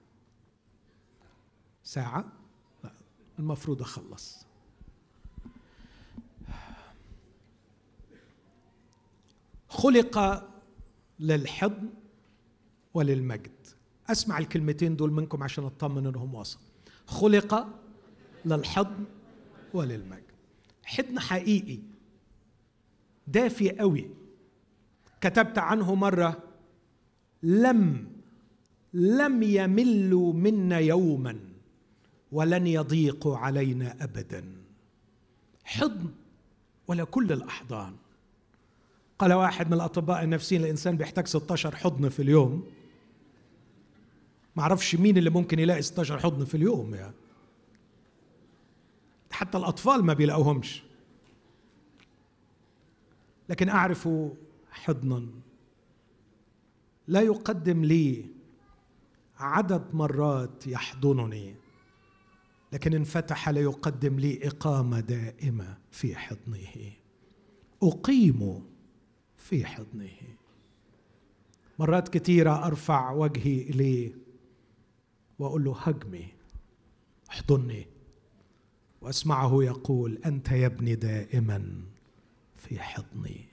ساعة. 1.83 2.25
لا 2.83 2.91
المفروض 3.39 3.81
أخلص. 3.81 4.45
خلق 9.69 10.47
للحضن 11.19 11.89
وللمجد. 12.93 13.67
أسمع 14.09 14.37
الكلمتين 14.37 14.95
دول 14.95 15.11
منكم 15.11 15.43
عشان 15.43 15.63
أطمن 15.63 16.07
أنهم 16.07 16.35
وصل 16.35 16.59
خلق 17.07 17.67
للحضن 18.45 19.05
وللمجد. 19.73 20.23
حضن 20.83 21.19
حقيقي 21.19 21.79
دافي 23.27 23.69
قوي. 23.79 24.09
كتبت 25.21 25.57
عنه 25.57 25.95
مرة 25.95 26.43
لم 27.43 28.07
لم 28.93 29.43
يملوا 29.43 30.33
منا 30.33 30.79
يوما. 30.79 31.48
ولن 32.31 32.67
يضيقوا 32.67 33.37
علينا 33.37 34.03
ابدا. 34.03 34.43
حضن 35.63 36.11
ولا 36.87 37.03
كل 37.03 37.31
الأحضان. 37.31 37.95
قال 39.19 39.33
واحد 39.33 39.67
من 39.67 39.73
الأطباء 39.73 40.23
النفسيين 40.23 40.61
الإنسان 40.61 40.97
بيحتاج 40.97 41.27
16 41.27 41.75
حضن 41.75 42.09
في 42.09 42.21
اليوم. 42.21 42.63
ما 44.55 44.63
أعرفش 44.63 44.95
مين 44.95 45.17
اللي 45.17 45.29
ممكن 45.29 45.59
يلاقي 45.59 45.81
16 45.81 46.19
حضن 46.19 46.45
في 46.45 46.55
اليوم 46.55 46.95
يعني 46.95 47.13
حتى 49.31 49.57
الأطفال 49.57 50.03
ما 50.03 50.13
بيلاقوهمش. 50.13 50.83
لكن 53.49 53.69
أعرف 53.69 54.09
حضنا. 54.71 55.27
لا 57.07 57.21
يقدم 57.21 57.85
لي 57.85 58.25
عدد 59.37 59.83
مرات 59.93 60.67
يحضنني. 60.67 61.55
لكن 62.71 62.93
انفتح 62.93 63.49
ليقدم 63.49 64.19
لي 64.19 64.47
إقامة 64.47 64.99
دائمة 64.99 65.77
في 65.91 66.15
حضنه. 66.15 66.91
أقيم 67.83 68.65
في 69.37 69.65
حضنه. 69.65 70.17
مرات 71.79 72.09
كثيره 72.09 72.65
أرفع 72.65 73.11
وجهي 73.11 73.61
اليه 73.61 74.13
وأقول 75.39 75.63
له 75.63 75.79
هجمي 75.79 76.27
احضني. 77.29 77.87
وأسمعه 79.01 79.63
يقول 79.63 80.17
أنت 80.25 80.51
يا 80.51 80.65
ابني 80.65 80.95
دائما 80.95 81.83
في 82.55 82.79
حضني. 82.79 83.45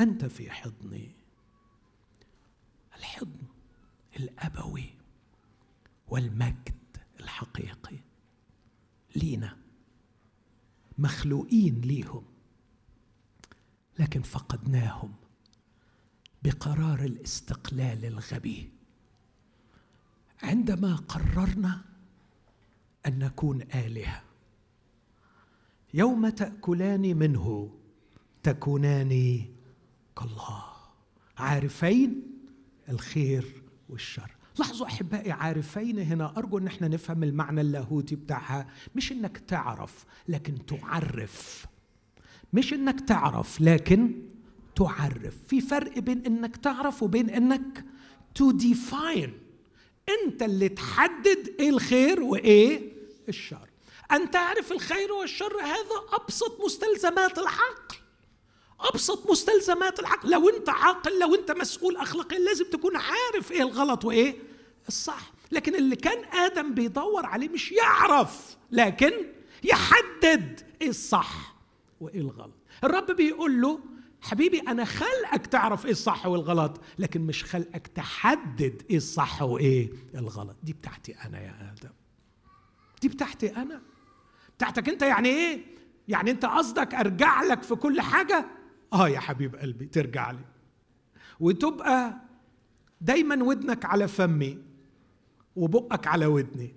أنت 0.00 0.24
في 0.24 0.50
حضني. 0.50 1.10
الحضن 2.96 3.46
الأبوي 4.16 4.94
والمجد 6.08 6.75
الحقيقي 7.26 7.98
لينا. 9.16 9.56
مخلوقين 10.98 11.80
ليهم. 11.80 12.24
لكن 13.98 14.22
فقدناهم 14.22 15.14
بقرار 16.42 17.04
الاستقلال 17.04 18.04
الغبي. 18.04 18.72
عندما 20.42 20.96
قررنا 20.96 21.84
أن 23.06 23.18
نكون 23.18 23.62
آلهة 23.62 24.22
يوم 25.94 26.28
تأكلان 26.28 27.16
منه 27.16 27.76
تكونان 28.42 29.44
كالله 30.18 30.64
عارفين 31.38 32.22
الخير 32.88 33.62
والشر. 33.88 34.35
لاحظوا 34.58 34.86
أحبائي 34.86 35.32
عارفين 35.32 35.98
هنا 35.98 36.32
أرجو 36.36 36.58
إن 36.58 36.66
إحنا 36.66 36.88
نفهم 36.88 37.22
المعنى 37.22 37.60
اللاهوتي 37.60 38.16
بتاعها. 38.16 38.66
مش 38.94 39.12
إنك 39.12 39.38
تعرف 39.38 40.04
لكن 40.28 40.66
تعرف. 40.66 41.66
مش 42.52 42.72
إنك 42.72 43.00
تعرف 43.00 43.60
لكن 43.60 44.22
تعرف. 44.76 45.34
في 45.48 45.60
فرق 45.60 45.98
بين 45.98 46.26
إنك 46.26 46.56
تعرف 46.56 47.02
وبين 47.02 47.30
إنك 47.30 47.84
to 48.34 48.50
define 48.50 49.38
أنت 50.24 50.42
اللي 50.42 50.68
تحدد 50.68 51.54
إيه 51.60 51.70
الخير 51.70 52.22
وإيه 52.22 52.92
الشر. 53.28 53.68
ان 54.12 54.30
تعرف 54.30 54.72
الخير 54.72 55.12
والشر؟ 55.12 55.60
هذا 55.60 56.22
أبسط 56.22 56.60
مستلزمات 56.64 57.38
العقل. 57.38 57.96
أبسط 58.80 59.30
مستلزمات 59.30 60.00
العقل. 60.00 60.30
لو 60.30 60.48
أنت 60.48 60.68
عاقل 60.68 61.18
لو 61.20 61.34
أنت 61.34 61.50
مسؤول 61.50 61.96
أخلاقيا 61.96 62.38
لازم 62.38 62.64
تكون 62.64 62.92
عارف 62.96 63.52
إيه 63.52 63.62
الغلط 63.62 64.04
وإيه 64.04 64.36
الصح. 64.88 65.32
لكن 65.52 65.74
اللي 65.74 65.96
كان 65.96 66.24
آدم 66.34 66.74
بيدور 66.74 67.26
عليه 67.26 67.48
مش 67.48 67.72
يعرف 67.72 68.56
لكن 68.70 69.12
يحدد 69.64 70.60
إيه 70.82 70.88
الصح 70.88 71.56
وإيه 72.00 72.20
الغلط. 72.20 72.54
الرب 72.84 73.10
بيقول 73.10 73.60
له 73.60 73.80
حبيبي 74.20 74.60
أنا 74.60 74.84
خلقك 74.84 75.46
تعرف 75.46 75.84
إيه 75.86 75.92
الصح 75.92 76.26
والغلط 76.26 76.80
لكن 76.98 77.20
مش 77.20 77.44
خلقك 77.44 77.86
تحدد 77.86 78.82
إيه 78.90 78.96
الصح 78.96 79.42
وإيه 79.42 79.90
الغلط. 80.14 80.56
دي 80.62 80.72
بتاعتي 80.72 81.14
أنا 81.24 81.40
يا 81.40 81.72
آدم. 81.80 81.92
دي 83.02 83.08
بتاعتي 83.08 83.56
أنا. 83.56 83.82
بتاعتك 84.56 84.88
أنت 84.88 85.02
يعني 85.02 85.28
إيه؟ 85.28 85.60
يعني 86.08 86.30
أنت 86.30 86.44
قصدك 86.44 86.94
أرجع 86.94 87.42
لك 87.42 87.62
في 87.62 87.74
كل 87.74 88.00
حاجة؟ 88.00 88.46
آه 88.92 89.08
يا 89.08 89.20
حبيب 89.20 89.56
قلبي 89.56 89.86
ترجع 89.86 90.30
لي. 90.30 90.44
وتبقى 91.40 92.16
دايما 93.00 93.44
ودنك 93.44 93.84
على 93.84 94.08
فمي. 94.08 94.58
وبقك 95.56 96.06
على 96.06 96.26
ودني. 96.26 96.74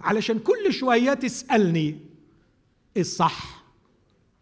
علشان 0.00 0.38
كل 0.38 0.72
شوية 0.72 1.14
تسألني 1.14 2.00
إيه 2.96 3.02
الصح 3.02 3.64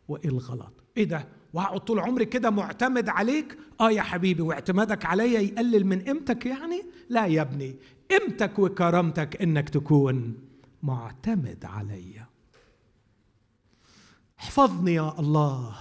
وإيه 0.08 0.28
الغلط؟ 0.28 0.84
إيه 0.96 1.04
ده؟ 1.04 1.28
وهقعد 1.52 1.80
طول 1.80 1.98
عمري 1.98 2.24
كده 2.24 2.50
معتمد 2.50 3.08
عليك؟ 3.08 3.58
آه 3.80 3.90
يا 3.90 4.02
حبيبي 4.02 4.42
واعتمادك 4.42 5.04
عليا 5.04 5.40
يقلل 5.40 5.86
من 5.86 6.00
قيمتك 6.02 6.46
يعني؟ 6.46 6.82
لا 7.08 7.26
يا 7.26 7.42
ابني 7.42 7.76
قيمتك 8.10 8.58
وكرامتك 8.58 9.42
إنك 9.42 9.68
تكون 9.68 10.38
معتمد 10.82 11.64
عليا. 11.64 12.26
احفظني 14.40 14.94
يا 14.94 15.20
الله 15.20 15.76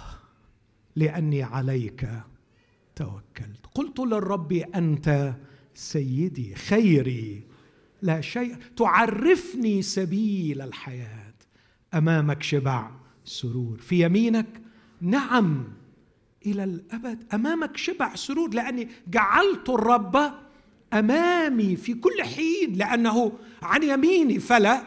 لأني 0.96 1.44
عليك 1.44 2.10
توكلت. 2.96 3.66
قلت 3.76 4.00
للرب 4.00 4.54
أنت 4.54 5.34
سيدي 5.74 6.56
خيري. 6.56 7.49
لا 8.02 8.22
شيء. 8.22 8.56
تعرفني 8.78 9.82
سبيل 9.82 10.62
الحياة 10.62 11.34
أمامك 11.94 12.44
شبع 12.44 12.92
سرور. 13.26 13.78
في 13.78 14.06
يمينك 14.06 14.62
نعم 15.02 15.64
إلى 16.46 16.64
الأبد. 16.64 17.24
أمامك 17.34 17.78
شبع 17.78 18.16
سرور 18.16 18.54
لأني 18.54 18.90
جعلت 19.08 19.70
الرب 19.70 20.32
أمامي 20.94 21.76
في 21.76 21.94
كل 21.94 22.24
حين 22.24 22.74
لأنه 22.74 23.32
عن 23.62 23.84
يميني 23.84 24.40
فلا 24.40 24.84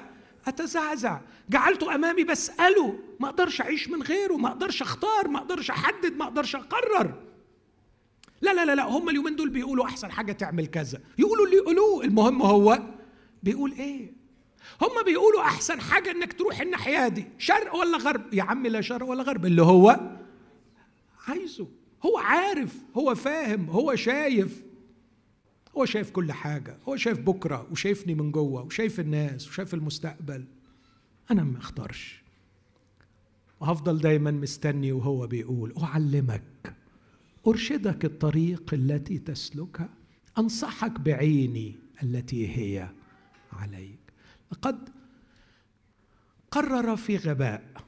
أتزعزع. 0.46 1.20
جعلته 1.50 1.94
أمامي 1.94 2.24
بساله 2.24 2.98
ما 3.20 3.28
أقدرش 3.28 3.60
أعيش 3.60 3.88
من 3.88 4.02
غيره 4.02 4.36
ما 4.36 4.48
أقدرش 4.48 4.82
أختار 4.82 5.28
ما 5.28 5.38
أقدرش 5.38 5.70
أحدد 5.70 6.16
ما 6.16 6.24
أقدرش 6.24 6.56
أقرر. 6.56 7.14
لا 8.42 8.54
لا 8.54 8.64
لا 8.64 8.74
لا 8.74 8.88
هم 8.88 9.08
اليومين 9.08 9.36
دول 9.36 9.50
بيقولوا 9.50 9.84
أحسن 9.84 10.10
حاجة 10.10 10.32
تعمل 10.32 10.66
كذا. 10.66 11.00
يقولوا 11.18 11.46
اللي 11.46 11.56
يقولوه 11.56 12.04
المهم 12.04 12.42
هو 12.42 12.82
بيقول 13.42 13.72
إيه؟ 13.72 14.12
هم 14.82 15.04
بيقولوا 15.04 15.42
أحسن 15.42 15.80
حاجة 15.80 16.10
إنك 16.10 16.32
تروح 16.32 16.60
الناحية 16.60 17.08
دي 17.08 17.24
شرق 17.38 17.74
ولا 17.74 17.98
غرب؟ 17.98 18.34
يا 18.34 18.42
عمي 18.42 18.68
لا 18.68 18.80
شرق 18.80 19.06
ولا 19.06 19.22
غرب 19.22 19.46
اللي 19.46 19.62
هو 19.62 20.00
عايزه 21.28 21.68
هو 22.06 22.18
عارف 22.18 22.76
هو 22.96 23.14
فاهم 23.14 23.70
هو 23.70 23.94
شايف 23.94 24.62
هو 25.76 25.84
شايف 25.84 26.10
كل 26.10 26.32
حاجة 26.32 26.78
هو 26.88 26.96
شايف 26.96 27.18
بكرة 27.18 27.66
وشايفني 27.70 28.14
من 28.14 28.32
جوه 28.32 28.62
وشايف 28.62 29.00
الناس 29.00 29.48
وشايف 29.48 29.74
المستقبل. 29.74 30.44
أنا 31.30 31.44
ما 31.44 31.58
أختارش. 31.58 32.22
وهفضل 33.60 33.98
دايما 33.98 34.30
مستني 34.30 34.92
وهو 34.92 35.26
بيقول 35.26 35.74
أعلمك 35.82 36.74
أرشدك 37.46 38.04
الطريق 38.04 38.74
التي 38.74 39.18
تسلكها 39.18 39.88
أنصحك 40.38 41.00
بعيني 41.00 41.74
التي 42.02 42.48
هي. 42.56 42.88
عليك. 43.52 44.12
لقد 44.52 44.88
قرر 46.50 46.96
في 46.96 47.16
غباء 47.16 47.84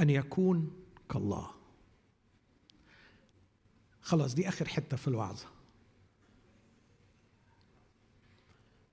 أن 0.00 0.10
يكون 0.10 0.70
كالله. 1.10 1.50
خلاص 4.00 4.34
دي 4.34 4.48
آخر 4.48 4.68
حتة 4.68 4.96
في 4.96 5.08
الوعظة. 5.08 5.46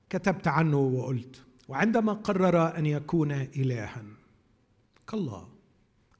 كتبت 0.09 0.47
عنه 0.47 0.77
وقلت 0.77 1.45
وعندما 1.67 2.13
قرر 2.13 2.77
أن 2.77 2.85
يكون 2.85 3.31
الها 3.31 4.03
كالله 5.07 5.49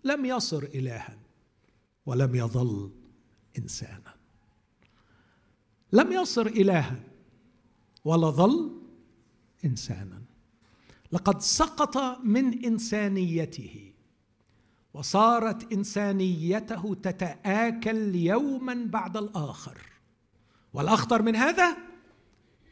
لم 0.04 0.26
يصر 0.26 0.64
الها 0.64 1.18
ولم 2.06 2.36
يظل 2.36 2.92
انسانا. 3.58 4.16
لم 5.94 6.12
يصر 6.12 6.46
الها 6.46 7.04
ولا 8.06 8.30
ظل 8.30 8.85
إنسانا. 9.66 10.22
لقد 11.12 11.42
سقط 11.42 12.20
من 12.24 12.66
إنسانيته 12.66 13.92
وصارت 14.94 15.74
إنسانيته 15.74 16.96
تتآكل 17.04 18.16
يوما 18.16 18.88
بعد 18.90 19.18
الآخر. 19.18 19.78
والأخطر 20.74 21.22
من 21.22 21.36
هذا 21.36 21.78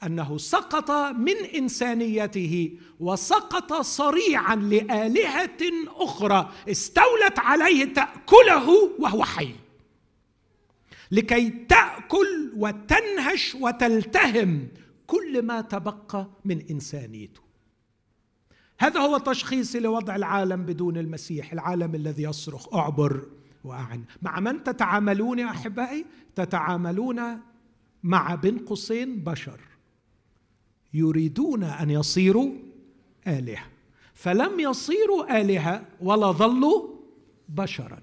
أنه 0.03 0.37
سقط 0.37 0.91
من 1.15 1.35
إنسانيته 1.55 2.77
وسقط 2.99 3.73
صريعا 3.73 4.55
لآلهة 4.55 5.59
أخرى 5.87 6.51
استولت 6.69 7.39
عليه 7.39 7.93
تأكله 7.93 8.69
وهو 8.99 9.23
حي. 9.23 9.55
لكي 11.11 11.49
تأكل 11.49 12.51
وتنهش 12.55 13.55
وتلتهم 13.55 14.67
كل 15.13 15.41
ما 15.41 15.61
تبقى 15.61 16.27
من 16.45 16.61
إنسانيته. 16.71 17.41
هذا 18.79 18.99
هو 18.99 19.17
تشخيصي 19.17 19.79
لوضع 19.79 20.15
العالم 20.15 20.63
بدون 20.63 20.97
المسيح 20.97 21.53
العالم 21.53 21.95
الذي 21.95 22.23
يصرخ 22.23 22.75
أعبر 22.75 23.27
وأعن. 23.63 24.03
مع 24.21 24.39
من 24.39 24.63
تتعاملون 24.63 25.39
يا 25.39 25.45
أحبائي؟ 25.45 26.05
تتعاملون 26.35 27.39
مع 28.03 28.35
بين 28.35 28.57
قوسين 28.57 29.23
بشر. 29.23 29.59
يريدون 30.93 31.63
أن 31.63 31.89
يصيروا 31.89 32.51
آلهة. 33.27 33.65
فلم 34.13 34.59
يصيروا 34.59 35.41
آلهة 35.41 35.85
ولا 36.01 36.31
ظلوا 36.31 36.89
بشرا. 37.49 37.99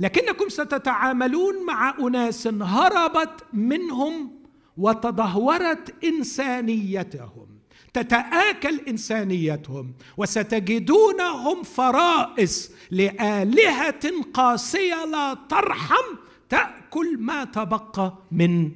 لكنكم 0.00 0.48
ستتعاملون 0.48 1.66
مع 1.66 1.94
أناس 2.00 2.46
هربت 2.46 3.44
منهم 3.52 4.41
وتدهورت 4.76 6.04
إنسانيتهم 6.04 7.46
تتآكل 7.94 8.80
إنسانيتهم 8.88 9.94
وستجدونهم 10.16 11.62
فرائس 11.62 12.72
لآلهة 12.90 14.22
قاسية 14.34 15.04
لا 15.04 15.34
ترحم 15.48 16.16
تأكل 16.48 17.18
ما 17.18 17.44
تبقى 17.44 18.18
من 18.30 18.70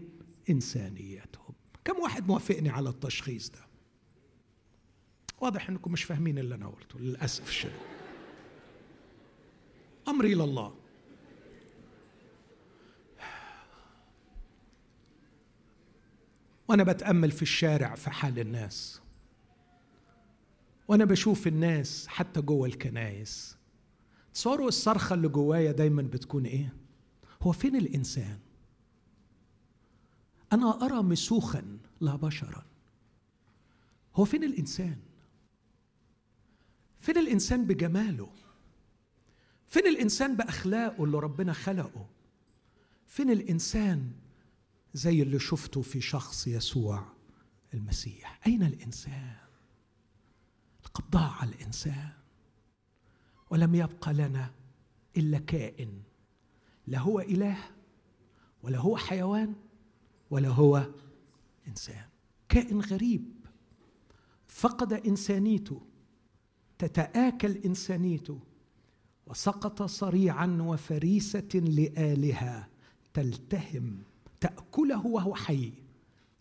انسانيه 0.51 1.27
كم 1.85 1.99
واحد 2.01 2.29
موافقني 2.29 2.69
على 2.71 2.89
التشخيص 2.89 3.51
ده؟ 3.51 3.59
واضح 5.41 5.69
إنكم 5.69 5.93
مش 5.93 6.05
فاهمين 6.05 6.39
اللي 6.39 6.55
أنا 6.55 6.67
قلته 6.69 6.99
للأسف 7.01 7.49
الشديد. 7.49 7.73
امري 10.09 10.33
إلى 10.33 10.45
الله. 10.45 10.75
وأنا 16.69 16.83
بتأمل 16.83 17.31
في 17.31 17.43
الشارع 17.43 17.95
في 17.95 18.11
حال 18.11 18.39
الناس. 18.39 19.01
وأنا 20.89 21.05
بشوف 21.05 21.47
الناس 21.47 22.07
حتى 22.09 22.41
جوه 22.41 22.69
الكنايس. 22.69 23.57
تصوروا 24.35 24.69
الصرخة 24.69 25.15
اللي 25.15 25.29
جوايا 25.29 25.73
دايما 25.73 26.03
بتكون 26.03 26.45
إيه؟ 26.45 26.75
هو 27.43 27.53
فين 27.53 27.77
الإنسان؟ 27.77 28.39
أنا 30.53 30.85
أرى 30.85 31.03
مسوخا 31.03 31.79
لا 32.01 32.17
بشرا. 32.17 32.67
هو 34.15 34.25
فين 34.25 34.45
الإنسان؟ 34.45 34.97
فين 36.99 37.19
الإنسان 37.19 37.65
بجماله؟ 37.67 38.29
فين 39.69 39.87
الإنسان 39.87 40.37
بأخلاقه 40.37 41.05
اللي 41.05 41.19
ربنا 41.19 41.53
خلقه؟ 41.53 42.07
فين 43.07 43.31
الإنسان 43.31 44.11
زي 44.97 45.23
اللي 45.23 45.39
شفته 45.39 45.83
في 45.83 46.01
شخص 46.01 46.47
يسوع 46.47 47.05
المسيح. 47.75 48.41
أين 48.47 48.63
الإنسان؟ 48.63 49.37
لقد 50.85 51.11
ضاع 51.11 51.45
الإنسان 51.45 52.13
ولم 53.51 53.75
يبق 53.75 54.09
لنا 54.09 54.51
إلا 55.17 55.39
كائن. 55.39 56.03
لا 56.87 56.99
هو 56.99 57.21
إله 57.21 57.59
ولا 58.63 58.79
هو 58.79 58.97
حيوان 58.97 59.55
ولا 60.31 60.49
هو 60.49 60.91
إنسان. 61.69 62.05
كائن 62.49 62.81
غريب. 62.81 63.25
فقد 64.47 64.93
إنسانيته. 64.93 65.81
تتآكل 66.79 67.53
إنسانيته. 67.53 68.41
وسقط 69.27 69.83
صريعا 69.83 70.59
وفريسة 70.61 71.49
لآلهة 71.55 72.69
تلتهم. 73.15 74.03
تأكله 74.47 75.07
وهو 75.07 75.35
حي 75.35 75.73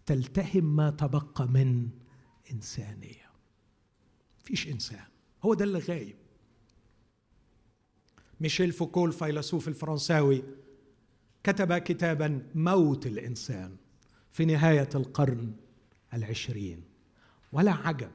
تلتهم 0.06 0.76
ما 0.76 0.90
تبقى 0.90 1.48
من 1.48 1.90
إنسانية. 2.52 3.30
فيش 4.44 4.68
إنسان. 4.68 5.06
هو 5.44 5.54
ده 5.54 5.66
اللي 5.66 5.80
غايب. 5.80 6.16
ميشيل 8.42 8.72
فوكو 8.72 9.06
الفيلسوف 9.06 9.68
الفرنساوي 9.68 10.44
كتب 11.44 11.78
كتابا 11.78 12.48
موت 12.56 13.08
الإنسان 13.08 13.76
في 14.32 14.46
نهاية 14.46 14.90
القرن 14.96 15.54
العشرين. 16.14 16.84
ولا 17.52 17.72
عجب. 17.72 18.12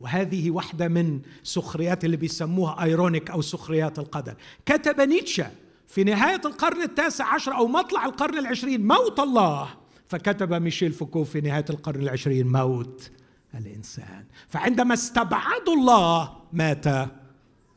وهذه 0.00 0.50
واحدة 0.50 0.88
من 0.88 1.22
سخريات 1.42 2.04
اللي 2.04 2.16
بيسموها 2.16 2.82
ironic 2.84 3.30
أو 3.30 3.40
سخريات 3.40 3.98
القدر. 3.98 4.36
كتب 4.66 5.00
نيتشه. 5.00 5.50
في 5.94 6.04
نهاية 6.04 6.40
القرن 6.44 6.82
التاسع 6.82 7.34
عشر 7.34 7.56
أو 7.56 7.66
مطلع 7.66 8.04
القرن 8.04 8.38
العشرين 8.38 8.86
موت 8.86 9.20
الله. 9.20 9.68
فكتب 10.06 10.52
ميشيل 10.52 10.92
فوكو 10.92 11.24
في 11.24 11.40
نهاية 11.40 11.64
القرن 11.70 12.00
العشرين 12.00 12.46
موت 12.46 13.10
الإنسان. 13.54 14.24
فعندما 14.48 14.94
استبعدوا 14.94 15.74
الله 15.74 16.36
مات 16.52 16.86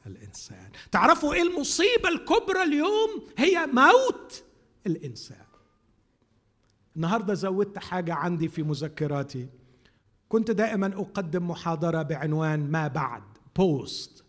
الإنسان. 0.08 0.70
تعرفوا 0.92 1.34
إيه 1.34 1.42
المصيبة 1.42 2.10
الكبرى 2.10 2.64
اليوم؟ 2.64 3.24
هي 3.38 3.66
موت 3.66 4.44
الإنسان. 4.88 5.48
النهاردة 6.96 7.34
زودت 7.34 7.78
حاجة 7.78 8.14
عندي 8.14 8.48
في 8.48 8.64
مذكراتي. 8.64 9.48
كنت 10.30 10.52
دائما 10.52 10.88
أقدم 10.88 11.48
محاضرة 11.48 12.02
بعنوان 12.02 12.72
ما 12.72 12.88
بعد 12.88 13.24
post. 13.56 14.24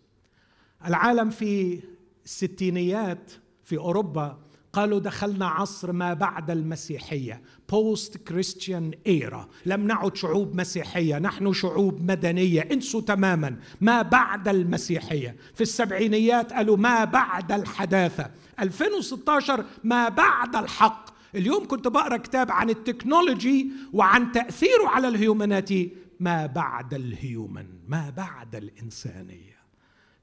العالم 0.87 1.31
في 1.31 1.81
الستينيات 2.25 3.33
في 3.69 3.79
أوروبا 3.79 4.39
قالوا 4.73 4.99
دخلنا 4.99 5.47
عصر 5.47 5.93
ما 5.93 6.15
بعد 6.15 6.51
المسيحية 6.51 7.43
post 7.69 8.17
Christian 8.17 8.91
era 9.07 9.49
لم 9.67 9.87
نعد 9.87 10.17
شعوب 10.17 10.57
مسيحية 10.57 11.19
نحن 11.19 11.53
شعوب 11.53 12.11
مدنية. 12.11 12.61
انسوا 12.61 13.01
تماما 13.01 13.57
ما 13.81 14.03
بعد 14.03 14.49
المسيحية. 14.49 15.37
في 15.55 15.61
السبعينيات 15.61 16.53
قالوا 16.53 16.77
ما 16.77 17.05
بعد 17.05 17.53
الحداثة. 17.53 18.31
2016 18.61 19.65
ما 19.85 20.09
بعد 20.09 20.57
الحق. 20.57 21.11
اليوم 21.35 21.67
كنت 21.67 21.89
بقرأ 21.89 22.17
كتاب 22.17 22.51
عن 22.51 22.71
التكنولوجي 22.71 23.73
وعن 23.93 24.33
تأثيره 24.33 24.89
على 24.89 25.09
الهيومناتي. 25.09 25.91
ما 26.21 26.47
بعد 26.47 26.95
الهيومن 26.95 27.67
ما 27.89 28.11
بعد 28.11 28.57
الإنسانية. 28.57 29.59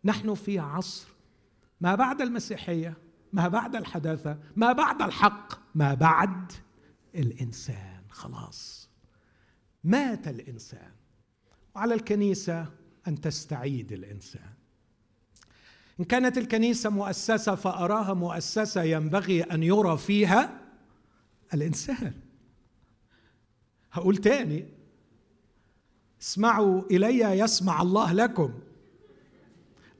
نحن 0.06 0.34
في 0.34 0.60
عصر 0.60 1.08
ما 1.82 1.96
بعد 1.96 2.22
المسيحية. 2.22 3.05
ما 3.36 3.48
بعد 3.48 3.76
الحداثة 3.76 4.38
ما 4.56 4.74
بعد 4.74 5.02
الحق 5.02 5.54
ما 5.76 5.94
بعد 5.94 6.52
الإنسان 7.16 8.02
خلاص. 8.10 8.90
مات 9.84 10.28
الإنسان. 10.28 10.92
وعلى 11.76 11.94
الكنيسة 11.94 12.66
أن 13.08 13.22
تستعيد 13.22 13.92
الإنسان. 13.92 14.54
إن 16.00 16.06
كانت 16.06 16.38
الكنيسة 16.38 16.90
مؤسسة 16.90 17.56
فأراها 17.56 18.14
مؤسسة 18.14 18.84
ينبغي 18.84 19.44
أن 19.44 19.64
يرى 19.64 19.98
فيها 19.98 20.62
الإنسان. 21.54 22.14
هقول 23.92 24.18
تاني. 24.18 24.66
اسمعوا 26.22 26.82
إلي 26.92 27.20
يسمع 27.20 27.82
الله 27.82 28.14
لكم. 28.14 28.54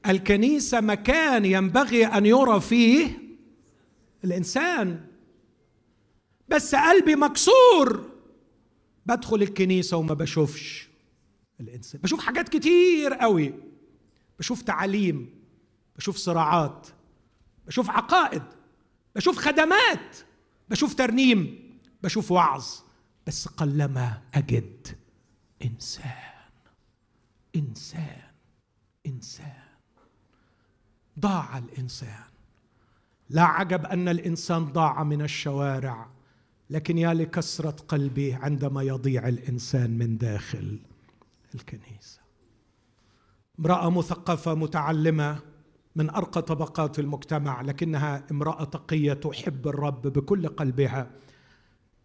الكنيسة 0.06 0.80
مكان 0.80 1.44
ينبغي 1.44 2.06
أن 2.06 2.26
يرى 2.26 2.60
فيه 2.60 3.25
الإنسان. 4.24 5.06
بس 6.48 6.74
قلبي 6.74 7.16
مكسور. 7.16 8.10
بدخل 9.06 9.42
الكنيسة 9.42 9.96
وما 9.96 10.14
بشوفش 10.14 10.88
الإنسان. 11.60 12.00
بشوف 12.00 12.20
حاجات 12.20 12.48
كتير 12.48 13.14
قوي. 13.14 13.54
بشوف 14.38 14.62
تعاليم. 14.62 15.34
بشوف 15.96 16.16
صراعات. 16.16 16.86
بشوف 17.66 17.90
عقائد. 17.90 18.42
بشوف 19.16 19.38
خدمات. 19.38 20.16
بشوف 20.68 20.94
ترنيم. 20.94 21.58
بشوف 22.02 22.32
وعظ. 22.32 22.66
بس 23.26 23.48
قلما 23.48 24.22
أجد 24.34 24.86
إنسان. 25.64 26.12
إنسان. 27.56 28.22
إنسان. 29.06 29.62
ضاع 31.20 31.58
الإنسان. 31.58 32.24
لا 33.30 33.42
عجب 33.42 33.86
أن 33.86 34.08
الإنسان 34.08 34.64
ضاع 34.64 35.04
من 35.04 35.22
الشوارع 35.22 36.06
لكن 36.70 36.98
يا 36.98 37.14
لكسرة 37.14 37.76
قلبي 37.88 38.34
عندما 38.34 38.82
يضيع 38.82 39.28
الإنسان 39.28 39.98
من 39.98 40.18
داخل 40.18 40.78
الكنيسة. 41.54 42.20
امرأة 43.58 43.90
مثقفة 43.90 44.54
متعلمة 44.54 45.38
من 45.96 46.10
أرقى 46.10 46.42
طبقات 46.42 46.98
المجتمع 46.98 47.60
لكنها 47.60 48.26
امرأة 48.30 48.64
تقية 48.64 49.12
تحب 49.12 49.68
الرب 49.68 50.02
بكل 50.02 50.48
قلبها. 50.48 51.10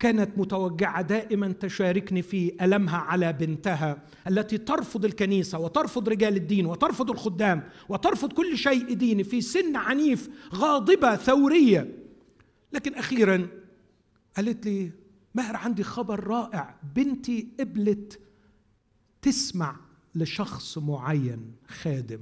كانت 0.02 0.38
متوجعة 0.38 1.02
دائما 1.02 1.52
تشاركني 1.52 2.22
في 2.22 2.66
ألمها 2.66 2.98
على 2.98 3.34
بنتها 3.34 4.04
التي 4.28 4.58
ترفض 4.58 5.06
الكنيسة 5.06 5.60
وترفض 5.60 6.10
رجال 6.10 6.36
الدين 6.36 6.66
وترفض 6.66 7.12
الخدام 7.12 7.70
وترفض 7.90 8.34
كل 8.34 8.58
شيء 8.58 8.94
ديني 8.94 9.24
في 9.24 9.42
سن 9.42 9.76
عنيف 9.76 10.30
غاضبة 10.56 11.16
ثورية. 11.16 11.96
لكن 12.74 12.94
أخيرا 12.94 13.48
قالت 14.38 14.66
لي 14.66 14.92
ماهر 15.36 15.56
عندي 15.56 15.84
خبر 15.84 16.28
رائع 16.28 16.76
بنتي 16.96 17.48
قبلت 17.60 18.20
تسمع 19.22 19.76
لشخص 20.16 20.78
معين 20.78 21.52
خادم. 21.68 22.20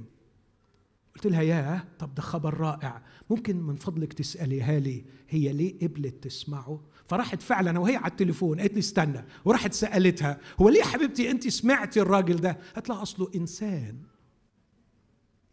قلت 1.14 1.26
لها 1.26 1.42
ياه 1.42 1.84
طب 1.98 2.14
ده 2.14 2.22
خبر 2.22 2.54
رائع. 2.54 3.02
ممكن 3.30 3.56
من 3.56 3.76
فضلك 3.76 4.12
تسأليها 4.12 4.78
لي 4.78 5.04
هي 5.28 5.52
ليه 5.52 5.78
قبلت 5.88 6.24
تسمعه؟ 6.24 6.80
فراحت 7.10 7.42
فعلا 7.42 7.78
وهي 7.78 7.96
على 7.96 8.10
التليفون 8.10 8.60
قالت 8.60 8.72
لي 8.72 8.78
استنى 8.78 9.24
وراحت 9.44 9.72
سألتها 9.72 10.38
هو 10.60 10.68
ليه 10.68 10.82
حبيبتي 10.82 11.30
أنت 11.30 11.48
سمعتي 11.48 12.00
الراجل 12.00 12.36
ده؟ 12.36 12.58
قالت 12.74 12.88
لها 12.88 13.02
أصله 13.02 13.30
إنسان. 13.34 13.96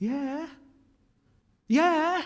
ياه! 0.01 0.47
ياه! 1.70 2.22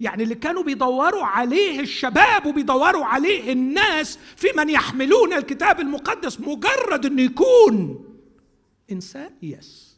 يعني 0.00 0.22
اللي 0.22 0.34
كانوا 0.34 0.62
بيدوروا 0.62 1.24
عليه 1.24 1.80
الشباب 1.80 2.46
وبيدوروا 2.46 3.04
عليه 3.04 3.52
الناس 3.52 4.18
في 4.36 4.48
من 4.56 4.70
يحملون 4.70 5.32
الكتاب 5.32 5.80
المقدس 5.80 6.40
مجرد 6.40 7.06
إنه 7.06 7.22
يكون 7.22 8.04
إنسان؟ 8.92 9.30
يس. 9.42 9.96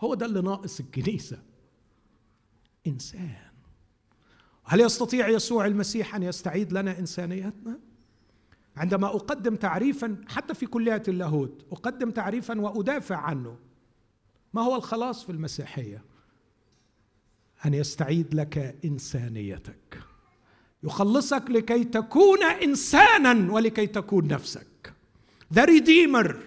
هو 0.00 0.14
ده 0.14 0.26
اللي 0.26 0.40
ناقص 0.40 0.80
الكنيسة. 0.80 1.38
إنسان. 2.86 3.36
هل 4.64 4.80
يستطيع 4.80 5.28
يسوع 5.28 5.66
المسيح 5.66 6.14
أن 6.14 6.22
يستعيد 6.22 6.72
لنا 6.72 6.98
إنسانيتنا؟ 6.98 7.87
عندما 8.78 9.06
أقدم 9.06 9.56
تعريفا 9.56 10.16
حتى 10.28 10.54
في 10.54 10.66
كلية 10.66 11.02
اللاهوت 11.08 11.64
أقدم 11.72 12.10
تعريفا 12.10 12.60
وأدافع 12.60 13.16
عنه. 13.16 13.56
ما 14.54 14.62
هو 14.62 14.76
الخلاص 14.76 15.24
في 15.24 15.32
المسيحية؟ 15.32 16.04
أن 17.66 17.74
يستعيد 17.74 18.34
لك 18.34 18.76
إنسانيتك. 18.84 19.98
يخلصك 20.82 21.44
لكي 21.50 21.84
تكون 21.84 22.42
انسانا 22.42 23.52
ولكي 23.52 23.86
تكون 23.86 24.28
نفسك. 24.28 24.94
The 25.52 25.64
Redeemer 25.64 26.40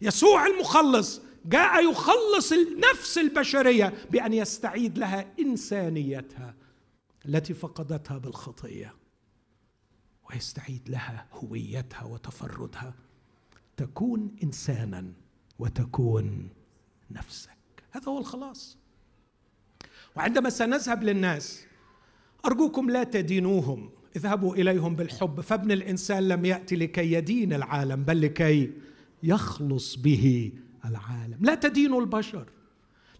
يسوع 0.00 0.46
المخلص 0.46 1.20
جاء 1.44 1.90
يخلص 1.90 2.52
النفس 2.52 3.18
البشرية 3.18 3.94
بأن 4.10 4.32
يستعيد 4.32 4.98
لها 4.98 5.26
إنسانيتها 5.40 6.54
التي 7.26 7.54
فقدتها 7.54 8.18
بالخطيه 8.18 8.94
ويستعيد 10.32 10.88
لها 10.88 11.26
هويتها 11.32 12.04
وتفردها. 12.04 12.94
تكون 13.76 14.36
إنسانا 14.42 15.12
وتكون 15.58 16.48
نفسك. 17.10 17.50
هذا 17.90 18.08
هو 18.08 18.18
الخلاص. 18.18 18.78
وعندما 20.16 20.50
سنذهب 20.50 21.02
للناس 21.02 21.64
أرجوكم 22.46 22.90
لا 22.90 23.04
تدينوهم. 23.04 23.90
اذهبوا 24.16 24.54
إليهم 24.54 24.96
بالحب. 24.96 25.40
فابن 25.40 25.72
الإنسان 25.72 26.28
لم 26.28 26.44
يأتي 26.44 26.76
لكي 26.76 27.12
يدين 27.12 27.52
العالم 27.52 28.04
بل 28.04 28.20
لكي 28.20 28.72
يخلص 29.22 29.96
به 29.96 30.52
العالم. 30.84 31.38
لا 31.40 31.54
تدينوا 31.54 32.00
البشر. 32.00 32.48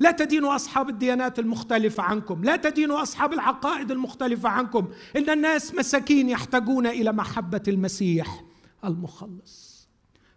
لا 0.02 0.10
تدينوا 0.10 0.56
أصحاب 0.56 0.88
الديانات 0.88 1.38
المختلفة 1.38 2.02
عنكم 2.02 2.44
لا 2.44 2.56
تدينوا 2.56 3.02
أصحاب 3.02 3.32
العقائد 3.32 3.90
المختلفة 3.90 4.48
عنكم. 4.48 4.88
إن 5.16 5.30
الناس 5.30 5.74
مساكين 5.74 6.28
يحتاجون 6.28 6.86
إلى 6.86 7.12
محبة 7.12 7.62
المسيح 7.68 8.44
المخلص. 8.84 9.88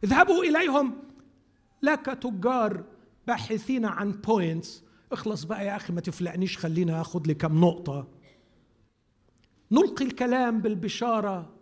اذهبوا 0.03 0.43
إليهم. 0.43 0.93
لا 1.81 1.95
كتجار 1.95 2.83
باحثين 3.27 3.85
عن 3.85 4.11
بوينتس 4.11 4.83
اخلص 5.11 5.43
بقى 5.43 5.65
يا 5.65 5.75
أخي 5.75 5.93
ما 5.93 6.01
تفلقنيش 6.01 6.57
خلينا 6.57 7.01
آخذ 7.01 7.21
لي 7.27 7.33
كم 7.33 7.61
نقطة. 7.61 8.07
نلقي 9.71 10.05
الكلام 10.05 10.61
بالبشارة. 10.61 11.53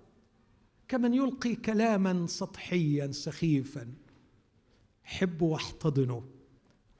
كمن 0.87 1.13
يلقي 1.13 1.55
كلاما 1.55 2.27
سطحيا 2.27 3.11
سخيفا. 3.11 3.87
حبوا 5.03 5.53
واحتضنوا. 5.53 6.21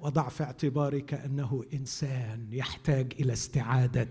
وضع 0.03 0.29
في 0.29 0.43
اعتبارك 0.43 1.13
أنه 1.13 1.63
إنسان 1.73 2.47
يحتاج 2.51 3.13
إلى 3.19 3.33
استعادة 3.33 4.09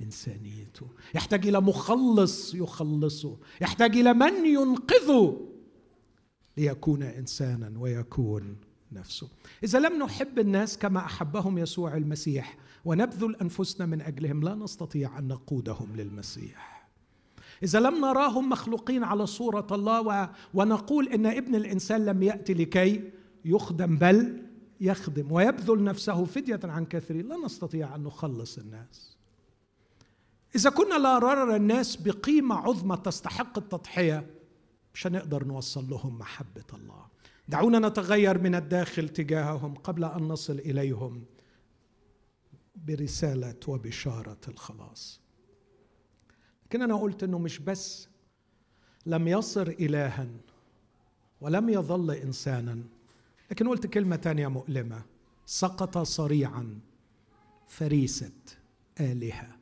انسانيته 0.00 0.86
يحتاج 1.14 1.46
إلى 1.46 1.60
مخلص 1.60 2.54
يخلصه 2.54 3.36
يحتاج 3.60 3.96
إلى 3.96 4.14
من 4.14 4.46
ينقذه 4.46 5.46
ليكون 6.56 7.02
إنسانا 7.02 7.78
ويكون 7.78 8.56
نفسه. 8.92 9.28
إذا 9.64 9.78
لم 9.78 10.02
نحب 10.02 10.38
الناس 10.38 10.78
كما 10.78 11.00
أحبهم 11.04 11.58
يسوع 11.58 11.96
المسيح 11.96 12.56
ونبذل 12.84 13.36
أنفسنا 13.36 13.86
من 13.86 14.00
أجلهم 14.00 14.42
لا 14.42 14.54
نستطيع 14.54 15.18
أن 15.18 15.28
نقودهم 15.28 15.96
للمسيح. 15.96 16.88
إذا 17.62 17.80
لم 17.80 18.00
نراهم 18.00 18.48
مخلوقين 18.48 19.04
على 19.04 19.26
صورة 19.26 19.66
الله 19.72 20.30
ونقول 20.54 21.08
إن 21.08 21.26
ابن 21.26 21.54
الإنسان 21.54 22.04
لم 22.04 22.22
يأتي 22.22 22.54
لكي 22.54 23.10
يخدم 23.44 23.96
بل 23.96 24.49
يخدم 24.80 25.32
ويبذل 25.32 25.84
نفسه 25.84 26.24
فدية 26.24 26.60
عن 26.64 26.86
كثيرين 26.86 27.28
لا 27.28 27.36
نستطيع 27.36 27.94
أن 27.94 28.02
نخلص 28.02 28.58
الناس. 28.58 29.16
إذا 30.54 30.70
كنا 30.70 30.94
لا 30.94 31.18
نرى 31.18 31.56
الناس 31.56 31.96
بقيمة 31.96 32.54
عظمى 32.54 32.96
تستحق 32.96 33.58
التضحية 33.58 34.30
مش 34.94 35.06
هنقدر 35.06 35.44
نوصل 35.44 35.90
لهم 35.90 36.18
محبة 36.18 36.64
الله. 36.74 37.06
دعونا 37.48 37.88
نتغير 37.88 38.38
من 38.38 38.54
الداخل 38.54 39.08
تجاههم 39.08 39.74
قبل 39.74 40.04
أن 40.04 40.22
نصل 40.28 40.58
إليهم 40.58 41.24
برسالة 42.76 43.56
وبشارة 43.68 44.40
الخلاص. 44.48 45.20
لكن 46.64 46.82
أنا 46.82 46.96
قلت 46.96 47.22
إنه 47.22 47.38
مش 47.38 47.58
بس 47.58 48.08
لم 49.06 49.28
يصر 49.28 49.66
الها 49.66 50.28
ولم 51.40 51.68
يظل 51.68 52.10
انسانا 52.10 52.82
لكن 53.50 53.68
قلت 53.68 53.86
كلمة 53.86 54.16
ثانية 54.16 54.48
مؤلمة. 54.48 55.02
سقط 55.46 55.98
صريعا 55.98 56.80
فريسة 57.68 58.32
آلهة 59.00 59.56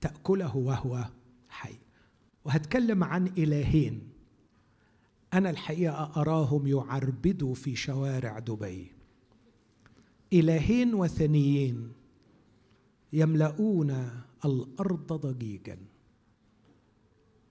تأكله 0.00 0.56
وهو 0.56 1.04
حي. 1.48 1.74
وهتكلم 2.44 3.04
عن 3.04 3.26
إلهين 3.26 4.12
أنا 5.32 5.50
الحقيقة 5.50 6.12
أراهم 6.16 6.66
يعربدوا 6.66 7.54
في 7.54 7.76
شوارع 7.76 8.38
دبي. 8.38 8.92
إلهين 10.32 10.94
وثنيين 10.94 11.92
يملؤون 13.12 14.20
الأرض 14.44 15.12
ضجيجا. 15.12 15.78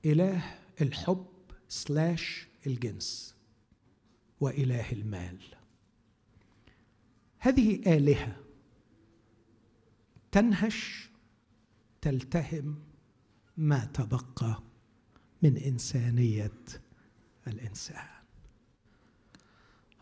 إله 0.06 0.44
الحب 0.82 1.26
سلاش 1.68 2.48
الجنس. 2.68 3.39
وإله 4.40 4.92
المال. 4.92 5.38
هذه 7.40 7.98
آلهة 7.98 8.36
تنهش 10.32 11.10
تلتهم 12.02 12.76
ما 13.58 13.86
تبقى 13.86 14.64
من 15.42 15.58
إنسانية 15.58 16.52
الإنسان. 17.48 18.08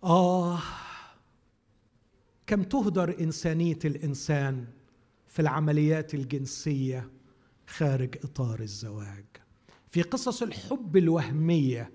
آه 0.03 0.59
كم 2.47 2.63
تهدر 2.63 3.19
إنسانية 3.19 3.79
الإنسان 3.85 4.67
في 5.27 5.41
العمليات 5.41 6.13
الجنسية 6.13 7.11
خارج 7.67 8.17
إطار 8.23 8.59
الزواج. 8.59 9.25
في 9.89 10.01
قصص 10.01 10.41
الحب 10.41 10.97
الوهمية 10.97 11.91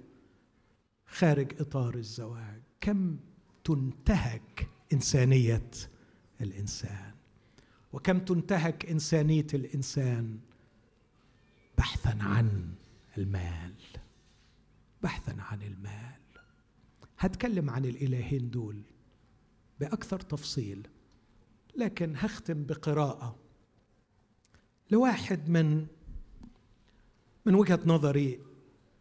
خارج 1.12 1.60
إطار 1.60 1.94
الزواج. 1.94 2.62
كم 2.80 3.16
تنتهك 3.64 4.68
إنسانية 4.92 5.70
الإنسان؟ 6.40 7.14
وكم 7.92 8.18
تنتهك 8.18 8.86
إنسانية 8.86 9.46
الإنسان 9.54 10.38
بحثا 11.78 12.18
عن 12.20 12.74
المال؟ 13.18 13.74
بحثا 15.02 15.36
عن 15.38 15.62
المال. 15.62 16.22
هتكلم 17.18 17.70
عن 17.70 17.84
الإلهين 17.84 18.50
دول 18.50 18.82
بأكثر 19.80 20.20
تفصيل 20.20 20.86
لكن 21.76 22.16
هختم 22.16 22.64
بقراءة 22.64 23.36
لواحد 24.90 25.48
من 25.48 25.86
من 27.46 27.54
وجهة 27.54 27.80
نظري 27.86 28.40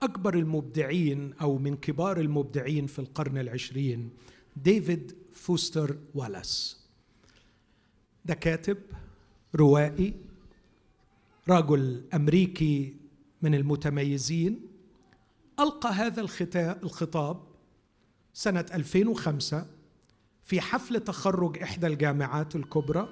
أكبر 0.03 0.33
المبدعين 0.33 1.33
أو 1.33 1.57
من 1.57 1.75
كبار 1.77 2.19
المبدعين 2.19 2.87
في 2.87 2.99
القرن 2.99 3.37
العشرين 3.37 4.09
ديفيد 4.55 5.15
فوستر 5.33 5.97
والاس. 6.15 6.81
ده 8.25 8.33
كاتب 8.33 8.77
روائي 9.55 10.13
رجل 11.49 12.03
أمريكي 12.13 12.95
من 13.41 13.55
المتميزين 13.55 14.59
ألقى 15.59 15.89
هذا 15.89 16.21
الخطاب 16.83 17.43
سنة 18.33 18.65
2005 18.73 19.65
في 20.43 20.61
حفل 20.61 20.99
تخرج 20.99 21.57
إحدى 21.63 21.87
الجامعات 21.87 22.55
الكبرى 22.55 23.09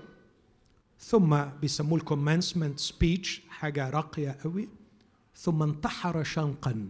ثم 0.99 1.44
بيسموه 1.61 1.99
ال 2.00 2.06
commencement 2.06 2.80
speech 2.80 3.41
حاجة 3.49 3.90
راقية 3.90 4.38
قوي. 4.44 4.70
ثم 5.40 5.64
انتحر 5.64 6.24
شنقا 6.24 6.88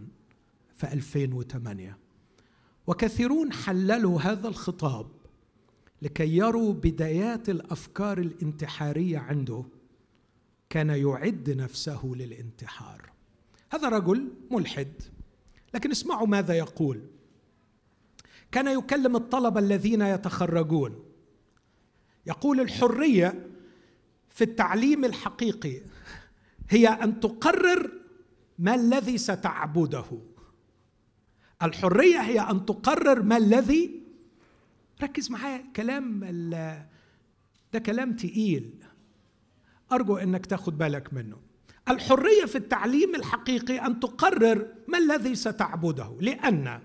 في 0.76 0.92
2008 0.92 1.96
وكثيرون 2.86 3.52
حللوا 3.52 4.20
هذا 4.20 4.48
الخطاب 4.48 5.06
لكي 6.02 6.36
يروا 6.36 6.72
بدايات 6.72 7.48
الأفكار 7.48 8.18
الانتحارية 8.18 9.18
عنده 9.18 9.64
كان 10.70 10.90
يعد 10.90 11.50
نفسه 11.50 12.12
للانتحار. 12.14 13.10
هذا 13.72 13.88
رجل 13.88 14.28
ملحد 14.50 14.92
لكن 15.74 15.90
اسمعوا 15.90 16.26
ماذا 16.26 16.54
يقول. 16.54 17.00
كان 18.52 18.78
يكلم 18.78 19.16
الطلبة 19.16 19.60
الذين 19.60 20.02
يتخرجون. 20.02 21.04
يقول 22.26 22.60
الحرية 22.60 23.46
في 24.30 24.44
التعليم 24.44 25.04
الحقيقي 25.04 25.80
هي 26.68 26.88
أن 26.88 27.20
تقرر 27.20 27.99
ما 28.60 28.74
الذي 28.74 29.18
ستعبده؟ 29.18 30.04
الحرية 31.62 32.18
هي 32.18 32.40
أن 32.40 32.66
تقرر 32.66 33.22
ما 33.22 33.36
الذي 33.36 34.02
ركز 35.02 35.30
معايا 35.30 35.64
كلام 35.76 36.20
ده 37.72 37.78
كلام 37.78 38.16
تقيل. 38.16 38.70
أرجو 39.92 40.16
إنك 40.16 40.46
تاخد 40.46 40.78
بالك 40.78 41.14
منه. 41.14 41.36
الحرية 41.88 42.44
في 42.44 42.58
التعليم 42.58 43.14
الحقيقي 43.14 43.86
أن 43.86 44.00
تقرر 44.00 44.66
ما 44.88 44.98
الذي 44.98 45.34
ستعبده. 45.34 46.16
لأن 46.20 46.80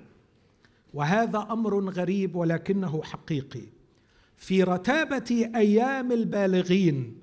وهذا 0.94 1.48
أمر 1.52 1.90
غريب 1.90 2.36
ولكنه 2.36 3.04
حقيقي. 3.04 3.64
في 4.38 4.64
رتابة 4.64 5.52
أيام 5.56 6.12
البالغين 6.12 7.22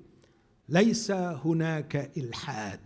ليس 0.68 1.10
هناك 1.10 2.12
إلحاد. 2.16 2.80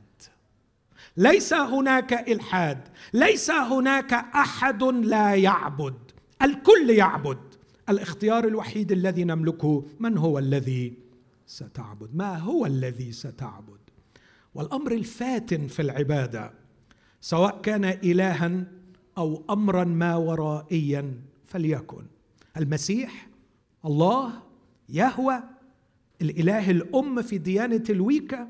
ليس 1.16 1.52
هناك 1.52 2.28
إلحاد 2.28 2.88
ليس 3.12 3.50
هناك 3.50 4.12
أحد 4.12 4.82
لا 4.82 5.34
يعبد 5.34 5.94
الكل 6.42 6.90
يعبد. 6.90 7.38
الاختيار 7.88 8.46
الوحيد 8.46 8.92
الذي 8.92 9.24
نملكه 9.24 9.84
من 10.00 10.18
هو 10.18 10.38
الذي 10.38 10.92
ستعبد؟ 11.46 12.14
ما 12.14 12.38
هو 12.38 12.66
الذي 12.66 13.12
ستعبد؟ 13.12 13.78
والأمر 14.54 14.92
الفاتن 14.92 15.66
في 15.66 15.82
العبادة 15.82 16.52
سواء 17.20 17.60
كان 17.60 17.84
الها 17.84 18.64
أو 19.18 19.44
امرا 19.50 19.84
ما 19.84 20.16
ورائيا 20.16 21.14
فليكن. 21.44 22.06
المسيح 22.56 23.28
الله 23.84 24.42
يهوى 24.88 25.42
الإله 26.22 26.70
الأم 26.70 27.22
في 27.22 27.38
ديانة 27.38 27.84
الويكا 27.90 28.48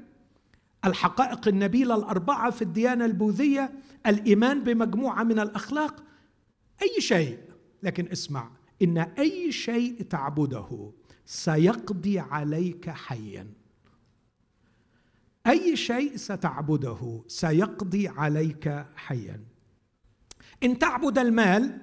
الحقائق 0.87 1.49
النبيله 1.49 1.95
الاربعه 1.95 2.51
في 2.51 2.63
الديانة 2.63 3.05
البوذية 3.05 3.73
الإيمان 4.07 4.65
بمجموعة 4.65 5.23
من 5.23 5.39
الأخلاق 5.39 6.05
أي 6.83 7.01
شيء. 7.01 7.39
لكن 7.83 8.09
اسمع 8.13 8.51
إن 8.83 8.99
أي 8.99 9.53
شيء 9.53 10.03
تعبده 10.03 10.93
سيقضي 11.27 12.19
عليك 12.19 12.91
حيا. 12.91 13.47
أي 15.47 15.77
شيء 15.77 16.17
ستعبده 16.17 17.25
سيقضي 17.27 18.09
عليك 18.09 18.87
حيا. 18.97 19.41
إن 20.63 20.79
تعبد 20.79 21.19
المال 21.19 21.79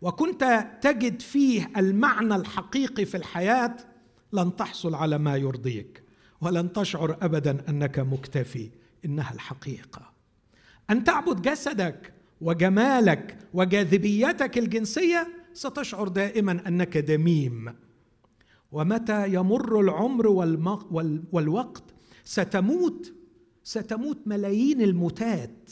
وكنت 0.00 0.70
تجد 0.80 1.22
فيه 1.22 1.70
المعنى 1.76 2.36
الحقيقي 2.36 3.04
في 3.04 3.16
الحياة 3.16 3.76
لن 4.32 4.56
تحصل 4.56 4.94
على 4.94 5.18
ما 5.18 5.36
يرضيك. 5.36 6.03
ولن 6.44 6.72
تشعر 6.72 7.16
ابدا 7.22 7.68
أنك 7.68 7.98
مكتفي 7.98 8.70
إنها 9.04 9.32
الحقيقة. 9.32 10.12
أن 10.90 11.04
تعبد 11.04 11.42
جسدك 11.42 12.12
وجمالك 12.40 13.38
وجاذبيتك 13.54 14.58
الجنسية 14.58 15.28
ستشعر 15.52 16.08
دائما 16.08 16.68
أنك 16.68 16.98
دميم. 16.98 17.74
ومتى 18.72 19.34
يمر 19.34 19.80
العمر 19.80 20.28
والوقت 21.32 21.84
ستموت 22.24 23.12
ستموت 23.64 24.18
ملايين 24.26 24.82
الموتات 24.82 25.70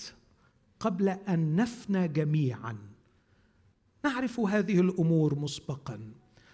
قبل 0.81 1.09
أن 1.09 1.57
نفنى 1.57 2.09
جميعا. 2.09 2.77
نعرف 4.05 4.41
هذه 4.41 4.81
الأمور 4.81 5.39
مسبقا. 5.39 6.13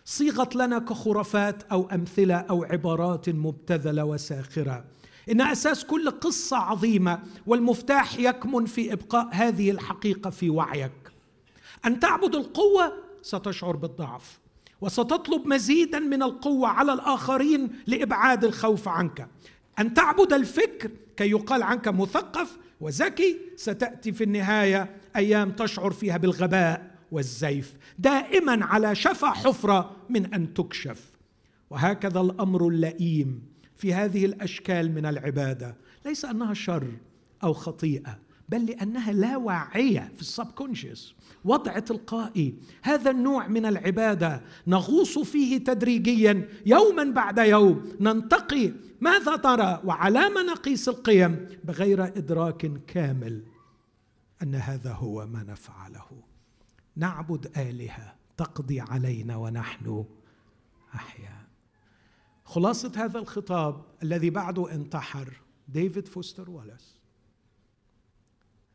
صيغت 0.08 0.56
لنا 0.56 0.78
كخرافات 0.78 1.62
أو 1.62 1.88
أمثلة 1.90 2.34
أو 2.34 2.64
عبارات 2.64 3.28
مبتذلة 3.28 4.04
وساخرة. 4.04 4.84
إن 5.30 5.40
أساس 5.40 5.84
كل 5.84 6.10
قصة 6.10 6.56
عظيمة 6.56 7.22
والمفتاح 7.46 8.18
يكمن 8.18 8.66
في 8.66 8.92
إبقاء 8.92 9.28
هذه 9.32 9.70
الحقيقة 9.70 10.30
في 10.30 10.50
وعيك. 10.50 11.12
أن 11.86 12.00
تعبد 12.00 12.34
القوة 12.34 12.92
ستشعر 13.22 13.76
بالضعف 13.76 14.38
وستطلب 14.80 15.46
مزيدا 15.46 15.98
من 15.98 16.22
القوة 16.22 16.68
على 16.68 16.92
الآخرين 16.92 17.70
لإبعاد 17.86 18.44
الخوف 18.44 18.88
عنك. 18.88 19.28
أن 19.78 19.94
تعبد 19.94 20.32
الفكر 20.32 20.90
كي 21.16 21.30
يقال 21.30 21.62
عنك 21.62 21.88
مثقف 21.88 22.58
وذكي 22.80 23.38
ستأتي 23.56 24.12
في 24.12 24.24
النهاية 24.24 24.96
أيام 25.16 25.50
تشعر 25.50 25.90
فيها 25.90 26.16
بالغباء. 26.16 26.97
والزيف 27.12 27.78
دائما 27.98 28.64
على 28.64 28.94
شفا 28.94 29.30
حفرة 29.30 29.96
من 30.08 30.34
أن 30.34 30.54
تكشف. 30.54 31.10
وهكذا 31.70 32.20
الأمر 32.20 32.68
اللئيم 32.68 33.42
في 33.76 33.94
هذه 33.94 34.24
الأشكال 34.24 34.94
من 34.94 35.06
العبادة. 35.06 35.76
ليس 36.06 36.24
أنها 36.24 36.54
شر 36.54 36.88
أو 37.44 37.52
خطيئة 37.52 38.18
بل 38.48 38.66
لأنها 38.66 39.12
لا 39.12 39.36
واعية 39.36 40.12
في 40.14 40.20
السبكونشس 40.20 41.14
وضع 41.44 41.78
تلقائي. 41.78 42.54
هذا 42.82 43.10
النوع 43.10 43.48
من 43.48 43.66
العبادة 43.66 44.42
نغوص 44.66 45.18
فيه 45.18 45.58
تدريجيا 45.58 46.48
يوما 46.66 47.04
بعد 47.04 47.38
يوم. 47.38 47.92
ننتقي 48.00 48.72
ماذا 49.00 49.36
ترى 49.36 49.80
وعلى 49.84 50.28
ما 50.28 50.42
نقيس 50.42 50.88
القيم 50.88 51.46
بغير 51.64 52.04
إدراك 52.04 52.70
كامل 52.86 53.42
أن 54.42 54.54
هذا 54.54 54.92
هو 54.92 55.26
ما 55.26 55.42
نفعله. 55.42 56.27
نعبد 56.98 57.58
آلهة 57.58 58.16
تقضي 58.36 58.80
علينا 58.80 59.36
ونحن 59.36 60.04
أحياء. 60.94 61.44
خلاصة 62.44 62.92
هذا 62.96 63.18
الخطاب 63.18 63.84
الذي 64.02 64.30
بعده 64.30 64.72
انتحر 64.74 65.40
ديفيد 65.68 66.08
فوستر 66.08 66.50
والاس 66.50 66.98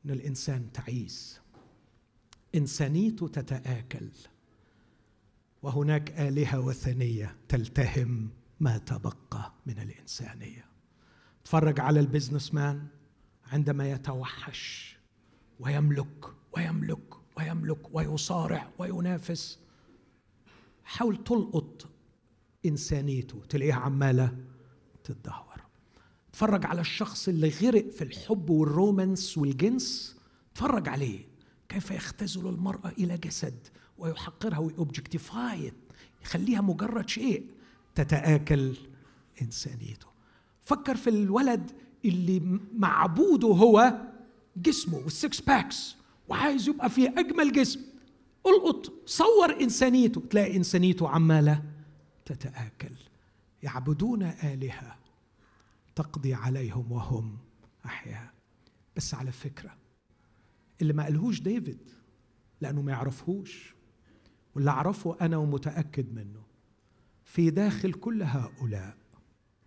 إن 0.06 0.12
الإنسان 0.12 0.72
تعيس. 0.72 1.42
انسانيته 2.56 3.28
تتآكل. 3.28 4.10
وهناك 5.62 6.12
آلهة 6.20 6.60
وثنية 6.60 7.36
تلتهم 7.50 8.30
ما 8.60 8.78
تبقى 8.78 9.54
من 9.66 9.80
الإنسانية. 9.80 10.66
تفرج 11.46 11.80
على 11.80 12.00
ال 12.00 12.54
businessman 12.54 12.88
عندما 13.46 13.92
يتوحش 13.92 14.98
ويملك 15.60 16.26
ويملك 16.58 17.23
ويملك 17.38 17.96
ويصارع 17.96 18.70
وينافس. 18.78 19.60
حاول 20.84 21.24
تلقط 21.24 21.88
إنسانيته 22.66 23.42
تلاقيها 23.50 23.76
عمالة 23.76 24.38
تتدهور. 25.04 25.64
تفرج 26.34 26.66
على 26.66 26.82
الشخص 26.82 27.28
اللي 27.28 27.50
غرق 27.50 27.90
في 27.90 28.04
الحب 28.04 28.50
وال 28.50 28.69
romance 28.69 29.38
والجنس. 29.38 30.18
تفرج 30.56 30.90
عليه. 30.90 31.28
كيف 31.70 31.92
يختزل 31.92 32.48
المرأة 32.48 32.90
إلى 32.90 33.18
جسد 33.18 33.68
ويحقرها 33.98 34.58
وي 34.58 34.79
objectify 34.79 35.74
يخليها 36.22 36.62
مجرد 36.62 37.10
شيء 37.10 37.46
تتآكل 37.96 38.76
إنسانيته. 39.42 40.08
فكر 40.62 40.96
في 40.96 41.10
الولد 41.10 41.72
اللي 42.06 42.60
معبوده 42.74 43.48
هو 43.48 44.02
جسمه 44.58 44.98
وال 44.98 45.15
six 45.15 45.42
packs 45.42 45.96
وعايز 46.28 46.70
يبقى 46.70 46.90
في 46.90 47.08
أجمل 47.08 47.52
جسم. 47.52 47.80
ألقط 48.48 48.94
صور 49.06 49.62
إنسانيته. 49.62 50.22
تلاقي 50.30 50.58
إنسانيته 50.58 51.10
عمالة 51.10 51.64
تتآكل. 52.26 52.96
يعبدون 53.64 54.24
آلهة 54.24 54.98
تقضي 55.96 56.34
عليهم 56.34 56.92
وهم 56.92 57.38
أحياء. 57.86 58.34
بس 58.96 59.14
على 59.14 59.32
فكرة 59.32 59.78
اللي 60.82 60.94
ما 60.94 61.04
قالهوش 61.04 61.42
ديفيد 61.42 61.92
لأنه 62.62 62.82
ما 62.82 62.92
يعرفهوش. 62.92 63.76
واللي 64.56 64.72
أعرفه 64.72 65.18
أنا 65.22 65.38
ومتأكد 65.38 66.14
منه 66.14 66.44
في 67.24 67.50
داخل 67.50 67.94
كل 67.94 68.24
هؤلاء 68.24 68.98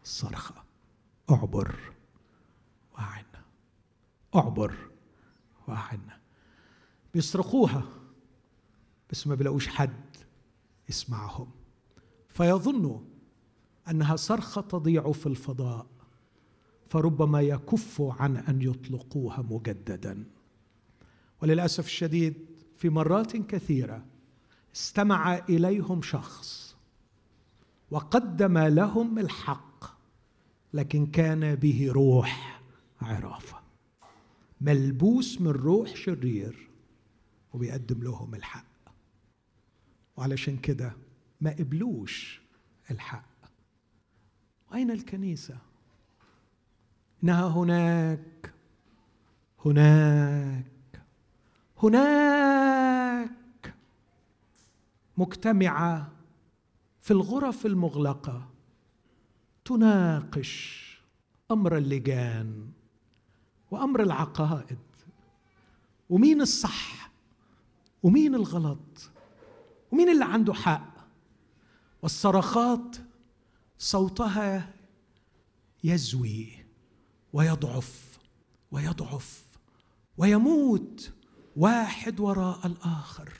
صرخة. 0.05 0.65
اعبر 1.31 1.75
وأعنا 2.95 3.45
اعبر 4.35 4.77
وأعنا 5.69 6.16
بيصرخوها 7.17 7.83
بس 9.11 9.27
ما 9.27 9.35
بيلاقوش 9.35 9.69
حد 9.69 10.17
يسمعهم. 10.89 11.51
فيظنوا 12.29 12.99
أنها 13.91 14.17
صرخة 14.17 14.61
تضيع 14.61 15.13
في 15.13 15.27
الفضاء 15.27 15.87
فربما 16.87 17.41
يكفوا 17.41 18.13
عن 18.13 18.37
أن 18.37 18.63
يطلقوها 18.63 19.43
مجددا. 19.51 20.25
وللأسف 21.43 21.87
الشديد 21.87 22.35
في 22.77 22.89
مرات 22.89 23.37
كثيرة 23.37 24.05
استمع 24.75 25.39
إليهم 25.49 26.03
شخص 26.03 26.77
وقدم 27.91 28.59
لهم 28.59 29.19
الحق 29.19 29.85
لكن 30.73 31.07
كان 31.07 31.55
به 31.55 31.93
روح 31.93 32.63
عرافة. 33.01 33.57
ملبوس 34.61 35.41
من 35.41 35.51
روح 35.51 35.97
شرير 35.97 36.67
وبيقدم 37.57 38.03
لهم 38.03 38.35
الحق. 38.35 38.65
وعلشان 40.17 40.57
كده 40.57 40.97
ما 41.41 41.51
قبلوش 41.51 42.41
الحق. 42.91 43.25
وأين 44.71 44.91
الكنيسة؟ 44.91 45.59
إنها 47.25 47.49
هناك. 47.49 48.55
هناك. 49.65 51.03
هناك. 51.83 53.75
مجتمعة 55.19 56.13
في 57.01 57.11
الغرف 57.11 57.67
المغلقة 57.67 58.49
تناقش 59.65 60.87
أمر 61.51 61.77
اللجان 61.77 62.71
وأمر 63.71 64.03
العقائد. 64.03 64.79
ومين 66.11 66.41
الصح؟ 66.41 67.06
ومين 68.07 68.35
الغلط؟ 68.35 69.11
ومين 69.93 70.09
اللي 70.09 70.25
عنده 70.25 70.55
حق؟ 70.55 70.95
والصرخات 72.03 72.97
صوتها 73.79 74.75
يزوي 75.85 76.49
ويضعف 77.33 78.19
ويضعف 78.71 79.43
ويموت 80.19 81.13
واحد 81.57 82.21
وراء 82.21 82.67
الآخر. 82.67 83.33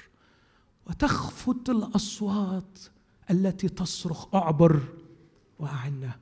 وتخفت 0.87 1.71
الأصوات 1.71 2.79
التي 3.31 3.69
تصرخ 3.69 4.35
أعبر 4.35 4.83
واعنا 5.59 6.19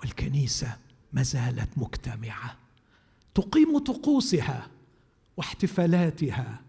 والكنيسة 0.00 0.76
ما 1.12 1.22
زالت 1.22 1.78
مجتمعة. 1.78 2.56
تقيم 3.34 3.78
طقوسها 3.78 4.70
واحتفالاتها 5.36 6.60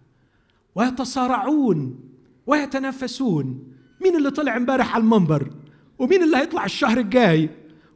ويتصارعون 0.76 1.99
ويتنافسون. 2.47 3.73
مين 4.02 4.15
اللي 4.15 4.31
طلع 4.31 4.57
امبارح 4.57 4.95
على 4.95 5.03
المنبر؟ 5.03 5.52
ومين 5.99 6.23
اللي 6.23 6.38
هيطلع 6.38 6.65
الشهر 6.65 6.97
الجاي؟ 6.97 7.49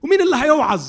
ومين 0.04 0.22
اللي 0.22 0.36
هيوعظ؟ 0.36 0.84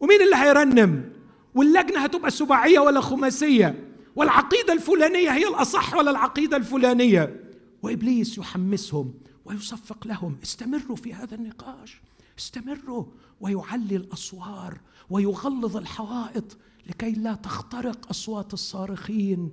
ومين 0.00 0.22
اللي 0.22 0.36
هيرنم؟ 0.36 1.12
واللجنة 1.54 2.00
هتبقى 2.00 2.30
سباعية 2.30 2.78
ولا 2.78 3.00
خماسية؟ 3.00 3.88
والعقيدة 4.16 4.72
الفلانية 4.72 5.30
هي 5.30 5.48
الأصح 5.48 5.94
ولا 5.94 6.10
العقيدة 6.10 6.56
الفلانية؟ 6.56 7.40
وإبليس 7.82 8.38
يحمسهم 8.38 9.14
ويصفق 9.44 10.06
لهم 10.06 10.36
استمروا 10.42 10.96
في 10.96 11.14
هذا 11.14 11.34
النقاش 11.34 12.00
استمروا. 12.38 13.04
ويعلي 13.40 13.96
الأسوار 13.96 14.78
ويغلظ 15.10 15.76
الحوائط 15.76 16.56
لكي 16.86 17.12
لا 17.12 17.34
تخترق 17.34 18.08
أصوات 18.10 18.52
الصارخين. 18.52 19.52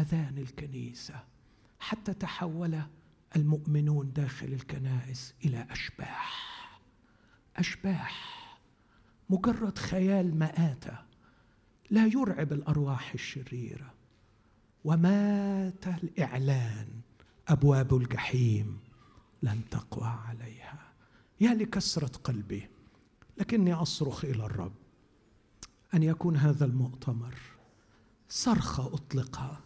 أذان 0.00 0.38
الكنيسة 0.38 1.24
حتى 1.80 2.14
تحول 2.14 2.82
المؤمنون 3.36 4.12
داخل 4.12 4.46
الكنائس 4.46 5.34
إلى 5.44 5.66
أشباح. 5.70 6.80
أشباح. 7.56 8.36
مجرد 9.30 9.78
خيال 9.78 10.38
مآتة 10.38 10.98
لا 11.90 12.06
يرعب 12.06 12.52
الأرواح 12.52 13.12
الشريرة. 13.12 13.94
ومات 14.84 15.86
الإعلان 15.86 16.88
أبواب 17.48 17.96
الجحيم 17.96 18.78
لن 19.42 19.60
تقوى 19.70 20.08
عليها. 20.08 20.92
يا 21.40 21.54
لكسرة 21.54 22.18
قلبي 22.18 22.68
لكني 23.38 23.74
أصرخ 23.74 24.24
إلى 24.24 24.44
الرب 24.44 24.74
أن 25.94 26.02
يكون 26.02 26.36
هذا 26.36 26.64
المؤتمر 26.64 27.34
صرخة 28.28 28.94
اطلقها 28.94 29.60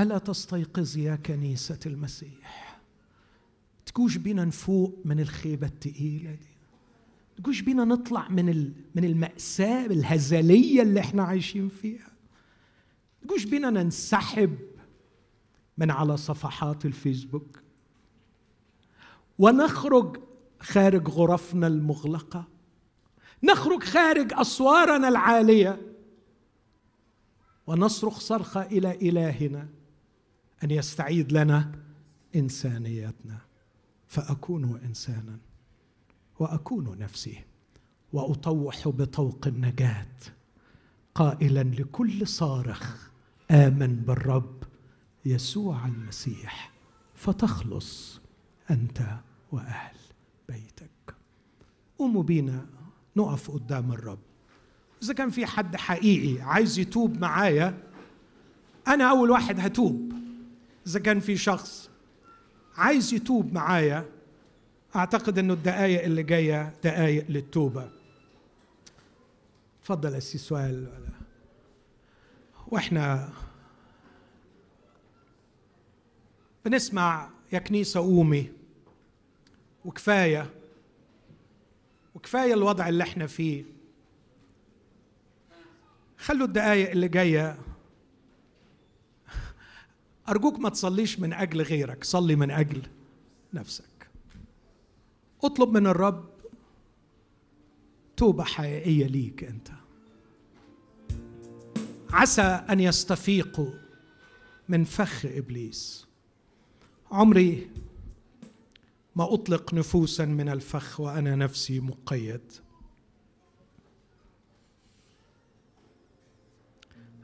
ألا 0.00 0.18
تستيقظ 0.18 0.96
يا 0.96 1.16
كنيسة 1.16 1.78
المسيح؟ 1.86 2.80
تكوش 3.86 4.16
بينا 4.16 4.44
نفوق 4.44 4.98
من 5.04 5.20
الخيبة 5.20 5.66
الثقيله 5.66 6.30
دي. 6.30 6.50
تكوش 7.36 7.60
بينا 7.60 7.84
نطلع 7.84 8.28
من 8.28 8.72
من 8.94 9.04
المأساة 9.04 9.86
الهزلية 9.86 10.82
اللي 10.82 11.00
إحنا 11.00 11.22
عايشين 11.22 11.68
فيها. 11.68 12.12
تكوش 13.22 13.44
بينا 13.44 13.70
ننسحب 13.70 14.58
من 15.78 15.90
على 15.90 16.16
صفحات 16.16 16.86
الفيسبوك. 16.86 17.62
ونخرج 19.38 20.16
خارج 20.60 21.08
غرفنا 21.08 21.66
المغلقة. 21.66 22.48
نخرج 23.42 23.82
خارج 23.82 24.32
أسوارنا 24.32 25.08
العالية. 25.08 25.80
ونصرخ 27.66 28.20
صرخة 28.20 28.62
إلى 28.62 28.94
إلهنا. 29.08 29.68
أن 30.64 30.70
يستعيد 30.70 31.32
لنا 31.32 31.72
إنسانيتنا. 32.36 33.38
فأكون 34.08 34.80
إنسانا 34.84 35.38
وأكون 36.38 36.98
نفسي 36.98 37.44
وأطوح 38.12 38.88
بطوق 38.88 39.46
النجاة 39.46 40.16
قائلا 41.14 41.62
لكل 41.62 42.26
صارخ 42.26 43.10
آمن 43.50 43.96
بالرب 43.96 44.62
يسوع 45.24 45.86
المسيح 45.86 46.72
فتخلص 47.14 48.20
أنت 48.70 49.02
وأهل 49.52 49.96
بيتك. 50.48 51.14
قوموا 51.98 52.22
بينا 52.22 52.66
نقف 53.16 53.50
قدام 53.50 53.92
الرب. 53.92 54.18
إذا 55.02 55.14
كان 55.14 55.30
في 55.30 55.46
حد 55.46 55.76
حقيقي 55.76 56.42
عايز 56.42 56.78
يتوب 56.78 57.18
معايا 57.18 57.82
أنا 58.88 59.10
أول 59.10 59.30
واحد 59.30 59.60
هتوب. 59.60 60.09
إذا 60.86 61.00
كان 61.00 61.20
في 61.20 61.36
شخص 61.36 61.90
عايز 62.76 63.14
يتوب 63.14 63.52
معايا 63.52 64.04
أعتقد 64.96 65.38
إنه 65.38 65.52
الدقايق 65.52 66.02
اللي 66.02 66.22
جاية 66.22 66.72
دقايق 66.84 67.24
للتوبة. 67.28 67.90
اتفضل 69.80 70.14
اسي 70.14 70.38
سؤال. 70.38 70.88
وإحنا 72.68 73.28
بنسمع 76.64 77.30
يا 77.52 77.58
كنيسة 77.58 78.00
قومي 78.00 78.52
وكفاية 79.84 80.50
وكفاية 82.14 82.54
الوضع 82.54 82.88
اللي 82.88 83.04
إحنا 83.04 83.26
فيه. 83.26 83.64
خلوا 86.18 86.46
الدقايق 86.46 86.90
اللي 86.90 87.08
جاية 87.08 87.58
أرجوك 90.30 90.58
ما 90.58 90.68
تصليش 90.68 91.20
من 91.20 91.32
أجل 91.32 91.62
غيرك 91.62 92.04
صلي 92.04 92.36
من 92.36 92.50
أجل 92.50 92.82
نفسك. 93.54 94.10
اطلب 95.44 95.70
من 95.70 95.86
الرب 95.86 96.30
توبة 98.16 98.44
حقيقية 98.44 99.06
ليك 99.06 99.44
أنت. 99.44 99.68
عسى 102.10 102.42
أن 102.42 102.80
يستفيقوا 102.80 103.70
من 104.68 104.84
فخ 104.84 105.26
إبليس. 105.26 106.06
عمري 107.10 107.70
ما 109.16 109.34
أطلق 109.34 109.74
نفوسا 109.74 110.24
من 110.24 110.48
الفخ 110.48 111.00
وأنا 111.00 111.36
نفسي 111.36 111.80
مقيد. 111.80 112.52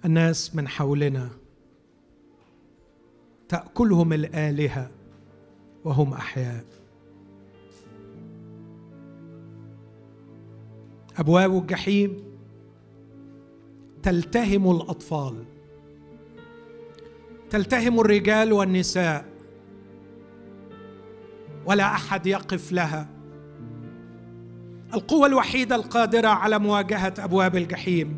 الناس 0.04 0.54
من 0.54 0.68
حولنا 0.68 1.30
تأكلهم 3.48 4.12
الآلهة 4.12 4.90
وهم 5.84 6.12
أحياء. 6.12 6.64
أبواب 11.18 11.58
الجحيم 11.58 12.24
تلتهم 14.02 14.70
الأطفال 14.70 15.44
تلتهم 17.50 18.00
الرجال 18.00 18.52
والنساء 18.52 19.24
ولا 21.66 21.84
أحد 21.84 22.26
يقف 22.26 22.72
لها. 22.72 23.08
القوة 24.94 25.26
الوحيدة 25.26 25.76
القادرة 25.76 26.28
على 26.28 26.58
مواجهة 26.58 27.14
أبواب 27.18 27.56
الجحيم 27.56 28.16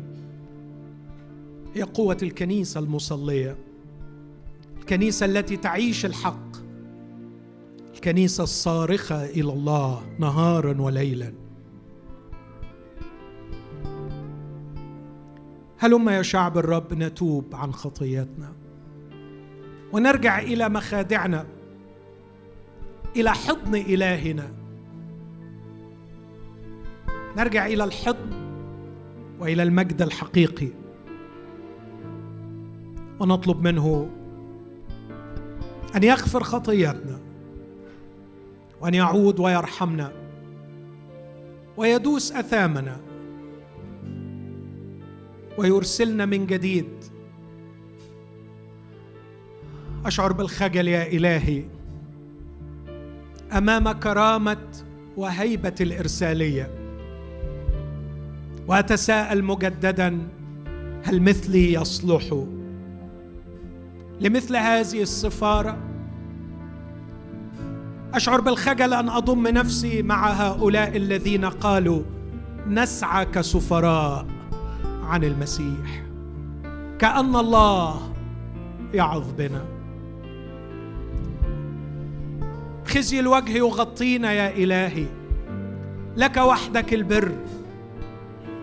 هي 1.75 1.81
قوة 1.83 2.17
الكنيسة 2.23 2.79
المصلية. 2.79 3.68
الكنيسة 4.89 5.25
التي 5.25 5.57
تعيش 5.57 6.05
الحق. 6.05 6.57
الكنيسة 7.93 8.43
الصارخة 8.43 9.25
إلى 9.25 9.53
الله 9.53 10.01
نهارا 10.19 10.81
وليلا. 10.81 11.33
هلم 15.77 16.09
يا 16.09 16.21
شعب 16.21 16.57
الرب 16.57 16.93
نتوب 16.93 17.55
عن 17.55 17.73
خطيتنا؟ 17.73 18.53
ونرجع 19.93 20.39
إلى 20.39 20.69
مخادعنا 20.69 21.45
إلى 23.15 23.31
حضن 23.31 23.75
إلهنا. 23.75 24.51
نرجع 27.37 27.65
إلى 27.65 27.83
الحضن 27.83 28.31
وإلى 29.39 29.63
المجد 29.63 30.01
الحقيقي. 30.01 30.69
ونطلب 33.19 33.61
منه 33.61 34.09
أن 35.95 36.03
يغفر 36.03 36.43
خطياتنا 36.43 37.19
وأن 38.81 38.93
يعود 38.93 39.39
ويرحمنا 39.39 40.11
ويدوس 41.77 42.31
أثامنا 42.31 42.97
ويرسلنا 45.57 46.25
من 46.25 46.45
جديد. 46.45 46.89
أشعر 50.05 50.31
بالخجل 50.31 50.87
يا 50.87 51.07
إلهي 51.07 51.63
أمام 53.57 53.91
كرامة 53.91 54.67
وهيبة 55.17 55.75
الإرسالية. 55.81 56.71
وأتساءل 58.67 59.43
مجددا 59.43 60.27
هل 61.03 61.21
مثلي 61.21 61.73
يصلح؟ 61.73 62.43
لمثل 64.19 64.55
هذه 64.55 65.01
السفارة. 65.01 65.77
أشعر 68.13 68.41
بالخجل 68.41 68.93
أن 68.93 69.09
أضم 69.09 69.47
نفسي 69.47 70.01
مع 70.01 70.31
هؤلاء 70.31 70.97
الذين 70.97 71.45
قالوا 71.45 72.01
نسعى 72.67 73.25
كسفراء 73.25 74.25
عن 75.03 75.23
المسيح. 75.23 76.03
كأن 76.99 77.35
الله 77.35 78.13
يعظ 78.93 79.23
بنا. 79.37 79.65
خزي 82.85 83.19
الوجه 83.19 83.51
يغطينا 83.51 84.31
يا 84.31 84.49
إلهي. 84.63 85.05
لك 86.17 86.37
وحدك 86.37 86.93
البر 86.93 87.31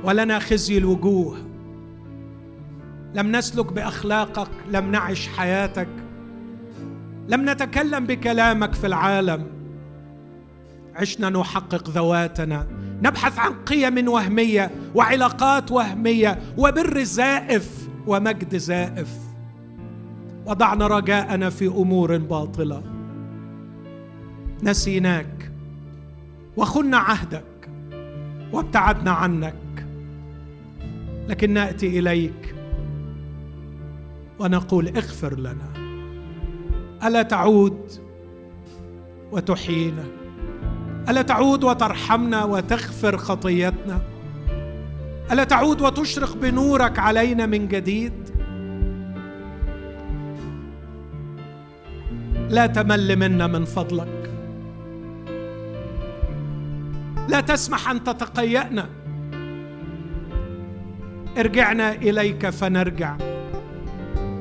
ولنا 0.04 0.38
خزي 0.38 0.78
الوجوه. 0.78 1.36
لم 3.16 3.36
نسلك 3.36 3.72
بأخلاقك 3.72 4.50
لم 4.70 4.90
نعش 4.90 5.28
حياتك 5.28 5.88
لم 7.28 7.50
نتكلم 7.50 8.06
بكلامك 8.06 8.74
في 8.74 8.86
العالم. 8.86 9.46
عشنا 10.94 11.30
نحقق 11.30 11.90
ذواتنا 11.90 12.66
نبحث 13.02 13.38
عن 13.38 13.52
قيم 13.52 14.08
وهمية 14.08 14.70
وعلاقات 14.94 15.72
وهمية 15.72 16.38
وبر 16.58 17.02
زائف 17.02 17.88
ومجد 18.06 18.56
زائف. 18.56 19.08
وضعنا 20.46 20.86
رجاءنا 20.86 21.50
في 21.50 21.66
أمور 21.66 22.16
باطلة. 22.18 22.82
نسيناك 24.62 25.50
وخنا 26.56 26.98
عهدك 26.98 27.68
وابتعدنا 28.52 29.10
عنك 29.10 29.86
لكن 31.28 31.50
نأتي 31.52 31.98
إليك 31.98 32.55
ونقول 34.38 34.88
اغفر 34.88 35.38
لنا. 35.40 35.72
ألا 37.04 37.22
تعود 37.22 37.92
وتحيينا؟ 39.32 40.04
ألا 41.08 41.22
تعود 41.22 41.64
وترحمنا 41.64 42.44
وتغفر 42.44 43.16
خطيتنا؟ 43.16 44.00
ألا 45.32 45.44
تعود 45.44 45.80
وتشرق 45.80 46.36
بنورك 46.36 46.98
علينا 46.98 47.46
من 47.46 47.68
جديد؟ 47.68 48.12
لا 52.50 52.66
تمل 52.66 53.16
منا 53.16 53.46
من 53.46 53.64
فضلك. 53.64 54.30
لا 57.28 57.40
تسمح 57.40 57.90
أن 57.90 58.04
تتقيأنا. 58.04 58.88
ارجعنا 61.38 61.92
إليك 61.92 62.50
فنرجع. 62.50 63.16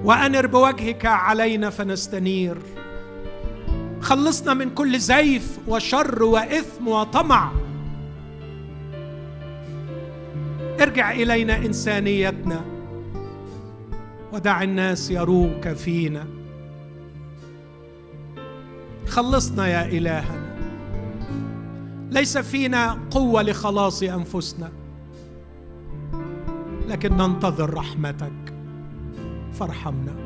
وانر 0.06 0.48
بوجهك 0.48 1.06
علينا 1.06 1.70
فنستنير. 1.70 2.58
خلصنا 4.02 4.54
من 4.54 4.70
كل 4.70 5.00
زيف 5.00 5.60
وشر 5.68 6.24
وإثم 6.24 6.88
وطمع. 6.88 7.52
ارجع 10.82 11.12
إلينا 11.12 11.58
إنسانيتنا 11.58 12.62
ودع 14.34 14.64
الناس 14.64 15.12
يروك 15.12 15.68
فينا. 15.68 16.26
خلصنا 19.08 19.68
يا 19.68 19.86
إلهنا. 19.86 20.56
ليس 22.12 22.38
فينا 22.38 23.00
قوة 23.12 23.42
لخلاص 23.42 24.04
أنفسنا 24.04 24.72
لكن 26.88 27.18
ننتظر 27.18 27.74
رحمتك. 27.74 28.55
فارحمنا 29.60 30.25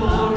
Lord. 0.00 0.27